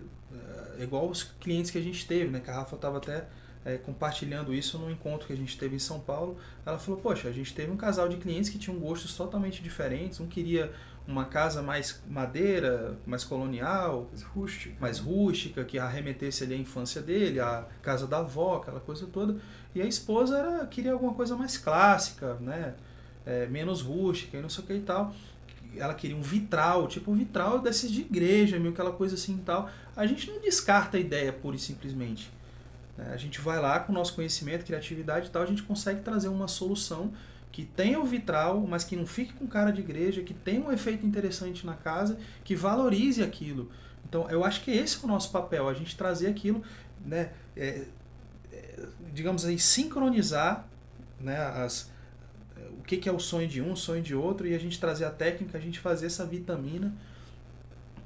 é 0.78 0.82
igual 0.82 1.08
os 1.08 1.22
clientes 1.22 1.70
que 1.70 1.78
a 1.78 1.82
gente 1.82 2.06
teve, 2.06 2.30
né? 2.30 2.40
que 2.40 2.50
a 2.50 2.54
Rafa 2.54 2.76
estava 2.76 2.98
até 2.98 3.24
é, 3.64 3.76
compartilhando 3.76 4.54
isso 4.54 4.78
no 4.78 4.90
encontro 4.90 5.26
que 5.26 5.32
a 5.32 5.36
gente 5.36 5.58
teve 5.58 5.76
em 5.76 5.80
São 5.80 6.00
Paulo. 6.00 6.36
Ela 6.64 6.78
falou: 6.78 7.00
Poxa, 7.00 7.28
a 7.28 7.32
gente 7.32 7.54
teve 7.54 7.70
um 7.70 7.76
casal 7.76 8.08
de 8.08 8.16
clientes 8.16 8.50
que 8.50 8.58
tinham 8.58 8.78
gostos 8.78 9.14
totalmente 9.16 9.62
diferentes. 9.62 10.20
Um 10.20 10.26
queria 10.26 10.72
uma 11.06 11.24
casa 11.24 11.62
mais 11.62 12.02
madeira, 12.06 12.98
mais 13.06 13.24
colonial, 13.24 14.08
mais 14.10 14.22
rústica, 14.22 14.76
mais 14.78 14.98
rústica 14.98 15.64
que 15.64 15.78
arremetesse 15.78 16.44
ali 16.44 16.54
a 16.54 16.58
infância 16.58 17.00
dele, 17.00 17.40
a 17.40 17.66
casa 17.80 18.06
da 18.06 18.18
avó, 18.18 18.56
aquela 18.56 18.80
coisa 18.80 19.06
toda. 19.06 19.40
E 19.74 19.82
a 19.82 19.86
esposa 19.86 20.38
era, 20.38 20.66
queria 20.66 20.92
alguma 20.92 21.14
coisa 21.14 21.36
mais 21.36 21.56
clássica, 21.56 22.34
né? 22.40 22.74
É, 23.24 23.46
menos 23.46 23.82
rústica 23.82 24.38
e 24.38 24.40
não 24.40 24.48
sei 24.48 24.64
o 24.64 24.66
que 24.66 24.72
e 24.74 24.80
tal. 24.80 25.14
Ela 25.76 25.94
queria 25.94 26.16
um 26.16 26.22
vitral, 26.22 26.88
tipo 26.88 27.10
um 27.10 27.14
vitral 27.14 27.60
desses 27.60 27.90
de 27.90 28.00
igreja, 28.00 28.58
meio 28.58 28.72
aquela 28.72 28.92
coisa 28.92 29.14
assim 29.14 29.36
e 29.36 29.42
tal. 29.42 29.68
A 29.94 30.06
gente 30.06 30.30
não 30.30 30.40
descarta 30.40 30.96
a 30.96 31.00
ideia 31.00 31.32
pura 31.32 31.56
e 31.56 31.58
simplesmente. 31.58 32.30
Né? 32.96 33.10
A 33.12 33.16
gente 33.16 33.40
vai 33.40 33.60
lá 33.60 33.78
com 33.78 33.92
o 33.92 33.94
nosso 33.94 34.14
conhecimento, 34.14 34.64
criatividade 34.64 35.28
e 35.28 35.30
tal, 35.30 35.42
a 35.42 35.46
gente 35.46 35.62
consegue 35.62 36.00
trazer 36.00 36.28
uma 36.28 36.48
solução 36.48 37.12
que 37.52 37.64
tenha 37.64 37.98
o 37.98 38.04
vitral, 38.04 38.60
mas 38.68 38.84
que 38.84 38.94
não 38.94 39.06
fique 39.06 39.32
com 39.32 39.46
cara 39.46 39.70
de 39.70 39.80
igreja, 39.80 40.22
que 40.22 40.34
tenha 40.34 40.60
um 40.60 40.70
efeito 40.70 41.06
interessante 41.06 41.66
na 41.66 41.74
casa, 41.74 42.18
que 42.44 42.54
valorize 42.54 43.22
aquilo. 43.22 43.70
Então, 44.08 44.28
eu 44.30 44.44
acho 44.44 44.62
que 44.62 44.70
esse 44.70 44.96
é 44.96 45.04
o 45.04 45.08
nosso 45.08 45.30
papel, 45.30 45.68
a 45.68 45.74
gente 45.74 45.96
trazer 45.96 46.28
aquilo, 46.28 46.62
né, 47.04 47.30
é, 47.56 47.84
digamos 49.12 49.44
aí, 49.44 49.58
sincronizar 49.58 50.66
né, 51.20 51.36
as, 51.36 51.90
o 52.78 52.82
que, 52.82 52.96
que 52.96 53.08
é 53.08 53.12
o 53.12 53.18
sonho 53.18 53.48
de 53.48 53.60
um, 53.60 53.72
o 53.72 53.76
sonho 53.76 54.02
de 54.02 54.14
outro, 54.14 54.46
e 54.46 54.54
a 54.54 54.58
gente 54.58 54.78
trazer 54.78 55.04
a 55.04 55.10
técnica, 55.10 55.58
a 55.58 55.60
gente 55.60 55.78
fazer 55.78 56.06
essa 56.06 56.24
vitamina 56.24 56.94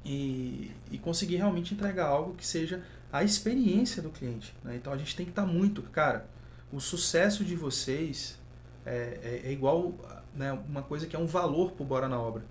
e, 0.05 0.71
e 0.91 0.97
conseguir 0.97 1.37
realmente 1.37 1.73
entregar 1.73 2.07
algo 2.07 2.33
que 2.33 2.45
seja 2.45 2.83
a 3.11 3.23
experiência 3.23 4.01
do 4.01 4.09
cliente. 4.09 4.53
Né? 4.63 4.75
Então, 4.75 4.91
a 4.91 4.97
gente 4.97 5.15
tem 5.15 5.25
que 5.25 5.31
estar 5.31 5.45
muito, 5.45 5.81
cara, 5.83 6.27
o 6.71 6.79
sucesso 6.79 7.45
de 7.45 7.55
vocês 7.55 8.39
é, 8.85 9.41
é, 9.43 9.49
é 9.49 9.51
igual 9.51 9.93
né, 10.35 10.51
uma 10.67 10.81
coisa 10.81 11.05
que 11.05 11.15
é 11.15 11.19
um 11.19 11.27
valor 11.27 11.71
para 11.71 11.83
o 11.83 11.85
Bora 11.85 12.07
na 12.07 12.19
Obra. 12.19 12.43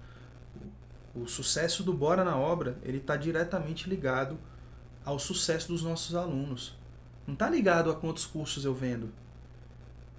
O, 1.15 1.23
o 1.23 1.29
sucesso 1.29 1.83
do 1.83 1.93
Bora 1.93 2.25
na 2.25 2.37
Obra 2.37 2.77
ele 2.85 2.99
está 2.99 3.17
diretamente 3.17 3.89
ligado 3.89 4.39
ao 5.05 5.19
sucesso 5.19 5.69
dos 5.69 5.83
nossos 5.83 6.15
alunos. 6.15 6.77
Não 7.27 7.35
está 7.35 7.49
ligado 7.49 7.91
a 7.91 7.95
quantos 7.95 8.27
cursos 8.27 8.65
eu 8.65 8.75
vendo. 8.75 9.13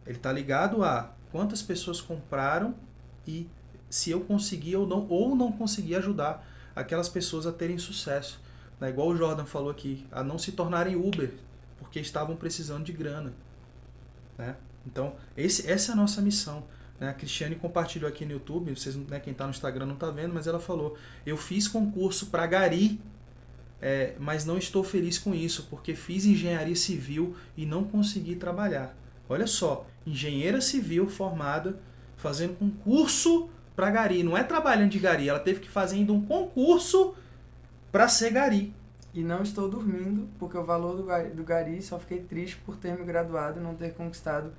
Ele 0.05 0.17
está 0.17 0.31
ligado 0.31 0.83
a 0.83 1.11
quantas 1.31 1.61
pessoas 1.61 2.01
compraram 2.01 2.75
e 3.27 3.47
se 3.89 4.11
eu 4.11 4.21
consegui 4.21 4.75
ou 4.75 4.87
não, 4.87 5.07
ou 5.07 5.35
não 5.35 5.51
consegui 5.51 5.95
ajudar 5.95 6.45
aquelas 6.75 7.07
pessoas 7.07 7.45
a 7.45 7.51
terem 7.51 7.77
sucesso. 7.77 8.39
Né? 8.79 8.89
Igual 8.89 9.09
o 9.09 9.15
Jordan 9.15 9.45
falou 9.45 9.69
aqui, 9.69 10.05
a 10.11 10.23
não 10.23 10.37
se 10.37 10.51
tornarem 10.51 10.95
Uber, 10.95 11.33
porque 11.77 11.99
estavam 11.99 12.35
precisando 12.35 12.83
de 12.83 12.91
grana. 12.91 13.33
Né? 14.37 14.55
Então, 14.85 15.15
esse, 15.37 15.69
essa 15.69 15.91
é 15.91 15.93
a 15.93 15.95
nossa 15.95 16.21
missão. 16.21 16.63
Né? 16.99 17.09
A 17.09 17.13
Cristiane 17.13 17.55
compartilhou 17.55 18.09
aqui 18.09 18.25
no 18.25 18.31
YouTube, 18.31 18.75
vocês, 18.75 18.95
né, 18.95 19.19
quem 19.19 19.31
está 19.31 19.45
no 19.45 19.51
Instagram 19.51 19.85
não 19.85 19.93
está 19.93 20.09
vendo, 20.09 20.33
mas 20.33 20.47
ela 20.47 20.59
falou: 20.59 20.97
Eu 21.25 21.37
fiz 21.37 21.67
concurso 21.67 22.27
para 22.27 22.45
Gari, 22.47 22.99
é, 23.85 24.13
mas 24.17 24.45
não 24.45 24.57
estou 24.57 24.81
feliz 24.81 25.17
com 25.17 25.35
isso, 25.35 25.67
porque 25.69 25.93
fiz 25.93 26.23
engenharia 26.23 26.75
civil 26.75 27.35
e 27.57 27.65
não 27.65 27.83
consegui 27.83 28.37
trabalhar. 28.37 28.95
Olha 29.27 29.45
só, 29.45 29.85
engenheira 30.07 30.61
civil 30.61 31.09
formada, 31.09 31.77
fazendo 32.15 32.55
concurso 32.55 33.49
para 33.75 33.91
Gari. 33.91 34.23
Não 34.23 34.37
é 34.37 34.43
trabalhando 34.43 34.91
de 34.91 34.99
Gari, 34.99 35.27
ela 35.27 35.39
teve 35.39 35.59
que 35.59 35.67
fazer 35.67 35.97
ainda 35.97 36.13
um 36.13 36.21
concurso 36.25 37.13
para 37.91 38.07
ser 38.07 38.31
Gari. 38.31 38.73
E 39.13 39.21
não 39.21 39.43
estou 39.43 39.67
dormindo, 39.67 40.29
porque 40.39 40.57
o 40.57 40.63
valor 40.63 40.95
do 40.95 41.03
Gari, 41.03 41.31
do 41.31 41.43
Gari 41.43 41.81
só 41.81 41.99
fiquei 41.99 42.21
triste 42.21 42.55
por 42.65 42.77
ter 42.77 42.97
me 42.97 43.03
graduado 43.03 43.59
e 43.59 43.63
não 43.63 43.75
ter 43.75 43.93
conquistado 43.93 44.53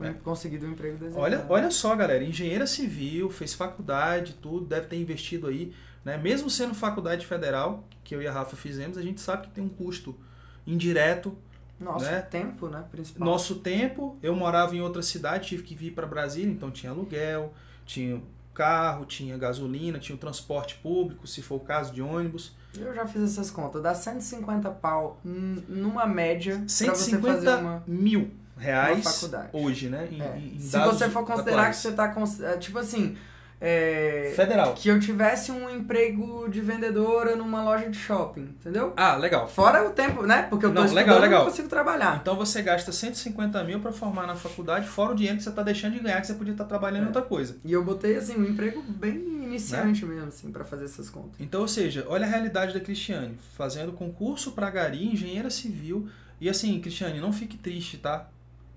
é. 0.00 0.14
conseguido 0.24 0.66
um 0.66 0.70
emprego 0.70 0.96
desejado. 0.96 1.20
Olha, 1.20 1.44
olha 1.50 1.70
só, 1.70 1.94
galera, 1.94 2.24
engenheira 2.24 2.66
civil, 2.66 3.28
fez 3.28 3.52
faculdade, 3.52 4.34
tudo, 4.40 4.64
deve 4.64 4.86
ter 4.86 4.96
investido 4.96 5.46
aí, 5.46 5.74
né? 6.06 6.16
Mesmo 6.16 6.48
sendo 6.48 6.72
faculdade 6.72 7.26
federal, 7.26 7.82
que 8.04 8.14
eu 8.14 8.22
e 8.22 8.28
a 8.28 8.32
Rafa 8.32 8.54
fizemos, 8.54 8.96
a 8.96 9.02
gente 9.02 9.20
sabe 9.20 9.48
que 9.48 9.52
tem 9.52 9.64
um 9.64 9.68
custo 9.68 10.16
indireto. 10.64 11.36
Nosso 11.80 12.04
né? 12.04 12.20
tempo, 12.22 12.68
né? 12.68 12.84
Principal. 12.92 13.26
Nosso 13.26 13.56
tempo, 13.56 14.16
eu 14.22 14.34
morava 14.36 14.76
em 14.76 14.80
outra 14.80 15.02
cidade, 15.02 15.48
tive 15.48 15.64
que 15.64 15.74
vir 15.74 15.90
para 15.90 16.06
Brasília, 16.06 16.52
então 16.52 16.70
tinha 16.70 16.92
aluguel, 16.92 17.52
tinha 17.84 18.22
carro, 18.54 19.04
tinha 19.04 19.36
gasolina, 19.36 19.98
tinha 19.98 20.14
o 20.14 20.18
transporte 20.18 20.76
público, 20.76 21.26
se 21.26 21.42
for 21.42 21.56
o 21.56 21.60
caso 21.60 21.92
de 21.92 22.00
ônibus. 22.00 22.54
Eu 22.78 22.94
já 22.94 23.04
fiz 23.04 23.22
essas 23.22 23.50
contas, 23.50 23.82
dá 23.82 23.92
150 23.92 24.70
pau 24.70 25.20
numa 25.24 26.06
média 26.06 26.62
150 26.68 27.20
pra 27.20 27.32
você 27.32 27.46
fazer 27.46 27.60
uma, 27.60 27.82
mil 27.84 28.30
reais 28.56 29.28
hoje, 29.52 29.88
né? 29.88 30.08
Em, 30.10 30.22
é. 30.22 30.38
em 30.38 30.60
Se 30.60 30.78
você 30.78 31.10
for 31.10 31.26
considerar 31.26 31.68
que 31.70 31.76
você 31.76 31.90
tá. 31.90 32.14
É, 32.44 32.56
tipo 32.58 32.78
assim, 32.78 33.16
é, 33.60 34.32
Federal. 34.36 34.74
que 34.74 34.88
eu 34.88 35.00
tivesse 35.00 35.50
um 35.50 35.68
emprego 35.70 36.48
de 36.48 36.60
vendedora 36.60 37.34
numa 37.36 37.62
loja 37.64 37.88
de 37.88 37.96
shopping, 37.96 38.42
entendeu? 38.60 38.92
Ah, 38.96 39.16
legal. 39.16 39.48
Fora 39.48 39.86
o 39.86 39.90
tempo, 39.90 40.22
né? 40.24 40.42
Porque 40.42 40.66
eu 40.66 40.74
tô 40.74 40.82
Não, 40.84 40.92
legal, 40.92 41.18
legal. 41.18 41.44
não 41.44 41.50
consigo 41.50 41.68
trabalhar. 41.68 42.18
Então 42.20 42.36
você 42.36 42.60
gasta 42.62 42.92
150 42.92 43.62
mil 43.64 43.80
pra 43.80 43.92
formar 43.92 44.26
na 44.26 44.34
faculdade, 44.34 44.86
fora 44.86 45.12
o 45.12 45.14
dinheiro 45.14 45.38
que 45.38 45.44
você 45.44 45.50
tá 45.50 45.62
deixando 45.62 45.94
de 45.94 46.00
ganhar, 46.00 46.20
que 46.20 46.26
você 46.26 46.34
podia 46.34 46.52
estar 46.52 46.64
trabalhando 46.64 47.00
em 47.02 47.04
É. 47.04 47.08
outra 47.08 47.22
coisa. 47.22 47.56
E 47.64 47.72
eu 47.72 47.82
botei, 47.84 48.16
assim, 48.16 48.36
um 48.36 48.44
emprego 48.44 48.82
bem 48.82 49.14
iniciante 49.16 50.04
Né? 50.04 50.14
mesmo, 50.14 50.28
assim, 50.28 50.50
pra 50.52 50.64
fazer 50.64 50.84
essas 50.84 51.08
contas. 51.08 51.32
Então, 51.40 51.60
ou 51.62 51.68
seja, 51.68 52.04
olha 52.08 52.26
a 52.26 52.28
realidade 52.28 52.74
da 52.74 52.80
Cristiane, 52.80 53.38
fazendo 53.56 53.92
concurso 53.92 54.52
pra 54.52 54.68
Gari, 54.70 55.06
engenheira 55.06 55.48
civil. 55.50 56.08
E 56.40 56.50
assim, 56.50 56.78
Cristiane, 56.80 57.18
não 57.20 57.32
fique 57.32 57.56
triste, 57.56 57.96
tá? 57.96 58.28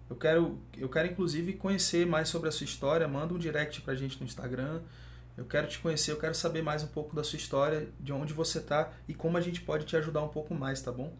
Eu 0.09 0.15
quero, 0.15 0.57
eu 0.77 0.89
quero 0.89 1.07
inclusive 1.07 1.53
conhecer 1.53 2.05
mais 2.05 2.29
sobre 2.29 2.49
a 2.49 2.51
sua 2.51 2.65
história. 2.65 3.07
Manda 3.07 3.33
um 3.33 3.37
direct 3.37 3.81
pra 3.81 3.93
gente 3.95 4.19
no 4.19 4.25
Instagram. 4.25 4.81
Eu 5.37 5.45
quero 5.45 5.67
te 5.67 5.79
conhecer, 5.79 6.11
eu 6.11 6.17
quero 6.17 6.35
saber 6.35 6.61
mais 6.61 6.83
um 6.83 6.87
pouco 6.87 7.15
da 7.15 7.23
sua 7.23 7.37
história, 7.37 7.87
de 7.99 8.11
onde 8.11 8.33
você 8.33 8.59
tá 8.59 8.91
e 9.07 9.13
como 9.13 9.37
a 9.37 9.41
gente 9.41 9.61
pode 9.61 9.85
te 9.85 9.95
ajudar 9.95 10.21
um 10.21 10.27
pouco 10.27 10.53
mais, 10.53 10.81
tá 10.81 10.91
bom? 10.91 11.13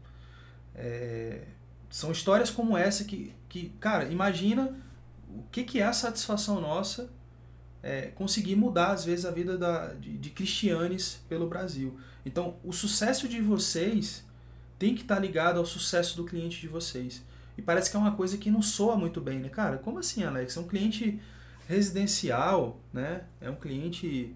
É, 0.76 1.44
São 1.90 2.12
histórias 2.12 2.50
como 2.50 2.78
essa 2.78 3.06
que, 3.06 3.34
que, 3.48 3.70
cara, 3.80 4.06
imagina 4.06 4.76
o 5.30 5.44
que, 5.52 5.64
que 5.64 5.80
é 5.80 5.86
a 5.86 5.94
satisfação 5.94 6.60
nossa 6.60 7.10
é, 7.82 8.08
conseguir 8.08 8.56
mudar, 8.56 8.92
às 8.92 9.06
vezes, 9.06 9.26
a 9.26 9.32
vida 9.32 9.58
da, 9.58 9.94
de, 9.94 10.18
de 10.18 10.30
cristianes 10.32 11.22
pelo 11.30 11.48
Brasil. 11.48 11.98
Então, 12.26 12.58
o 12.64 12.74
sucesso 12.74 13.28
de 13.28 13.40
vocês 13.42 14.26
tem 14.78 14.96
que 14.96 15.02
estar 15.02 15.20
ligado 15.20 15.60
ao 15.60 15.66
sucesso 15.66 16.18
do 16.18 16.26
cliente 16.26 16.60
de 16.60 16.68
vocês. 16.68 17.24
E 17.60 17.62
parece 17.62 17.92
que 17.92 17.98
é 17.98 18.00
uma 18.00 18.16
coisa 18.16 18.38
que 18.38 18.50
não 18.50 18.62
soa 18.62 18.96
muito 18.96 19.20
bem, 19.20 19.38
né? 19.40 19.50
Cara, 19.50 19.78
como 19.78 20.00
assim, 20.00 20.24
Alex? 20.24 20.56
É 20.56 20.62
um 20.62 20.68
cliente 20.68 21.20
residencial, 21.68 22.80
né? 22.94 23.24
É 23.42 23.50
um 23.50 23.56
cliente, 23.56 24.34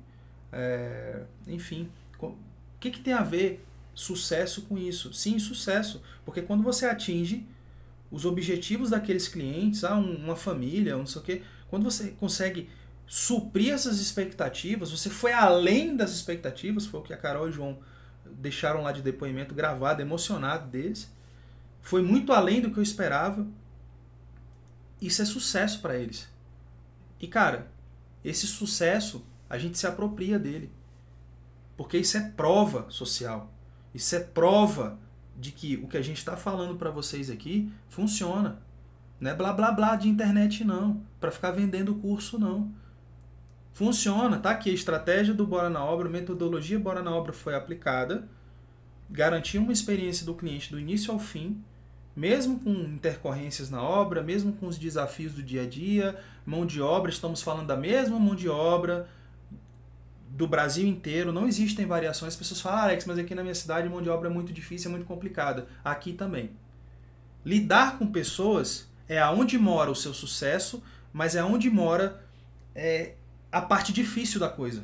é, 0.52 1.24
enfim, 1.48 1.90
o 2.22 2.34
que, 2.82 2.92
que 2.92 3.00
tem 3.00 3.14
a 3.14 3.24
ver 3.24 3.66
sucesso 3.96 4.64
com 4.64 4.78
isso? 4.78 5.14
Sim, 5.14 5.40
sucesso, 5.40 6.04
porque 6.26 6.42
quando 6.42 6.64
você 6.64 6.86
atinge 6.86 7.48
os 8.12 8.26
objetivos 8.26 8.90
daqueles 8.90 9.30
clientes, 9.30 9.86
ah, 9.86 9.96
um- 9.96 10.18
uma 10.18 10.36
família, 10.36 10.96
um 10.96 11.00
não 11.00 11.06
sei 11.08 11.22
o 11.22 11.26
quê, 11.26 11.42
quando 11.70 11.84
você 11.84 12.12
consegue 12.12 12.70
suprir 13.08 13.74
essas 13.74 14.02
expectativas, 14.02 14.92
você 14.92 15.10
foi 15.10 15.32
além 15.34 15.96
das 15.96 16.12
expectativas, 16.12 16.86
foi 16.86 17.00
o 17.00 17.04
que 17.04 17.14
a 17.14 17.18
Carol 17.18 17.48
e 17.48 17.50
o 17.52 17.54
João 17.54 17.80
deixaram 18.26 18.82
lá 18.84 18.92
de 18.92 19.02
depoimento 19.02 19.56
gravado, 19.56 20.02
emocionado 20.02 20.70
deles, 20.70 21.10
foi 21.84 22.02
muito 22.02 22.34
além 22.34 22.62
do 22.62 22.72
que 22.72 22.80
eu 22.80 22.84
esperava. 22.84 23.46
Isso 25.00 25.22
é 25.22 25.26
sucesso 25.26 25.82
para 25.82 25.96
eles. 25.96 26.28
E 27.20 27.28
cara, 27.28 27.72
esse 28.24 28.48
sucesso 28.48 29.24
a 29.50 29.60
gente 29.60 29.78
se 29.78 29.86
apropria 29.86 30.40
dele. 30.40 30.72
Porque 31.78 31.98
isso 31.98 32.18
é 32.18 32.22
prova 32.22 32.90
social. 32.90 33.54
Isso 33.94 34.16
é 34.16 34.20
prova 34.20 34.98
de 35.38 35.52
que 35.52 35.76
o 35.78 35.88
que 35.88 35.98
a 35.98 36.02
gente 36.02 36.18
está 36.18 36.38
falando 36.38 36.76
para 36.76 36.90
vocês 36.90 37.30
aqui 37.30 37.72
funciona. 37.90 38.62
Não 39.20 39.30
é 39.30 39.36
blá 39.36 39.52
blá 39.54 39.72
blá 39.72 39.96
de 39.96 40.08
internet 40.08 40.64
não, 40.64 41.02
para 41.20 41.32
ficar 41.32 41.52
vendendo 41.52 41.96
curso 41.96 42.40
não. 42.40 42.72
Funciona, 43.74 44.40
tá 44.40 44.52
aqui 44.52 44.70
a 44.70 44.74
estratégia 44.74 45.34
do 45.34 45.46
Bora 45.46 45.70
na 45.70 45.84
Obra, 45.84 46.08
a 46.08 46.12
metodologia 46.12 46.80
Bora 46.80 47.02
na 47.02 47.14
Obra 47.14 47.34
foi 47.34 47.56
aplicada, 47.56 48.30
garantiu 49.10 49.62
uma 49.62 49.74
experiência 49.74 50.26
do 50.26 50.36
cliente 50.36 50.72
do 50.72 50.80
início 50.80 51.12
ao 51.12 51.20
fim, 51.20 51.64
mesmo 52.16 52.60
com 52.60 52.72
intercorrências 52.72 53.70
na 53.70 53.82
obra, 53.82 54.22
mesmo 54.22 54.54
com 54.54 54.68
os 54.68 54.78
desafios 54.78 55.34
do 55.34 55.42
dia 55.42 55.64
a 55.64 55.68
dia, 55.68 56.20
mão 56.46 56.66
de 56.66 56.82
obra, 56.82 57.10
estamos 57.10 57.42
falando 57.42 57.68
da 57.68 57.78
mesma 57.78 58.20
mão 58.20 58.36
de 58.36 58.48
obra 58.48 59.08
do 60.30 60.48
Brasil 60.48 60.88
inteiro, 60.88 61.32
não 61.32 61.48
existem 61.48 61.86
variações. 61.86 62.34
As 62.34 62.40
pessoas 62.40 62.62
falam, 62.62 62.80
ah, 62.80 62.84
Alex, 62.84 63.06
mas 63.06 63.20
aqui 63.20 63.36
na 63.36 63.44
minha 63.44 63.56
cidade 63.56 63.88
mão 63.88 64.02
de 64.02 64.10
obra 64.10 64.30
é 64.30 64.34
muito 64.34 64.52
difícil, 64.52 64.90
é 64.90 64.92
muito 64.92 65.06
complicada. 65.06 65.68
Aqui 65.84 66.14
também. 66.14 66.52
Lidar 67.46 67.98
com 67.98 68.08
pessoas 68.08 68.88
é 69.08 69.20
aonde 69.20 69.58
mora 69.58 69.92
o 69.92 69.96
seu 69.96 70.14
sucesso, 70.14 70.84
mas 71.12 71.36
é 71.36 71.40
aonde 71.40 71.70
mora 71.70 72.24
é, 72.74 73.14
a 73.52 73.62
parte 73.62 73.94
difícil 73.94 74.40
da 74.40 74.50
coisa. 74.50 74.84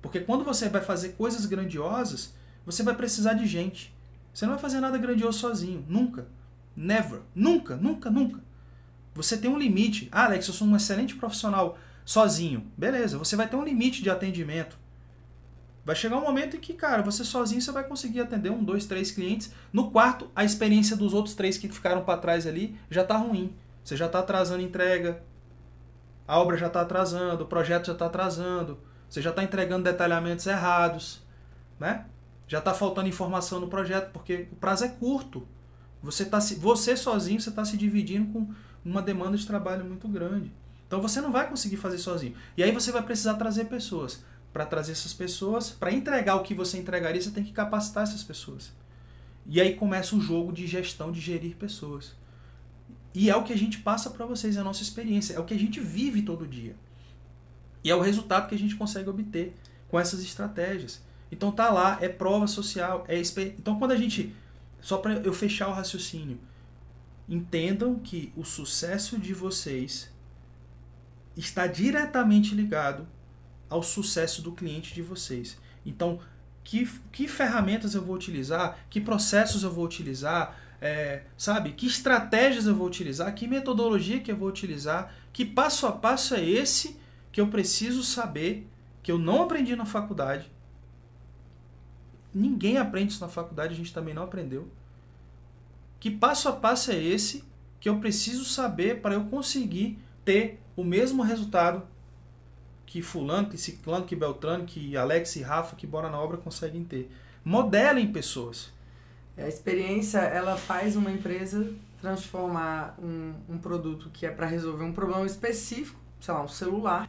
Porque 0.00 0.18
quando 0.18 0.42
você 0.42 0.68
vai 0.68 0.82
fazer 0.82 1.10
coisas 1.10 1.46
grandiosas, 1.46 2.34
você 2.66 2.82
vai 2.82 2.94
precisar 2.94 3.34
de 3.34 3.46
gente. 3.46 3.94
Você 4.34 4.46
não 4.46 4.54
vai 4.54 4.62
fazer 4.62 4.80
nada 4.80 4.98
grandioso 4.98 5.38
sozinho, 5.38 5.84
nunca. 5.88 6.26
Never. 6.76 7.20
Nunca, 7.34 7.76
nunca, 7.76 8.10
nunca. 8.10 8.40
Você 9.14 9.36
tem 9.36 9.50
um 9.50 9.58
limite. 9.58 10.08
Ah, 10.10 10.24
Alex, 10.24 10.48
eu 10.48 10.54
sou 10.54 10.66
um 10.66 10.76
excelente 10.76 11.14
profissional 11.14 11.78
sozinho. 12.04 12.70
Beleza, 12.76 13.18
você 13.18 13.36
vai 13.36 13.48
ter 13.48 13.56
um 13.56 13.64
limite 13.64 14.02
de 14.02 14.10
atendimento. 14.10 14.78
Vai 15.84 15.96
chegar 15.96 16.16
um 16.16 16.22
momento 16.22 16.56
em 16.56 16.60
que, 16.60 16.74
cara, 16.74 17.02
você 17.02 17.24
sozinho 17.24 17.60
você 17.60 17.72
vai 17.72 17.84
conseguir 17.84 18.20
atender 18.20 18.50
um, 18.50 18.62
dois, 18.62 18.86
três 18.86 19.10
clientes. 19.10 19.52
No 19.72 19.90
quarto, 19.90 20.30
a 20.34 20.44
experiência 20.44 20.96
dos 20.96 21.12
outros 21.12 21.34
três 21.34 21.58
que 21.58 21.68
ficaram 21.68 22.04
para 22.04 22.20
trás 22.20 22.46
ali 22.46 22.76
já 22.88 23.04
tá 23.04 23.16
ruim. 23.16 23.54
Você 23.82 23.96
já 23.96 24.08
tá 24.08 24.20
atrasando 24.20 24.62
entrega. 24.62 25.22
A 26.26 26.38
obra 26.38 26.56
já 26.56 26.70
tá 26.70 26.82
atrasando, 26.82 27.44
o 27.44 27.46
projeto 27.48 27.86
já 27.86 27.94
tá 27.94 28.06
atrasando. 28.06 28.78
Você 29.08 29.20
já 29.20 29.32
tá 29.32 29.42
entregando 29.42 29.84
detalhamentos 29.84 30.46
errados, 30.46 31.20
né? 31.78 32.06
Já 32.46 32.60
tá 32.60 32.72
faltando 32.72 33.08
informação 33.08 33.58
no 33.60 33.68
projeto 33.68 34.12
porque 34.12 34.48
o 34.52 34.56
prazo 34.56 34.84
é 34.84 34.88
curto. 34.88 35.46
Você 36.02 36.24
tá 36.24 36.38
você 36.58 36.96
sozinho 36.96 37.40
você 37.40 37.50
está 37.50 37.64
se 37.64 37.76
dividindo 37.76 38.32
com 38.32 38.48
uma 38.84 39.00
demanda 39.00 39.36
de 39.36 39.46
trabalho 39.46 39.84
muito 39.84 40.08
grande. 40.08 40.52
Então 40.86 41.00
você 41.00 41.20
não 41.20 41.32
vai 41.32 41.48
conseguir 41.48 41.76
fazer 41.76 41.98
sozinho. 41.98 42.34
E 42.56 42.62
aí 42.62 42.72
você 42.72 42.90
vai 42.90 43.02
precisar 43.02 43.34
trazer 43.34 43.66
pessoas. 43.66 44.24
Para 44.52 44.66
trazer 44.66 44.92
essas 44.92 45.14
pessoas, 45.14 45.70
para 45.70 45.90
entregar 45.90 46.34
o 46.34 46.42
que 46.42 46.52
você 46.52 46.76
entregaria, 46.76 47.22
você 47.22 47.30
tem 47.30 47.42
que 47.42 47.52
capacitar 47.52 48.02
essas 48.02 48.22
pessoas. 48.22 48.70
E 49.46 49.60
aí 49.60 49.74
começa 49.74 50.14
o 50.14 50.20
jogo 50.20 50.52
de 50.52 50.66
gestão, 50.66 51.10
de 51.10 51.20
gerir 51.20 51.56
pessoas. 51.56 52.14
E 53.14 53.30
é 53.30 53.36
o 53.36 53.42
que 53.42 53.52
a 53.52 53.56
gente 53.56 53.78
passa 53.78 54.10
para 54.10 54.26
vocês, 54.26 54.56
é 54.56 54.60
a 54.60 54.64
nossa 54.64 54.82
experiência, 54.82 55.34
é 55.34 55.40
o 55.40 55.44
que 55.44 55.54
a 55.54 55.58
gente 55.58 55.80
vive 55.80 56.22
todo 56.22 56.46
dia. 56.46 56.76
E 57.82 57.90
é 57.90 57.94
o 57.94 58.00
resultado 58.00 58.48
que 58.48 58.54
a 58.54 58.58
gente 58.58 58.76
consegue 58.76 59.08
obter 59.08 59.54
com 59.88 59.98
essas 59.98 60.22
estratégias. 60.22 61.02
Então 61.30 61.50
tá 61.50 61.70
lá, 61.70 61.98
é 62.00 62.08
prova 62.08 62.46
social, 62.46 63.04
é. 63.08 63.18
Então 63.58 63.78
quando 63.78 63.92
a 63.92 63.96
gente 63.96 64.34
só 64.82 64.98
para 64.98 65.14
eu 65.14 65.32
fechar 65.32 65.68
o 65.68 65.72
raciocínio, 65.72 66.38
entendam 67.26 67.98
que 67.98 68.30
o 68.36 68.44
sucesso 68.44 69.16
de 69.16 69.32
vocês 69.32 70.12
está 71.34 71.66
diretamente 71.66 72.54
ligado 72.54 73.06
ao 73.70 73.82
sucesso 73.82 74.42
do 74.42 74.52
cliente 74.52 74.92
de 74.92 75.00
vocês. 75.00 75.56
Então, 75.86 76.20
que, 76.62 76.86
que 77.10 77.26
ferramentas 77.26 77.94
eu 77.94 78.02
vou 78.02 78.14
utilizar, 78.14 78.78
que 78.90 79.00
processos 79.00 79.62
eu 79.62 79.72
vou 79.72 79.84
utilizar, 79.84 80.58
é, 80.80 81.22
sabe? 81.38 81.72
Que 81.72 81.86
estratégias 81.86 82.66
eu 82.66 82.74
vou 82.74 82.86
utilizar, 82.86 83.32
que 83.34 83.46
metodologia 83.46 84.20
que 84.20 84.30
eu 84.30 84.36
vou 84.36 84.48
utilizar, 84.48 85.14
que 85.32 85.44
passo 85.44 85.86
a 85.86 85.92
passo 85.92 86.34
é 86.34 86.44
esse 86.44 87.00
que 87.30 87.40
eu 87.40 87.48
preciso 87.48 88.02
saber, 88.02 88.68
que 89.02 89.10
eu 89.10 89.18
não 89.18 89.42
aprendi 89.42 89.74
na 89.74 89.86
faculdade. 89.86 90.50
Ninguém 92.34 92.78
aprende 92.78 93.12
isso 93.12 93.20
na 93.20 93.28
faculdade, 93.28 93.74
a 93.74 93.76
gente 93.76 93.92
também 93.92 94.14
não 94.14 94.22
aprendeu. 94.22 94.68
Que 96.00 96.10
passo 96.10 96.48
a 96.48 96.52
passo 96.52 96.90
é 96.90 96.96
esse 96.96 97.44
que 97.78 97.88
eu 97.88 97.98
preciso 97.98 98.44
saber 98.44 99.00
para 99.00 99.14
eu 99.14 99.24
conseguir 99.24 99.98
ter 100.24 100.60
o 100.76 100.84
mesmo 100.84 101.22
resultado 101.22 101.82
que 102.86 103.02
fulano, 103.02 103.48
que 103.48 103.56
ciclano, 103.56 104.04
que 104.04 104.14
beltrano, 104.14 104.64
que 104.64 104.96
Alex 104.96 105.36
e 105.36 105.42
Rafa, 105.42 105.76
que 105.76 105.86
bora 105.86 106.10
na 106.10 106.20
obra 106.20 106.36
conseguem 106.36 106.84
ter. 106.84 107.10
Modelem 107.44 108.12
pessoas. 108.12 108.70
A 109.36 109.48
experiência, 109.48 110.18
ela 110.18 110.56
faz 110.56 110.94
uma 110.94 111.10
empresa 111.10 111.72
transformar 112.00 112.94
um, 113.02 113.32
um 113.48 113.58
produto 113.58 114.10
que 114.12 114.26
é 114.26 114.30
para 114.30 114.46
resolver 114.46 114.84
um 114.84 114.92
problema 114.92 115.24
específico, 115.24 115.98
sei 116.20 116.34
lá, 116.34 116.42
um 116.42 116.48
celular, 116.48 117.08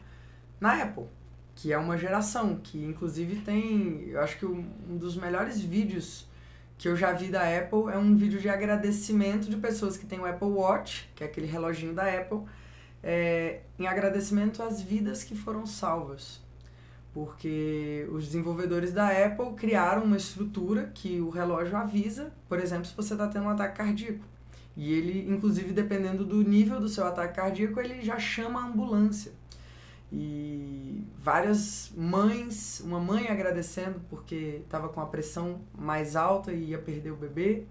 na 0.58 0.82
Apple, 0.82 1.06
que 1.54 1.72
é 1.72 1.78
uma 1.78 1.96
geração, 1.96 2.60
que 2.62 2.82
inclusive 2.82 3.36
tem, 3.42 4.08
eu 4.08 4.20
acho 4.20 4.38
que 4.38 4.46
um 4.46 4.64
dos 4.96 5.16
melhores 5.16 5.60
vídeos 5.60 6.26
que 6.76 6.88
eu 6.88 6.96
já 6.96 7.12
vi 7.12 7.28
da 7.28 7.42
Apple 7.42 7.92
é 7.92 7.96
um 7.96 8.16
vídeo 8.16 8.40
de 8.40 8.48
agradecimento 8.48 9.48
de 9.48 9.56
pessoas 9.56 9.96
que 9.96 10.04
têm 10.04 10.18
o 10.18 10.26
Apple 10.26 10.48
Watch, 10.48 11.08
que 11.14 11.22
é 11.22 11.26
aquele 11.26 11.46
reloginho 11.46 11.94
da 11.94 12.04
Apple, 12.04 12.40
é, 13.02 13.60
em 13.78 13.86
agradecimento 13.86 14.62
às 14.62 14.82
vidas 14.82 15.22
que 15.22 15.34
foram 15.34 15.66
salvas. 15.66 16.42
Porque 17.12 18.08
os 18.10 18.24
desenvolvedores 18.24 18.92
da 18.92 19.08
Apple 19.08 19.54
criaram 19.54 20.02
uma 20.02 20.16
estrutura 20.16 20.90
que 20.92 21.20
o 21.20 21.30
relógio 21.30 21.76
avisa, 21.76 22.32
por 22.48 22.58
exemplo, 22.58 22.86
se 22.86 22.96
você 22.96 23.14
está 23.14 23.28
tendo 23.28 23.44
um 23.44 23.50
ataque 23.50 23.76
cardíaco. 23.76 24.24
E 24.76 24.92
ele, 24.92 25.32
inclusive, 25.32 25.72
dependendo 25.72 26.24
do 26.24 26.42
nível 26.42 26.80
do 26.80 26.88
seu 26.88 27.06
ataque 27.06 27.36
cardíaco, 27.36 27.78
ele 27.78 28.02
já 28.02 28.18
chama 28.18 28.60
a 28.60 28.66
ambulância. 28.66 29.32
E 30.16 31.04
várias 31.18 31.90
mães, 31.96 32.80
uma 32.84 33.00
mãe 33.00 33.26
agradecendo 33.26 34.00
porque 34.08 34.60
estava 34.62 34.88
com 34.88 35.00
a 35.00 35.06
pressão 35.06 35.60
mais 35.76 36.14
alta 36.14 36.52
e 36.52 36.66
ia 36.66 36.78
perder 36.78 37.10
o 37.10 37.16
bebê. 37.16 37.64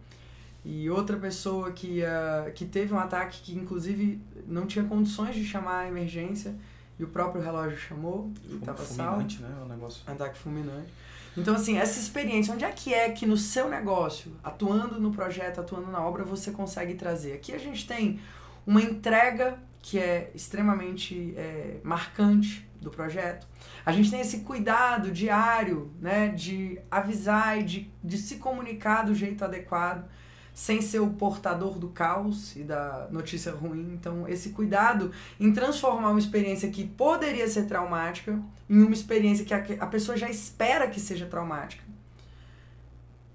E 0.66 0.90
outra 0.90 1.16
pessoa 1.16 1.72
que, 1.72 2.00
ia, 2.00 2.52
que 2.54 2.66
teve 2.66 2.94
um 2.94 3.00
ataque 3.00 3.42
que, 3.42 3.56
inclusive, 3.56 4.20
não 4.46 4.66
tinha 4.66 4.84
condições 4.84 5.36
de 5.36 5.46
chamar 5.46 5.80
a 5.80 5.88
emergência. 5.88 6.54
E 7.00 7.04
o 7.04 7.08
próprio 7.08 7.42
relógio 7.42 7.78
chamou 7.78 8.30
e 8.50 8.56
estava 8.56 8.84
salvo. 8.84 9.12
Fulminante, 9.12 9.42
né? 9.42 9.64
O 9.64 9.68
negócio. 9.68 10.04
Ataque 10.06 10.38
fulminante. 10.38 10.94
Então, 11.38 11.56
assim, 11.56 11.78
essa 11.78 12.00
experiência, 12.00 12.54
onde 12.54 12.66
é 12.66 12.72
que 12.72 12.94
é 12.94 13.10
que 13.10 13.26
no 13.26 13.38
seu 13.38 13.70
negócio, 13.70 14.32
atuando 14.44 15.00
no 15.00 15.12
projeto, 15.12 15.62
atuando 15.62 15.90
na 15.90 16.02
obra, 16.02 16.24
você 16.24 16.52
consegue 16.52 16.94
trazer? 16.96 17.34
Aqui 17.34 17.54
a 17.54 17.58
gente 17.58 17.88
tem 17.88 18.20
uma 18.68 18.82
entrega 18.82 19.58
que 19.84 20.00
é 20.00 20.32
extremamente 20.34 21.36
é, 21.36 21.82
marcante 21.84 22.66
do 22.82 22.90
projeto. 22.90 23.46
A 23.86 23.92
gente 23.92 24.10
tem 24.10 24.22
esse 24.22 24.40
cuidado 24.40 25.12
diário, 25.12 25.92
né, 26.00 26.30
de 26.30 26.80
avisar 26.90 27.60
e 27.60 27.64
de, 27.64 27.92
de 28.02 28.18
se 28.18 28.38
comunicar 28.38 29.04
do 29.04 29.14
jeito 29.14 29.44
adequado 29.44 30.10
sem 30.54 30.82
ser 30.82 31.00
o 31.00 31.10
portador 31.10 31.78
do 31.78 31.90
caos 31.90 32.56
e 32.56 32.64
da 32.64 33.08
notícia 33.12 33.52
ruim. 33.52 33.92
Então, 33.94 34.28
esse 34.28 34.52
cuidado 34.52 35.12
em 35.40 35.52
transformar 35.52 36.12
uma 36.12 36.20
experiência 36.20 36.70
que 36.70 36.88
poderia 36.88 37.48
ser 37.50 37.66
traumática 37.66 38.40
em 38.70 38.82
uma 38.84 38.94
experiência 38.94 39.44
que 39.44 39.54
a, 39.54 39.84
a 39.84 39.88
pessoa 39.88 40.16
já 40.16 40.30
espera 40.30 40.88
que 40.88 41.00
seja 41.00 41.26
traumática. 41.26 41.84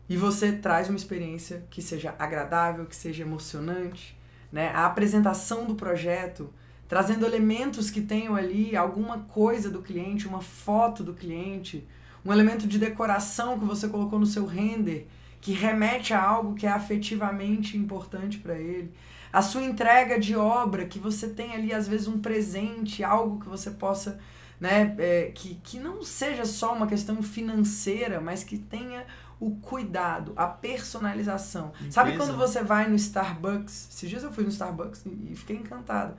E 0.09 0.17
você 0.17 0.53
traz 0.53 0.89
uma 0.89 0.97
experiência 0.97 1.67
que 1.69 1.83
seja 1.83 2.15
agradável, 2.19 2.87
que 2.87 2.97
seja 2.97 3.23
emocionante, 3.23 4.18
né? 4.51 4.71
A 4.75 4.87
apresentação 4.87 5.67
do 5.67 5.75
projeto, 5.75 6.53
trazendo 6.89 7.27
elementos 7.27 7.91
que 7.91 8.01
tenham 8.01 8.35
ali 8.35 8.77
alguma 8.77 9.19
coisa 9.21 9.71
do 9.71 9.83
cliente, 9.83 10.27
uma 10.27 10.41
foto 10.41 11.03
do 11.03 11.15
cliente, 11.15 11.87
um 12.25 12.33
elemento 12.33 12.67
de 12.67 12.79
decoração 12.79 13.59
que 13.59 13.65
você 13.65 13.89
colocou 13.89 14.19
no 14.19 14.27
seu 14.27 14.47
render 14.47 15.07
que 15.41 15.53
remete 15.53 16.13
a 16.13 16.23
algo 16.23 16.55
que 16.55 16.67
é 16.67 16.71
afetivamente 16.71 17.77
importante 17.77 18.39
para 18.39 18.59
ele. 18.59 18.93
A 19.33 19.43
sua 19.43 19.63
entrega 19.63 20.19
de 20.19 20.35
obra, 20.35 20.87
que 20.87 20.99
você 20.99 21.29
tem 21.29 21.53
ali 21.53 21.73
às 21.73 21.87
vezes 21.87 22.09
um 22.09 22.19
presente, 22.19 23.05
algo 23.05 23.41
que 23.41 23.49
você 23.49 23.71
possa, 23.71 24.19
né, 24.61 24.95
é, 24.99 25.31
que, 25.35 25.55
que 25.63 25.79
não 25.79 26.03
seja 26.03 26.45
só 26.45 26.75
uma 26.75 26.87
questão 26.87 27.23
financeira, 27.23 28.21
mas 28.21 28.43
que 28.43 28.59
tenha 28.59 29.07
o 29.41 29.57
cuidado, 29.57 30.33
a 30.37 30.47
personalização. 30.47 31.73
Sabe 31.91 32.17
quando 32.17 32.37
você 32.37 32.63
vai 32.63 32.89
no 32.89 32.97
Starbucks? 32.97 33.89
Esses 33.91 34.11
dias 34.11 34.23
eu 34.23 34.33
fui 34.33 34.45
no 34.45 34.51
Starbucks 34.51 35.05
e 35.07 35.35
fiquei 35.37 35.57
encantado. 35.57 36.15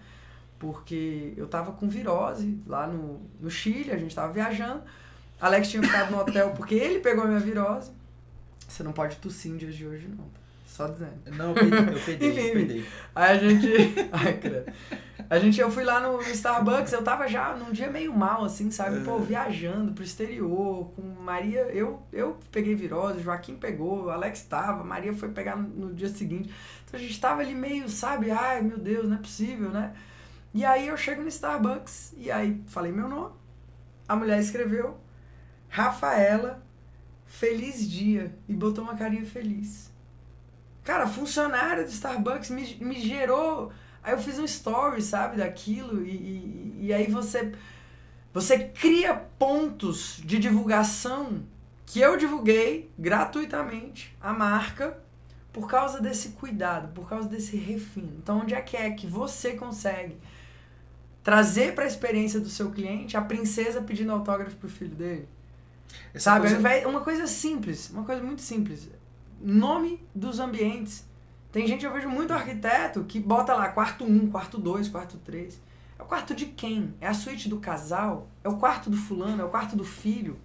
Porque 0.57 1.33
eu 1.37 1.47
tava 1.47 1.71
com 1.71 1.87
virose 1.87 2.59
lá 2.65 2.87
no, 2.87 3.21
no 3.39 3.49
Chile, 3.49 3.91
a 3.91 3.97
gente 3.97 4.15
tava 4.15 4.31
viajando. 4.31 4.81
Alex 5.39 5.69
tinha 5.69 5.81
ficado 5.81 6.11
no 6.11 6.19
hotel 6.19 6.51
porque 6.55 6.75
ele 6.75 6.99
pegou 6.99 7.23
a 7.23 7.27
minha 7.27 7.39
virose. 7.39 7.91
Você 8.67 8.83
não 8.83 8.91
pode 8.91 9.15
tossir 9.17 9.51
em 9.51 9.57
dias 9.57 9.75
de 9.75 9.85
hoje, 9.85 10.07
não. 10.07 10.25
Só 10.65 10.87
dizendo. 10.87 11.13
Não, 11.35 11.49
eu 11.49 11.99
pedei, 11.99 12.51
eu 12.51 12.61
Enfim. 12.63 12.85
Aí 13.15 13.37
a 13.37 13.37
gente. 13.37 13.95
Ai, 14.11 14.37
credo. 14.37 14.71
A 15.29 15.37
gente, 15.37 15.61
eu 15.61 15.69
fui 15.69 15.83
lá 15.83 15.99
no, 15.99 16.19
Starbucks, 16.21 16.91
eu 16.91 17.03
tava 17.03 17.27
já 17.27 17.55
num 17.55 17.71
dia 17.71 17.87
meio 17.87 18.11
mal, 18.11 18.43
assim, 18.43 18.71
sabe? 18.71 19.01
Pô, 19.01 19.17
é. 19.17 19.21
viajando 19.21 19.91
pro 19.93 20.03
exterior, 20.03 20.91
com 20.95 21.03
Maria. 21.21 21.61
Eu, 21.71 22.01
eu 22.11 22.39
peguei 22.51 22.73
virose, 22.73 23.21
Joaquim 23.21 23.55
pegou, 23.55 24.09
Alex 24.09 24.41
tava, 24.43 24.83
Maria 24.83 25.13
foi 25.13 25.29
pegar 25.29 25.55
no, 25.55 25.67
no 25.67 25.93
dia 25.93 26.09
seguinte. 26.09 26.51
Então 26.83 26.99
a 26.99 27.03
gente 27.03 27.21
tava 27.21 27.41
ali 27.41 27.53
meio, 27.53 27.87
sabe? 27.87 28.31
Ai, 28.31 28.63
meu 28.63 28.79
Deus, 28.79 29.07
não 29.07 29.17
é 29.17 29.19
possível, 29.19 29.69
né? 29.69 29.93
E 30.51 30.65
aí 30.65 30.87
eu 30.87 30.97
chego 30.97 31.21
no 31.21 31.27
Starbucks 31.27 32.15
e 32.17 32.31
aí 32.31 32.59
falei 32.65 32.91
meu 32.91 33.07
nome. 33.07 33.35
A 34.07 34.15
mulher 34.15 34.39
escreveu 34.39 34.97
Rafaela 35.67 36.63
feliz 37.27 37.87
dia 37.87 38.35
e 38.47 38.53
botou 38.55 38.83
uma 38.83 38.95
carinha 38.95 39.25
feliz. 39.25 39.91
Cara, 40.83 41.05
funcionária 41.05 41.83
do 41.83 41.89
Starbucks 41.91 42.49
me, 42.49 42.77
me 42.81 42.99
gerou. 42.99 43.71
Aí 44.03 44.13
eu 44.13 44.19
fiz 44.19 44.39
um 44.39 44.45
story, 44.45 45.01
sabe, 45.01 45.37
daquilo, 45.37 46.05
e, 46.05 46.11
e, 46.11 46.77
e 46.85 46.93
aí 46.93 47.09
você, 47.11 47.53
você 48.33 48.59
cria 48.59 49.13
pontos 49.13 50.21
de 50.23 50.39
divulgação 50.39 51.43
que 51.85 51.99
eu 51.99 52.15
divulguei 52.15 52.89
gratuitamente 52.97 54.15
a 54.21 54.31
marca 54.31 54.97
por 55.51 55.67
causa 55.67 55.99
desse 55.99 56.29
cuidado, 56.29 56.93
por 56.93 57.09
causa 57.09 57.27
desse 57.27 57.57
refino. 57.57 58.13
Então, 58.21 58.39
onde 58.41 58.53
é 58.53 58.61
que 58.61 58.77
é 58.77 58.91
que 58.91 59.07
você 59.07 59.53
consegue 59.53 60.15
trazer 61.23 61.73
para 61.73 61.83
a 61.83 61.87
experiência 61.87 62.39
do 62.39 62.49
seu 62.49 62.71
cliente 62.71 63.17
a 63.17 63.21
princesa 63.21 63.81
pedindo 63.81 64.11
autógrafo 64.11 64.55
pro 64.55 64.69
filho 64.69 64.95
dele? 64.95 65.27
Essa 66.13 66.31
Sabe? 66.31 66.55
Coisa... 66.55 66.87
Uma 66.87 67.01
coisa 67.01 67.27
simples, 67.27 67.89
uma 67.89 68.03
coisa 68.03 68.21
muito 68.21 68.41
simples. 68.41 68.87
Nome 69.41 69.99
dos 70.13 70.39
ambientes. 70.39 71.08
Tem 71.51 71.65
gente, 71.65 71.83
eu 71.83 71.91
vejo 71.91 72.09
muito 72.09 72.31
arquiteto 72.31 73.03
que 73.03 73.19
bota 73.19 73.53
lá 73.53 73.69
quarto 73.69 74.03
1, 74.03 74.29
quarto 74.29 74.57
2, 74.57 74.87
quarto 74.89 75.17
3. 75.17 75.59
É 75.97 76.03
o 76.03 76.05
quarto 76.05 76.35
de 76.35 76.45
quem? 76.45 76.93
É 77.01 77.07
a 77.07 77.13
suíte 77.13 77.49
do 77.49 77.59
casal? 77.59 78.27
É 78.43 78.49
o 78.49 78.57
quarto 78.57 78.89
do 78.89 78.95
fulano? 78.95 79.41
É 79.41 79.45
o 79.45 79.49
quarto 79.49 79.75
do 79.75 79.83
filho? 79.83 80.39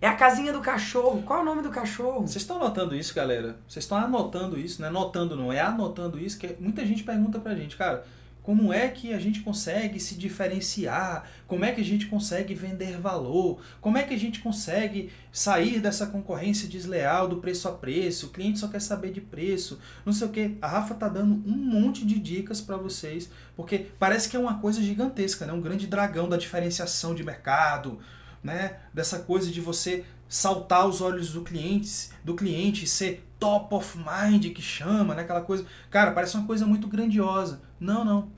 É 0.00 0.06
a 0.06 0.14
casinha 0.14 0.52
do 0.52 0.60
cachorro. 0.60 1.22
Qual 1.22 1.40
é 1.40 1.42
o 1.42 1.44
nome 1.44 1.62
do 1.62 1.70
cachorro? 1.70 2.20
Vocês 2.20 2.36
estão 2.36 2.56
anotando 2.56 2.94
isso, 2.94 3.12
galera? 3.12 3.58
Vocês 3.66 3.84
estão 3.84 3.98
anotando 3.98 4.58
isso, 4.58 4.80
não 4.80 4.88
é 4.88 4.90
notando 4.90 5.36
não, 5.36 5.52
é 5.52 5.60
anotando 5.60 6.18
isso, 6.18 6.38
que 6.38 6.56
muita 6.60 6.86
gente 6.86 7.02
pergunta 7.02 7.40
pra 7.40 7.54
gente, 7.54 7.76
cara, 7.76 8.06
como 8.42 8.72
é 8.72 8.88
que 8.88 9.12
a 9.12 9.18
gente 9.18 9.40
consegue 9.40 10.00
se 10.00 10.14
diferenciar? 10.14 11.28
Como 11.46 11.64
é 11.64 11.72
que 11.72 11.80
a 11.80 11.84
gente 11.84 12.06
consegue 12.06 12.54
vender 12.54 12.98
valor? 12.98 13.60
Como 13.80 13.98
é 13.98 14.02
que 14.02 14.14
a 14.14 14.18
gente 14.18 14.40
consegue 14.40 15.10
sair 15.30 15.80
dessa 15.80 16.06
concorrência 16.06 16.66
desleal 16.66 17.28
do 17.28 17.36
preço 17.36 17.68
a 17.68 17.72
preço? 17.72 18.26
O 18.26 18.30
cliente 18.30 18.58
só 18.58 18.68
quer 18.68 18.80
saber 18.80 19.12
de 19.12 19.20
preço, 19.20 19.78
não 20.04 20.12
sei 20.12 20.26
o 20.26 20.30
que. 20.30 20.56
A 20.62 20.66
Rafa 20.66 20.94
tá 20.94 21.08
dando 21.08 21.34
um 21.46 21.56
monte 21.56 22.06
de 22.06 22.18
dicas 22.18 22.60
para 22.60 22.76
vocês, 22.76 23.30
porque 23.54 23.86
parece 23.98 24.28
que 24.28 24.36
é 24.36 24.40
uma 24.40 24.58
coisa 24.60 24.82
gigantesca, 24.82 25.44
né? 25.44 25.52
Um 25.52 25.60
grande 25.60 25.86
dragão 25.86 26.28
da 26.28 26.36
diferenciação 26.36 27.14
de 27.14 27.22
mercado, 27.22 27.98
né? 28.42 28.78
Dessa 28.94 29.18
coisa 29.18 29.50
de 29.50 29.60
você 29.60 30.04
saltar 30.28 30.86
os 30.86 31.00
olhos 31.00 31.32
do 31.32 31.42
cliente, 31.42 32.10
do 32.22 32.34
cliente 32.34 32.86
ser 32.86 33.24
top 33.38 33.74
of 33.74 33.98
mind 33.98 34.52
que 34.52 34.60
chama, 34.60 35.14
né? 35.14 35.22
Aquela 35.22 35.40
coisa, 35.40 35.64
cara, 35.90 36.10
parece 36.10 36.36
uma 36.36 36.46
coisa 36.46 36.66
muito 36.66 36.86
grandiosa. 36.86 37.60
Não, 37.80 38.04
não 38.04 38.28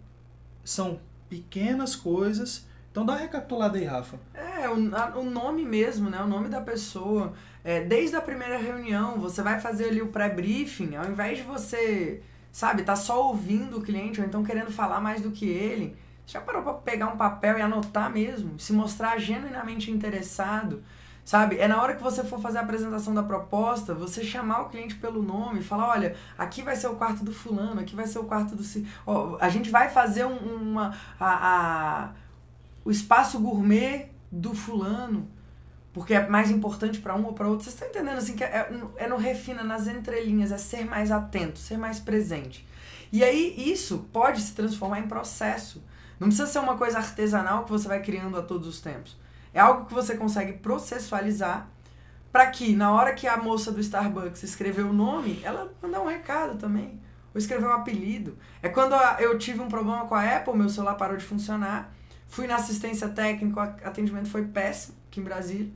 são 0.65 1.01
pequenas 1.29 1.97
coisas. 1.97 2.67
Então 2.91 3.05
dá 3.07 3.13
uma 3.13 3.21
recapitulada 3.21 3.79
aí, 3.79 3.85
Rafa. 3.85 4.19
É, 4.35 4.69
o, 4.69 4.95
a, 4.95 5.19
o 5.19 5.25
nome 5.25 5.65
mesmo, 5.65 6.11
né? 6.11 6.21
O 6.23 6.27
nome 6.27 6.49
da 6.49 6.61
pessoa. 6.61 7.33
É, 7.63 7.85
desde 7.85 8.17
a 8.17 8.21
primeira 8.21 8.59
reunião, 8.59 9.19
você 9.19 9.43
vai 9.43 9.61
fazer 9.61 9.87
ali 9.87 10.03
o 10.03 10.09
pré-briefing, 10.09 10.97
ao 10.97 11.07
invés 11.07 11.39
de 11.39 11.45
você, 11.45 12.23
sabe, 12.51 12.83
tá 12.83 12.97
só 12.97 13.29
ouvindo 13.29 13.79
o 13.79 13.83
cliente 13.83 14.21
ou 14.21 14.27
então 14.27 14.43
querendo 14.43 14.71
falar 14.71 15.01
mais 15.01 15.21
do 15.21 15.31
que 15.31 15.49
ele. 15.49 15.97
Já 16.27 16.41
parou 16.41 16.63
pra 16.63 16.75
pegar 16.75 17.09
um 17.09 17.17
papel 17.17 17.59
e 17.59 17.63
anotar 17.63 18.11
mesmo? 18.11 18.59
Se 18.59 18.73
mostrar 18.73 19.19
genuinamente 19.19 19.91
interessado? 19.91 20.83
Sabe? 21.25 21.59
É 21.59 21.69
na 21.69 21.81
hora 21.81 21.95
que 21.95 22.03
você 22.03 22.25
for 22.25 22.41
fazer 22.41 22.59
a 22.59 22.63
apresentação 22.63 23.15
da 23.15 23.23
proposta, 23.23 23.95
você 23.95 24.25
chamar 24.25 24.63
o 24.63 24.69
cliente 24.69 24.97
pelo 24.97 25.23
nome, 25.23 25.63
falar, 25.63 25.89
olha, 25.89 26.17
aqui 26.37 26.63
vai 26.63 26.75
ser 26.75 26.89
o 26.89 26.97
quarto 26.97 27.25
do 27.25 27.33
fulano, 27.33 27.81
aqui 27.81 27.95
vai 27.95 28.07
ser 28.07 28.19
o 28.19 28.25
quarto 28.25 28.57
do... 28.57 28.65
Ó, 29.07 29.37
a 29.41 29.49
gente 29.49 29.71
vai 29.71 29.89
fazer 29.89 30.25
um, 30.25 30.37
uma... 30.37 30.95
A, 31.19 31.29
a, 31.29 32.11
o 32.85 32.91
espaço 32.91 33.39
gourmet 33.39 34.09
do 34.33 34.55
fulano, 34.55 35.29
porque 35.93 36.15
é 36.15 36.29
mais 36.29 36.51
importante 36.51 37.01
para 37.01 37.15
um 37.15 37.25
ou 37.27 37.33
para 37.33 37.49
outro. 37.49 37.65
Vocês 37.65 37.75
estão 37.75 37.89
entendendo 37.89 38.19
assim 38.19 38.35
que 38.35 38.45
é, 38.45 38.71
é 38.97 39.09
no 39.09 39.17
refina, 39.17 39.63
nas 39.63 39.87
entrelinhas, 39.87 40.51
é 40.51 40.59
ser 40.59 40.85
mais 40.85 41.11
atento, 41.11 41.59
ser 41.59 41.77
mais 41.77 42.01
presente. 42.01 42.67
E 43.13 43.25
aí 43.25 43.55
isso 43.57 44.07
pode 44.13 44.41
se 44.41 44.55
transformar 44.55 45.01
em 45.01 45.09
processo. 45.09 45.83
Não 46.19 46.29
precisa 46.29 46.47
ser 46.47 46.59
uma 46.61 46.77
coisa 46.77 46.99
artesanal 46.99 47.65
que 47.65 47.71
você 47.71 47.89
vai 47.89 48.01
criando 48.01 48.39
a 48.39 48.43
todos 48.43 48.69
os 48.69 48.81
tempos. 48.81 49.17
É 49.53 49.61
algo 49.61 49.87
que 49.87 49.95
você 49.95 50.17
consegue 50.17 50.55
processualizar 50.55 51.69
para 52.33 52.47
que 52.47 52.75
na 52.75 52.93
hora 52.93 53.13
que 53.13 53.27
a 53.27 53.37
moça 53.37 53.73
do 53.73 53.81
Starbucks 53.81 54.43
escreveu 54.43 54.89
o 54.89 54.93
nome, 54.93 55.41
ela 55.43 55.73
mandar 55.83 56.01
um 56.01 56.07
recado 56.07 56.57
também. 56.57 57.01
Ou 57.35 57.39
escrever 57.39 57.67
um 57.67 57.73
apelido. 57.73 58.37
É 58.63 58.69
quando 58.69 58.95
eu 59.19 59.39
tive 59.39 59.61
um 59.61 59.69
problema 59.69 60.07
com 60.07 60.15
a 60.15 60.37
Apple, 60.37 60.57
meu 60.57 60.69
celular 60.69 60.95
parou 60.95 61.17
de 61.17 61.25
funcionar. 61.25 61.93
Fui 62.29 62.47
na 62.47 62.57
assistência 62.57 63.09
técnica, 63.09 63.61
o 63.61 63.89
atendimento 63.89 64.29
foi 64.29 64.45
péssimo 64.45 64.97
aqui 65.09 65.21
em 65.21 65.25
Brasília. 65.25 65.73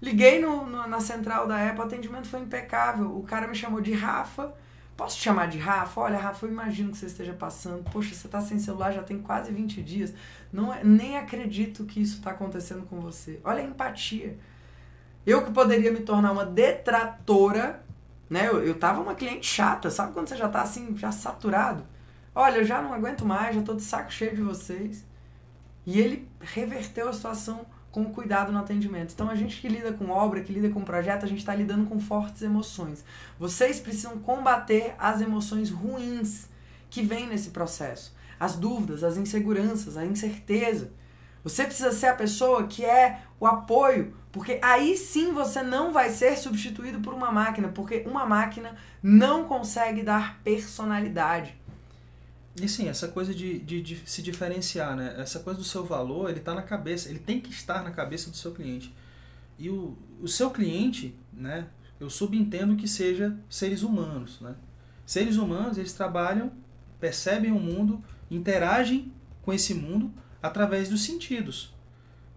Liguei 0.00 0.40
no, 0.40 0.66
no, 0.66 0.86
na 0.86 1.00
central 1.00 1.46
da 1.46 1.68
Apple, 1.68 1.80
o 1.80 1.84
atendimento 1.84 2.26
foi 2.26 2.40
impecável. 2.40 3.16
O 3.18 3.22
cara 3.22 3.46
me 3.46 3.54
chamou 3.54 3.80
de 3.80 3.92
Rafa. 3.92 4.54
Posso 5.00 5.16
te 5.16 5.22
chamar 5.22 5.48
de 5.48 5.56
Rafa? 5.56 5.98
Olha, 5.98 6.18
Rafa, 6.18 6.44
eu 6.44 6.50
imagino 6.50 6.90
que 6.90 6.98
você 6.98 7.06
esteja 7.06 7.32
passando. 7.32 7.82
Poxa, 7.90 8.14
você 8.14 8.26
está 8.26 8.38
sem 8.42 8.58
celular 8.58 8.92
já 8.92 9.02
tem 9.02 9.18
quase 9.18 9.50
20 9.50 9.82
dias. 9.82 10.12
Não 10.52 10.74
é, 10.74 10.84
nem 10.84 11.16
acredito 11.16 11.86
que 11.86 12.02
isso 12.02 12.18
está 12.18 12.32
acontecendo 12.32 12.82
com 12.82 13.00
você. 13.00 13.40
Olha 13.42 13.62
a 13.62 13.64
empatia. 13.64 14.36
Eu 15.24 15.42
que 15.42 15.50
poderia 15.50 15.90
me 15.90 16.00
tornar 16.00 16.32
uma 16.32 16.44
detratora, 16.44 17.82
né? 18.28 18.46
Eu, 18.46 18.62
eu 18.62 18.74
tava 18.78 19.00
uma 19.00 19.14
cliente 19.14 19.46
chata, 19.46 19.88
sabe 19.88 20.12
quando 20.12 20.28
você 20.28 20.36
já 20.36 20.50
tá 20.50 20.60
assim, 20.60 20.94
já 20.94 21.10
saturado? 21.10 21.82
Olha, 22.34 22.58
eu 22.58 22.64
já 22.66 22.82
não 22.82 22.92
aguento 22.92 23.24
mais, 23.24 23.56
já 23.56 23.62
tô 23.62 23.72
de 23.72 23.82
saco 23.82 24.12
cheio 24.12 24.36
de 24.36 24.42
vocês. 24.42 25.06
E 25.86 25.98
ele 25.98 26.28
reverteu 26.42 27.08
a 27.08 27.12
situação 27.14 27.64
com 27.90 28.04
cuidado 28.06 28.52
no 28.52 28.58
atendimento. 28.58 29.12
Então 29.12 29.28
a 29.28 29.34
gente 29.34 29.60
que 29.60 29.68
lida 29.68 29.92
com 29.92 30.10
obra, 30.10 30.40
que 30.40 30.52
lida 30.52 30.68
com 30.70 30.82
projeto, 30.82 31.24
a 31.24 31.28
gente 31.28 31.38
está 31.38 31.54
lidando 31.54 31.86
com 31.86 31.98
fortes 31.98 32.42
emoções. 32.42 33.04
Vocês 33.38 33.80
precisam 33.80 34.18
combater 34.18 34.94
as 34.98 35.20
emoções 35.20 35.70
ruins 35.70 36.48
que 36.88 37.02
vêm 37.02 37.26
nesse 37.26 37.50
processo 37.50 38.12
as 38.40 38.56
dúvidas, 38.56 39.04
as 39.04 39.18
inseguranças, 39.18 39.98
a 39.98 40.06
incerteza. 40.06 40.90
Você 41.44 41.64
precisa 41.64 41.92
ser 41.92 42.06
a 42.06 42.14
pessoa 42.14 42.66
que 42.66 42.84
é 42.84 43.20
o 43.38 43.46
apoio, 43.46 44.14
porque 44.32 44.58
aí 44.62 44.96
sim 44.96 45.32
você 45.32 45.62
não 45.62 45.92
vai 45.92 46.08
ser 46.08 46.36
substituído 46.38 47.00
por 47.00 47.12
uma 47.12 47.30
máquina, 47.30 47.68
porque 47.68 48.02
uma 48.06 48.24
máquina 48.24 48.76
não 49.02 49.44
consegue 49.44 50.02
dar 50.02 50.40
personalidade. 50.42 51.54
E 52.60 52.68
sim, 52.68 52.88
essa 52.88 53.08
coisa 53.08 53.34
de, 53.34 53.58
de, 53.60 53.80
de, 53.80 54.02
se 54.04 54.22
diferenciar, 54.22 54.96
né? 54.96 55.14
Essa 55.18 55.40
coisa 55.40 55.58
do 55.58 55.64
seu 55.64 55.84
valor, 55.84 56.28
ele 56.28 56.40
está 56.40 56.54
na 56.54 56.62
cabeça, 56.62 57.08
ele 57.08 57.18
tem 57.18 57.40
que 57.40 57.50
estar 57.50 57.82
na 57.82 57.90
cabeça 57.90 58.30
do 58.30 58.36
seu 58.36 58.52
cliente. 58.52 58.94
E 59.58 59.70
o, 59.70 59.96
o 60.20 60.28
seu 60.28 60.50
cliente, 60.50 61.14
né? 61.32 61.66
Eu 61.98 62.08
subentendo 62.08 62.76
que 62.76 62.88
seja 62.88 63.36
seres 63.48 63.82
humanos, 63.82 64.40
né? 64.40 64.54
Seres 65.06 65.36
humanos, 65.36 65.76
eles 65.76 65.92
trabalham, 65.92 66.52
percebem 66.98 67.50
o 67.50 67.58
mundo, 67.58 68.02
interagem 68.30 69.12
com 69.42 69.52
esse 69.52 69.74
mundo 69.74 70.12
através 70.42 70.88
dos 70.88 71.02
sentidos. 71.02 71.74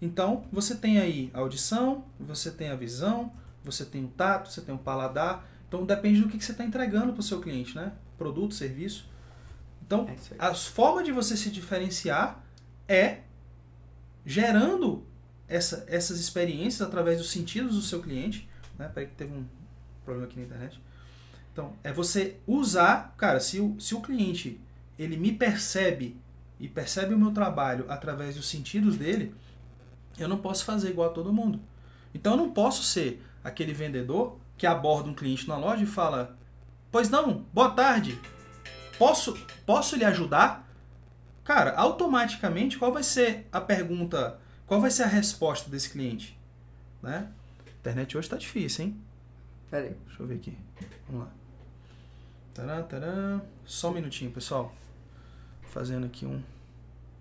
Então, 0.02 0.44
você 0.52 0.76
tem 0.76 1.00
aí 1.00 1.32
a 1.34 1.40
audição, 1.40 2.04
você 2.20 2.52
tem 2.52 2.70
a 2.70 2.76
visão, 2.76 3.32
você 3.64 3.86
tem 3.86 4.04
o 4.04 4.10
tato, 4.10 4.52
você 4.52 4.60
tem 4.60 4.76
o 4.76 4.78
paladar. 4.78 5.48
Então, 5.68 5.86
depende 5.86 6.22
do 6.22 6.28
que 6.28 6.44
você 6.44 6.52
está 6.52 6.66
entregando 6.66 7.14
para 7.14 7.22
o 7.22 7.24
seu 7.24 7.40
cliente, 7.40 7.76
né? 7.76 7.94
Produto, 8.18 8.54
serviço. 8.54 9.08
Então, 9.86 10.08
é 10.08 10.16
a 10.40 10.54
forma 10.54 11.04
de 11.04 11.12
você 11.12 11.36
se 11.36 11.50
diferenciar 11.50 12.44
é 12.88 13.20
gerando 14.26 15.06
essa, 15.48 15.86
essas 15.88 16.20
experiências 16.20 16.82
através 16.82 17.18
dos 17.18 17.30
sentidos 17.30 17.76
do 17.76 17.82
seu 17.82 18.02
cliente. 18.02 18.48
Né? 18.78 18.90
Peraí 18.94 19.08
que 19.08 19.16
teve 19.16 19.34
um 19.34 19.46
problema 20.06 20.28
aqui 20.28 20.40
na 20.40 20.46
internet. 20.46 20.82
Então, 21.52 21.74
é 21.84 21.92
você 21.92 22.38
usar... 22.48 23.14
Cara, 23.18 23.40
se 23.40 23.60
o, 23.60 23.80
se 23.80 23.94
o 23.94 24.02
cliente 24.02 24.60
ele 24.98 25.18
me 25.18 25.32
percebe 25.32 26.18
e 26.60 26.68
percebe 26.68 27.14
o 27.14 27.20
meu 27.20 27.32
trabalho 27.32 27.86
através 27.90 28.36
dos 28.36 28.48
sentidos 28.48 28.96
dele, 28.96 29.36
eu 30.18 30.28
não 30.28 30.38
posso 30.38 30.64
fazer 30.64 30.90
igual 30.90 31.10
a 31.10 31.14
todo 31.14 31.34
mundo. 31.34 31.60
Então 32.14 32.34
eu 32.34 32.38
não 32.38 32.52
posso 32.52 32.84
ser 32.84 33.24
aquele 33.44 33.74
vendedor 33.74 34.38
que 34.58 34.68
aborda 34.68 35.10
um 35.10 35.14
cliente 35.14 35.48
na 35.48 35.58
loja 35.58 35.84
e 35.84 35.88
fala: 35.88 36.38
Pois 36.92 37.10
não, 37.10 37.46
boa 37.52 37.72
tarde, 37.72 38.20
posso, 38.98 39.38
posso 39.66 39.96
lhe 39.96 40.06
ajudar? 40.06 40.68
Cara, 41.44 41.76
automaticamente 41.76 42.78
qual 42.78 42.92
vai 42.92 43.04
ser 43.04 43.48
a 43.52 43.60
pergunta, 43.60 44.40
qual 44.66 44.80
vai 44.80 44.90
ser 44.90 45.04
a 45.04 45.08
resposta 45.08 45.70
desse 45.70 45.90
cliente? 45.90 46.38
Né? 47.02 47.28
Internet 47.80 48.18
hoje 48.18 48.28
está 48.28 48.38
difícil, 48.38 48.86
hein? 48.86 49.02
Pera 49.70 49.86
aí. 49.86 49.96
Deixa 50.08 50.24
eu 50.24 50.28
ver 50.28 50.36
aqui. 50.36 50.58
Vamos 51.10 51.26
lá. 51.26 51.32
Tarã, 52.54 52.82
tarã. 52.84 53.42
Só 53.66 53.90
um 53.90 53.94
minutinho, 53.94 54.32
pessoal. 54.32 54.74
Fazendo 55.64 56.06
aqui 56.06 56.26
um. 56.26 56.42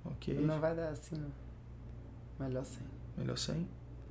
Ok. 0.04 0.34
Não 0.34 0.60
vai 0.60 0.74
dar 0.74 0.90
assim, 0.90 1.16
não. 1.16 2.46
Melhor 2.46 2.64
sem. 2.64 2.82
Melhor 3.16 3.38
sem? 3.38 3.66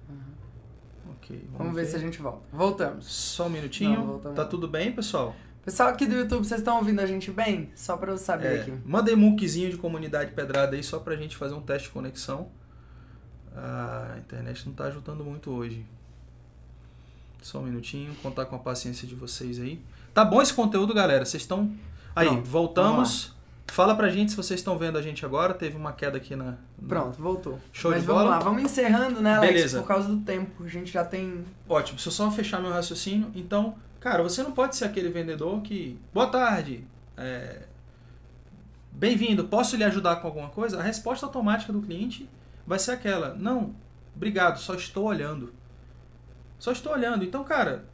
Uhum. 0.10 1.14
Ok. 1.14 1.38
Vamos, 1.38 1.58
vamos 1.58 1.76
ver, 1.76 1.84
ver, 1.84 1.90
se 1.90 1.96
a 1.96 2.00
gente 2.00 2.22
volta. 2.22 2.44
Voltamos. 2.52 3.06
Só 3.06 3.48
um 3.48 3.50
minutinho. 3.50 4.20
Não, 4.24 4.34
tá 4.34 4.44
tudo 4.44 4.68
bem, 4.68 4.92
pessoal? 4.92 5.36
Pessoal 5.64 5.90
aqui 5.90 6.08
do 6.08 6.16
YouTube, 6.16 6.44
vocês 6.44 6.60
estão 6.60 6.78
ouvindo 6.78 7.00
a 7.02 7.06
gente 7.06 7.30
bem? 7.30 7.72
Só 7.76 7.96
para 7.96 8.12
eu 8.12 8.18
saber 8.18 8.58
é, 8.58 8.62
aqui. 8.62 8.74
Mandei 8.84 9.16
muquezinho 9.16 9.70
de 9.70 9.78
comunidade 9.78 10.32
pedrada 10.32 10.76
aí 10.76 10.84
só 10.84 11.00
pra 11.00 11.16
gente 11.16 11.38
fazer 11.38 11.54
um 11.54 11.62
teste 11.62 11.88
de 11.88 11.94
conexão. 11.94 12.50
A 13.56 14.16
internet 14.18 14.66
não 14.66 14.74
tá 14.74 14.86
ajudando 14.86 15.24
muito 15.24 15.52
hoje. 15.52 15.86
Só 17.44 17.60
um 17.60 17.64
minutinho, 17.64 18.16
contar 18.24 18.46
com 18.46 18.56
a 18.56 18.60
paciência 18.60 19.08
de 19.08 19.14
vocês 19.14 19.60
aí. 19.60 19.80
Tá 20.16 20.26
bom 20.26 20.42
esse 20.42 20.54
conteúdo, 20.54 20.96
galera? 20.96 21.26
Vocês 21.26 21.44
estão. 21.44 21.72
Aí, 22.16 22.28
Pronto, 22.28 22.46
voltamos. 22.48 23.36
Fala 23.68 23.96
pra 23.96 24.10
gente 24.10 24.32
se 24.32 24.38
vocês 24.38 24.60
estão 24.60 24.78
vendo 24.78 24.98
a 24.98 25.02
gente 25.02 25.24
agora. 25.26 25.54
Teve 25.54 25.78
uma 25.78 25.94
queda 25.94 26.18
aqui 26.18 26.36
na. 26.36 26.44
na... 26.44 26.88
Pronto, 26.88 27.22
voltou. 27.22 27.60
Show 27.72 27.92
Mas 27.92 28.02
de 28.02 28.08
vamos 28.08 28.24
bola. 28.24 28.36
lá, 28.36 28.40
vamos 28.44 28.64
encerrando, 28.64 29.22
né, 29.22 29.36
Alex? 29.36 29.54
Beleza. 29.54 29.80
Por 29.80 29.88
causa 29.88 30.08
do 30.10 30.18
tempo. 30.22 30.64
A 30.64 30.68
gente 30.68 30.92
já 30.92 31.06
tem. 31.06 31.46
Ótimo, 31.70 32.00
se 32.00 32.08
eu 32.08 32.12
só 32.12 32.30
fechar 32.32 32.60
meu 32.62 32.72
raciocínio. 32.72 33.32
Então, 33.34 33.76
cara, 34.02 34.22
você 34.22 34.44
não 34.44 34.52
pode 34.52 34.76
ser 34.76 34.84
aquele 34.84 35.08
vendedor 35.08 35.62
que. 35.62 35.98
Boa 36.14 36.28
tarde. 36.28 36.86
É... 37.16 37.68
Bem-vindo, 38.92 39.46
posso 39.46 39.78
lhe 39.78 39.86
ajudar 39.86 40.18
com 40.18 40.28
alguma 40.28 40.50
coisa? 40.50 40.78
A 40.78 40.84
resposta 40.84 41.26
automática 41.26 41.72
do 41.72 41.82
cliente 41.82 42.30
vai 42.68 42.78
ser 42.78 42.92
aquela: 42.92 43.34
Não, 43.36 43.74
obrigado, 44.14 44.60
só 44.60 44.74
estou 44.74 45.06
olhando. 45.06 45.54
Só 46.60 46.74
estou 46.74 46.92
olhando. 46.92 47.24
Então, 47.24 47.44
cara, 47.46 47.86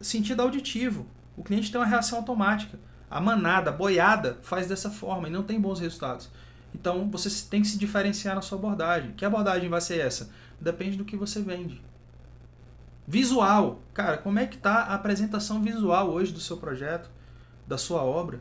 sentido 0.00 0.42
auditivo. 0.42 1.06
O 1.36 1.44
cliente 1.44 1.70
tem 1.70 1.80
uma 1.80 1.86
reação 1.86 2.18
automática. 2.18 2.78
A 3.08 3.20
manada, 3.20 3.70
a 3.70 3.72
boiada 3.72 4.38
faz 4.42 4.66
dessa 4.66 4.90
forma 4.90 5.28
e 5.28 5.30
não 5.30 5.44
tem 5.44 5.60
bons 5.60 5.78
resultados. 5.78 6.28
Então 6.74 7.08
você 7.10 7.30
tem 7.48 7.62
que 7.62 7.68
se 7.68 7.78
diferenciar 7.78 8.34
na 8.34 8.42
sua 8.42 8.58
abordagem. 8.58 9.12
Que 9.12 9.24
abordagem 9.24 9.68
vai 9.68 9.80
ser 9.80 10.00
essa? 10.00 10.30
Depende 10.60 10.96
do 10.96 11.04
que 11.04 11.16
você 11.16 11.40
vende. 11.40 11.80
Visual. 13.08 13.80
Cara, 13.94 14.18
como 14.18 14.38
é 14.38 14.46
que 14.46 14.56
está 14.56 14.82
a 14.82 14.94
apresentação 14.94 15.62
visual 15.62 16.10
hoje 16.10 16.30
do 16.30 16.40
seu 16.40 16.58
projeto, 16.58 17.10
da 17.66 17.78
sua 17.78 18.02
obra? 18.02 18.38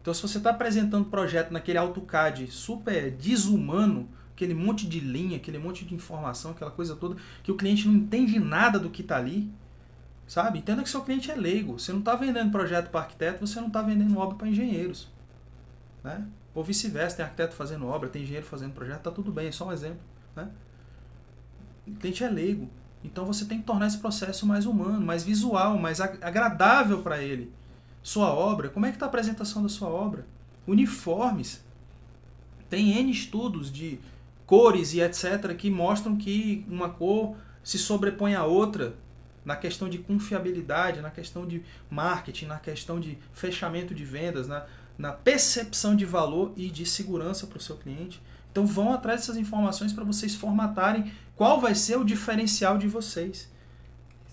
Então 0.00 0.14
se 0.14 0.22
você 0.22 0.38
está 0.38 0.50
apresentando 0.50 1.10
projeto 1.10 1.50
naquele 1.50 1.76
AutoCAD 1.76 2.46
super 2.46 3.10
desumano, 3.10 4.08
aquele 4.32 4.54
monte 4.54 4.86
de 4.86 5.00
linha, 5.00 5.38
aquele 5.38 5.58
monte 5.58 5.84
de 5.84 5.92
informação, 5.92 6.52
aquela 6.52 6.70
coisa 6.70 6.94
toda, 6.94 7.16
que 7.42 7.50
o 7.50 7.56
cliente 7.56 7.88
não 7.88 7.94
entende 7.94 8.38
nada 8.38 8.78
do 8.78 8.90
que 8.90 9.02
está 9.02 9.16
ali, 9.16 9.52
Sabe? 10.26 10.58
Entenda 10.58 10.82
que 10.82 10.88
seu 10.88 11.02
cliente 11.02 11.30
é 11.30 11.34
leigo. 11.36 11.78
Você 11.78 11.92
não 11.92 12.00
está 12.00 12.16
vendendo 12.16 12.50
projeto 12.50 12.90
para 12.90 13.00
arquiteto, 13.00 13.46
você 13.46 13.60
não 13.60 13.68
está 13.68 13.80
vendendo 13.80 14.18
obra 14.18 14.36
para 14.36 14.48
engenheiros. 14.48 15.08
Né? 16.02 16.26
Ou 16.52 16.64
vice-versa, 16.64 17.16
tem 17.18 17.24
arquiteto 17.24 17.54
fazendo 17.54 17.86
obra, 17.86 18.08
tem 18.08 18.22
engenheiro 18.22 18.46
fazendo 18.46 18.72
projeto, 18.72 19.02
tá 19.02 19.10
tudo 19.10 19.30
bem, 19.30 19.48
é 19.48 19.52
só 19.52 19.68
um 19.68 19.72
exemplo. 19.72 20.00
Né? 20.34 20.50
O 21.86 21.92
cliente 21.92 22.24
é 22.24 22.28
leigo. 22.28 22.68
Então 23.06 23.24
você 23.24 23.44
tem 23.44 23.58
que 23.58 23.64
tornar 23.64 23.86
esse 23.86 23.98
processo 23.98 24.44
mais 24.44 24.66
humano, 24.66 25.00
mais 25.00 25.22
visual, 25.22 25.78
mais 25.78 26.00
agradável 26.00 27.02
para 27.02 27.22
ele. 27.22 27.52
Sua 28.02 28.28
obra, 28.28 28.68
como 28.68 28.84
é 28.84 28.90
que 28.90 28.96
está 28.96 29.06
a 29.06 29.08
apresentação 29.08 29.62
da 29.62 29.68
sua 29.68 29.88
obra? 29.88 30.26
Uniformes. 30.66 31.64
Tem 32.68 32.98
N 32.98 33.10
estudos 33.10 33.70
de 33.70 34.00
cores 34.44 34.92
e 34.92 35.00
etc. 35.00 35.54
que 35.56 35.70
mostram 35.70 36.16
que 36.16 36.64
uma 36.68 36.88
cor 36.88 37.36
se 37.62 37.78
sobrepõe 37.78 38.34
à 38.34 38.44
outra 38.44 38.96
na 39.44 39.54
questão 39.54 39.88
de 39.88 39.98
confiabilidade, 39.98 41.00
na 41.00 41.10
questão 41.10 41.46
de 41.46 41.62
marketing, 41.88 42.46
na 42.46 42.58
questão 42.58 42.98
de 42.98 43.16
fechamento 43.32 43.94
de 43.94 44.04
vendas, 44.04 44.48
na, 44.48 44.66
na 44.98 45.12
percepção 45.12 45.94
de 45.94 46.04
valor 46.04 46.52
e 46.56 46.68
de 46.68 46.84
segurança 46.84 47.46
para 47.46 47.58
o 47.58 47.60
seu 47.60 47.76
cliente. 47.76 48.20
Então 48.50 48.66
vão 48.66 48.92
atrás 48.92 49.20
dessas 49.20 49.36
informações 49.36 49.92
para 49.92 50.02
vocês 50.02 50.34
formatarem 50.34 51.12
qual 51.36 51.60
vai 51.60 51.74
ser 51.74 51.96
o 51.98 52.04
diferencial 52.04 52.78
de 52.78 52.88
vocês. 52.88 53.48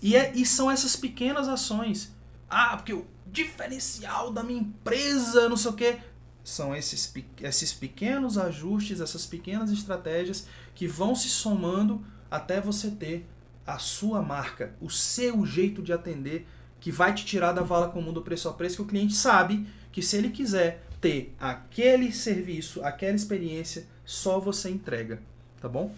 E, 0.02 0.16
é, 0.16 0.32
e 0.34 0.44
são 0.44 0.70
essas 0.70 0.96
pequenas 0.96 1.48
ações. 1.48 2.12
Ah, 2.48 2.76
porque 2.76 2.92
o 2.92 3.06
diferencial 3.26 4.32
da 4.32 4.42
minha 4.42 4.60
empresa, 4.60 5.48
não 5.48 5.56
sei 5.56 5.70
o 5.70 5.74
quê. 5.74 5.98
São 6.42 6.74
esses, 6.74 7.12
esses 7.40 7.72
pequenos 7.72 8.36
ajustes, 8.36 9.00
essas 9.00 9.24
pequenas 9.24 9.70
estratégias 9.70 10.46
que 10.74 10.86
vão 10.86 11.14
se 11.14 11.28
somando 11.28 12.04
até 12.30 12.60
você 12.60 12.90
ter 12.90 13.26
a 13.66 13.78
sua 13.78 14.20
marca, 14.20 14.74
o 14.80 14.90
seu 14.90 15.46
jeito 15.46 15.82
de 15.82 15.92
atender, 15.92 16.46
que 16.80 16.92
vai 16.92 17.14
te 17.14 17.24
tirar 17.24 17.52
da 17.52 17.62
vala 17.62 17.88
comum 17.88 18.12
do 18.12 18.20
preço 18.20 18.48
a 18.48 18.52
preço, 18.52 18.76
que 18.76 18.82
o 18.82 18.86
cliente 18.86 19.14
sabe 19.14 19.66
que 19.90 20.02
se 20.02 20.16
ele 20.16 20.28
quiser 20.28 20.86
ter 21.00 21.34
aquele 21.40 22.12
serviço, 22.12 22.84
aquela 22.84 23.16
experiência, 23.16 23.86
só 24.04 24.38
você 24.38 24.68
entrega, 24.68 25.22
tá 25.60 25.68
bom? 25.68 25.94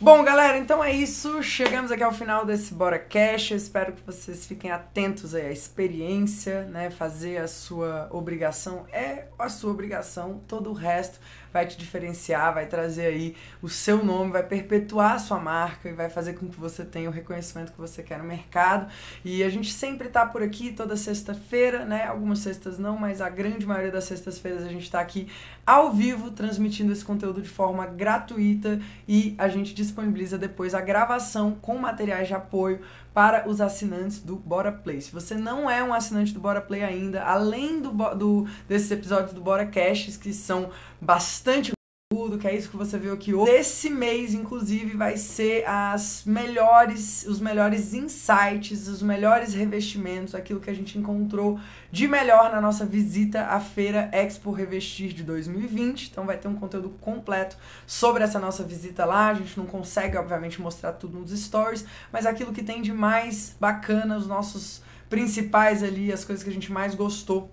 Bom, 0.00 0.24
galera, 0.24 0.58
então 0.58 0.82
é 0.82 0.92
isso. 0.92 1.40
Chegamos 1.40 1.92
aqui 1.92 2.02
ao 2.02 2.12
final 2.12 2.44
desse 2.44 2.74
Bora 2.74 2.98
Cash. 2.98 3.52
Eu 3.52 3.56
espero 3.56 3.92
que 3.92 4.02
vocês 4.04 4.44
fiquem 4.44 4.70
atentos 4.72 5.36
aí 5.36 5.46
à 5.46 5.52
experiência, 5.52 6.64
né? 6.64 6.90
Fazer 6.90 7.38
a 7.38 7.46
sua 7.46 8.08
obrigação 8.10 8.86
é 8.92 9.28
a 9.38 9.48
sua 9.48 9.70
obrigação. 9.70 10.42
Todo 10.48 10.70
o 10.70 10.72
resto 10.72 11.20
vai 11.54 11.64
te 11.64 11.78
diferenciar, 11.78 12.52
vai 12.52 12.66
trazer 12.66 13.06
aí 13.06 13.36
o 13.62 13.68
seu 13.68 14.04
nome, 14.04 14.32
vai 14.32 14.42
perpetuar 14.42 15.12
a 15.12 15.18
sua 15.20 15.38
marca 15.38 15.88
e 15.88 15.92
vai 15.92 16.10
fazer 16.10 16.32
com 16.32 16.48
que 16.48 16.58
você 16.58 16.84
tenha 16.84 17.08
o 17.08 17.12
reconhecimento 17.12 17.70
que 17.70 17.78
você 17.78 18.02
quer 18.02 18.18
no 18.18 18.24
mercado. 18.24 18.90
E 19.24 19.40
a 19.44 19.48
gente 19.48 19.72
sempre 19.72 20.08
tá 20.08 20.26
por 20.26 20.42
aqui 20.42 20.72
toda 20.72 20.96
sexta-feira, 20.96 21.84
né? 21.84 22.06
Algumas 22.06 22.40
sextas 22.40 22.76
não, 22.76 22.98
mas 22.98 23.20
a 23.20 23.28
grande 23.28 23.64
maioria 23.64 23.92
das 23.92 24.02
sextas-feiras 24.02 24.64
a 24.64 24.68
gente 24.68 24.90
tá 24.90 24.98
aqui 24.98 25.28
ao 25.64 25.92
vivo 25.92 26.32
transmitindo 26.32 26.92
esse 26.92 27.04
conteúdo 27.04 27.40
de 27.40 27.48
forma 27.48 27.86
gratuita 27.86 28.80
e 29.06 29.36
a 29.38 29.46
gente 29.46 29.72
disponibiliza 29.74 30.36
depois 30.36 30.74
a 30.74 30.80
gravação 30.80 31.54
com 31.62 31.78
materiais 31.78 32.26
de 32.26 32.34
apoio 32.34 32.80
para 33.14 33.48
os 33.48 33.60
assinantes 33.60 34.18
do 34.18 34.34
Bora 34.34 34.72
Play. 34.72 35.00
Se 35.00 35.12
você 35.12 35.36
não 35.36 35.70
é 35.70 35.82
um 35.82 35.94
assinante 35.94 36.34
do 36.34 36.40
Bora 36.40 36.60
Play 36.60 36.82
ainda, 36.82 37.22
além 37.22 37.80
do, 37.80 37.92
do 38.16 38.46
desses 38.68 38.90
episódios 38.90 39.32
do 39.32 39.40
Bora 39.40 39.64
Cash, 39.64 40.16
que 40.16 40.32
são 40.32 40.70
bastante 41.00 41.72
conteúdo, 42.24 42.38
que 42.38 42.46
é 42.46 42.54
isso 42.54 42.70
que 42.70 42.76
você 42.76 42.98
viu 42.98 43.12
aqui 43.12 43.34
hoje. 43.34 43.50
Esse 43.52 43.90
mês, 43.90 44.34
inclusive, 44.34 44.96
vai 44.96 45.16
ser 45.16 45.64
as 45.66 46.22
melhores, 46.24 47.24
os 47.26 47.40
melhores 47.40 47.92
insights, 47.92 48.88
os 48.88 49.02
melhores 49.02 49.54
revestimentos, 49.54 50.34
aquilo 50.34 50.60
que 50.60 50.70
a 50.70 50.74
gente 50.74 50.98
encontrou 50.98 51.58
de 51.90 52.08
melhor 52.08 52.50
na 52.50 52.60
nossa 52.60 52.86
visita 52.86 53.46
à 53.46 53.60
feira 53.60 54.08
Expo 54.12 54.50
Revestir 54.52 55.12
de 55.12 55.22
2020. 55.22 56.10
Então 56.10 56.24
vai 56.24 56.38
ter 56.38 56.48
um 56.48 56.54
conteúdo 56.54 56.90
completo 57.00 57.56
sobre 57.86 58.22
essa 58.22 58.38
nossa 58.38 58.62
visita 58.62 59.04
lá. 59.04 59.28
A 59.28 59.34
gente 59.34 59.56
não 59.58 59.66
consegue, 59.66 60.16
obviamente, 60.16 60.60
mostrar 60.60 60.92
tudo 60.92 61.18
nos 61.18 61.30
stories, 61.30 61.84
mas 62.12 62.26
aquilo 62.26 62.52
que 62.52 62.62
tem 62.62 62.80
de 62.80 62.92
mais 62.92 63.56
bacana, 63.60 64.16
os 64.16 64.26
nossos 64.26 64.82
principais 65.08 65.82
ali, 65.82 66.12
as 66.12 66.24
coisas 66.24 66.42
que 66.42 66.50
a 66.50 66.52
gente 66.52 66.72
mais 66.72 66.94
gostou 66.94 67.50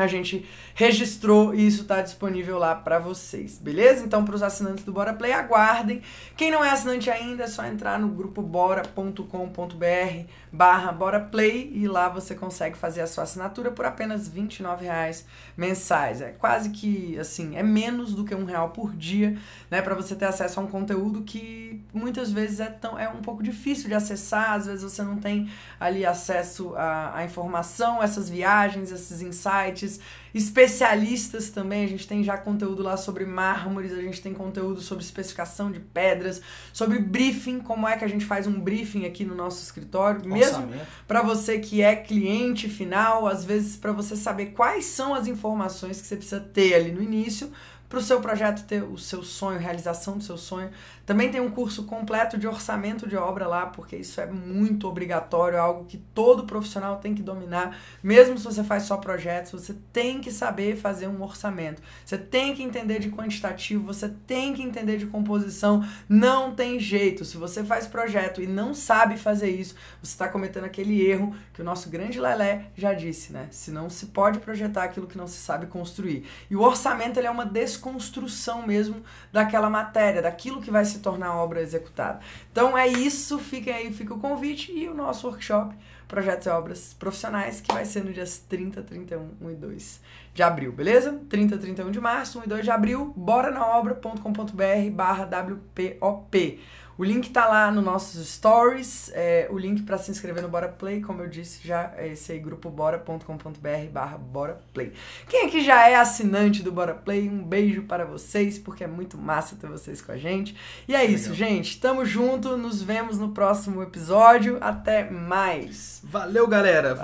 a 0.00 0.06
gente 0.06 0.46
registrou 0.74 1.54
e 1.54 1.66
isso 1.66 1.82
está 1.82 2.00
disponível 2.00 2.58
lá 2.58 2.74
para 2.74 2.98
vocês, 2.98 3.58
beleza? 3.58 4.04
Então, 4.04 4.24
para 4.24 4.34
os 4.34 4.42
assinantes 4.42 4.84
do 4.84 4.92
Bora 4.92 5.12
Play, 5.12 5.32
aguardem. 5.32 6.02
Quem 6.36 6.50
não 6.50 6.64
é 6.64 6.70
assinante 6.70 7.10
ainda, 7.10 7.44
é 7.44 7.46
só 7.46 7.64
entrar 7.64 7.98
no 7.98 8.08
grupo 8.08 8.42
bora.com.br 8.42 10.26
barra 10.52 10.90
Bora 10.90 11.20
Play 11.20 11.70
e 11.74 11.86
lá 11.86 12.08
você 12.08 12.34
consegue 12.34 12.76
fazer 12.76 13.00
a 13.00 13.06
sua 13.06 13.24
assinatura 13.24 13.70
por 13.70 13.84
apenas 13.84 14.28
R$ 14.28 14.48
reais 14.78 15.24
mensais. 15.56 16.20
É 16.20 16.30
quase 16.30 16.70
que, 16.70 17.18
assim, 17.18 17.56
é 17.56 17.62
menos 17.62 18.14
do 18.14 18.24
que 18.24 18.34
um 18.34 18.44
real 18.44 18.70
por 18.70 18.94
dia, 18.94 19.38
né? 19.70 19.80
Para 19.80 19.94
você 19.94 20.14
ter 20.14 20.26
acesso 20.26 20.58
a 20.58 20.62
um 20.62 20.66
conteúdo 20.66 21.22
que 21.22 21.80
muitas 21.92 22.32
vezes 22.32 22.60
é, 22.60 22.66
tão, 22.66 22.98
é 22.98 23.08
um 23.08 23.22
pouco 23.22 23.42
difícil 23.42 23.88
de 23.88 23.94
acessar, 23.94 24.52
às 24.52 24.66
vezes 24.66 24.82
você 24.82 25.02
não 25.02 25.16
tem 25.16 25.50
ali 25.78 26.04
acesso 26.04 26.74
à, 26.74 27.18
à 27.18 27.24
informação, 27.24 28.02
essas 28.02 28.28
viagens, 28.28 28.90
esses 28.90 29.22
insights, 29.22 30.00
especialistas 30.34 31.50
também. 31.50 31.84
A 31.84 31.88
gente 31.88 32.06
tem 32.06 32.22
já 32.22 32.36
conteúdo 32.36 32.82
lá 32.82 32.96
sobre 32.96 33.24
mármores, 33.24 33.92
a 33.92 34.00
gente 34.00 34.20
tem 34.20 34.32
conteúdo 34.32 34.80
sobre 34.80 35.04
especificação 35.04 35.70
de 35.70 35.80
pedras, 35.80 36.40
sobre 36.72 36.98
briefing, 36.98 37.60
como 37.60 37.86
é 37.86 37.96
que 37.96 38.04
a 38.04 38.08
gente 38.08 38.24
faz 38.24 38.46
um 38.46 38.60
briefing 38.60 39.04
aqui 39.06 39.24
no 39.24 39.34
nosso 39.34 39.62
escritório, 39.62 40.28
mesmo 40.28 40.68
para 41.06 41.22
você 41.22 41.58
que 41.58 41.82
é 41.82 41.96
cliente 41.96 42.68
final, 42.68 43.26
às 43.26 43.44
vezes 43.44 43.76
para 43.76 43.92
você 43.92 44.16
saber 44.16 44.46
quais 44.46 44.84
são 44.84 45.14
as 45.14 45.26
informações 45.26 46.00
que 46.00 46.06
você 46.06 46.16
precisa 46.16 46.40
ter 46.40 46.74
ali 46.74 46.92
no 46.92 47.02
início 47.02 47.50
para 47.90 47.98
o 47.98 48.02
seu 48.02 48.20
projeto 48.20 48.64
ter 48.66 48.84
o 48.84 48.96
seu 48.96 49.24
sonho, 49.24 49.58
realização 49.58 50.16
do 50.16 50.22
seu 50.22 50.38
sonho. 50.38 50.70
Também 51.10 51.28
tem 51.28 51.40
um 51.40 51.50
curso 51.50 51.86
completo 51.86 52.38
de 52.38 52.46
orçamento 52.46 53.08
de 53.08 53.16
obra 53.16 53.48
lá, 53.48 53.66
porque 53.66 53.96
isso 53.96 54.20
é 54.20 54.26
muito 54.26 54.86
obrigatório, 54.86 55.56
é 55.56 55.58
algo 55.58 55.84
que 55.84 55.98
todo 55.98 56.44
profissional 56.44 56.98
tem 56.98 57.16
que 57.16 57.20
dominar, 57.20 57.76
mesmo 58.00 58.38
se 58.38 58.44
você 58.44 58.62
faz 58.62 58.84
só 58.84 58.96
projetos, 58.96 59.50
você 59.50 59.74
tem 59.92 60.20
que 60.20 60.30
saber 60.30 60.76
fazer 60.76 61.08
um 61.08 61.20
orçamento. 61.20 61.82
Você 62.04 62.16
tem 62.16 62.54
que 62.54 62.62
entender 62.62 63.00
de 63.00 63.10
quantitativo, 63.10 63.82
você 63.82 64.08
tem 64.24 64.54
que 64.54 64.62
entender 64.62 64.98
de 64.98 65.06
composição, 65.06 65.84
não 66.08 66.54
tem 66.54 66.78
jeito. 66.78 67.24
Se 67.24 67.36
você 67.36 67.64
faz 67.64 67.88
projeto 67.88 68.40
e 68.40 68.46
não 68.46 68.72
sabe 68.72 69.16
fazer 69.16 69.50
isso, 69.50 69.74
você 70.00 70.12
está 70.12 70.28
cometendo 70.28 70.62
aquele 70.62 71.04
erro 71.04 71.34
que 71.52 71.60
o 71.60 71.64
nosso 71.64 71.90
grande 71.90 72.20
Lelé 72.20 72.66
já 72.76 72.94
disse, 72.94 73.32
né? 73.32 73.48
Se 73.50 73.72
não 73.72 73.90
se 73.90 74.06
pode 74.06 74.38
projetar 74.38 74.84
aquilo 74.84 75.08
que 75.08 75.18
não 75.18 75.26
se 75.26 75.38
sabe 75.38 75.66
construir. 75.66 76.24
E 76.48 76.54
o 76.54 76.62
orçamento 76.62 77.18
ele 77.18 77.26
é 77.26 77.30
uma 77.32 77.44
desconstrução 77.44 78.64
mesmo 78.64 79.02
daquela 79.32 79.68
matéria, 79.68 80.22
daquilo 80.22 80.62
que 80.62 80.70
vai 80.70 80.84
se 80.84 80.99
tornar 81.00 81.28
a 81.28 81.36
obra 81.36 81.60
executada. 81.60 82.20
Então 82.52 82.76
é 82.76 82.86
isso, 82.86 83.38
fiquem 83.38 83.72
aí, 83.72 83.92
fica 83.92 84.14
o 84.14 84.18
convite 84.18 84.72
e 84.72 84.88
o 84.88 84.94
nosso 84.94 85.26
workshop 85.26 85.74
Projetos 86.10 86.46
e 86.46 86.50
Obras 86.50 86.94
Profissionais, 86.98 87.60
que 87.60 87.72
vai 87.72 87.84
ser 87.84 88.04
no 88.04 88.12
dias 88.12 88.38
30, 88.48 88.82
31, 88.82 89.28
1 89.40 89.50
e 89.50 89.54
2 89.54 90.00
de 90.34 90.42
abril, 90.42 90.72
beleza? 90.72 91.20
30, 91.28 91.56
31 91.56 91.90
de 91.92 92.00
março, 92.00 92.40
1 92.40 92.44
e 92.44 92.48
2 92.48 92.64
de 92.64 92.70
abril, 92.70 93.12
bora 93.16 93.52
na 93.52 93.64
obra.com.br 93.64 94.90
barra 94.92 95.24
WPOP. 95.24 96.60
O 97.00 97.04
link 97.04 97.30
tá 97.30 97.46
lá 97.46 97.70
no 97.70 97.80
nossos 97.80 98.28
stories, 98.28 99.10
é, 99.14 99.48
o 99.50 99.56
link 99.56 99.84
para 99.84 99.96
se 99.96 100.10
inscrever 100.10 100.42
no 100.42 100.50
Bora 100.50 100.68
Play, 100.68 101.00
como 101.00 101.22
eu 101.22 101.28
disse 101.28 101.66
já, 101.66 101.94
é 101.96 102.08
esse 102.08 102.30
aí, 102.30 102.38
grupobora.com.br 102.38 103.90
barra 103.90 104.18
Bora 104.18 104.60
Play. 104.74 104.92
Quem 105.26 105.46
aqui 105.46 105.64
já 105.64 105.88
é 105.88 105.94
assinante 105.94 106.62
do 106.62 106.70
Bora 106.70 106.92
Play, 106.92 107.26
um 107.26 107.42
beijo 107.42 107.84
para 107.84 108.04
vocês, 108.04 108.58
porque 108.58 108.84
é 108.84 108.86
muito 108.86 109.16
massa 109.16 109.56
ter 109.56 109.66
vocês 109.66 110.02
com 110.02 110.12
a 110.12 110.18
gente. 110.18 110.54
E 110.86 110.94
é 110.94 111.02
isso, 111.02 111.32
gente, 111.32 111.80
tamo 111.80 112.04
junto, 112.04 112.54
nos 112.58 112.82
vemos 112.82 113.18
no 113.18 113.30
próximo 113.30 113.82
episódio, 113.82 114.58
até 114.60 115.08
mais! 115.08 116.02
Valeu, 116.04 116.46
galera! 116.46 116.98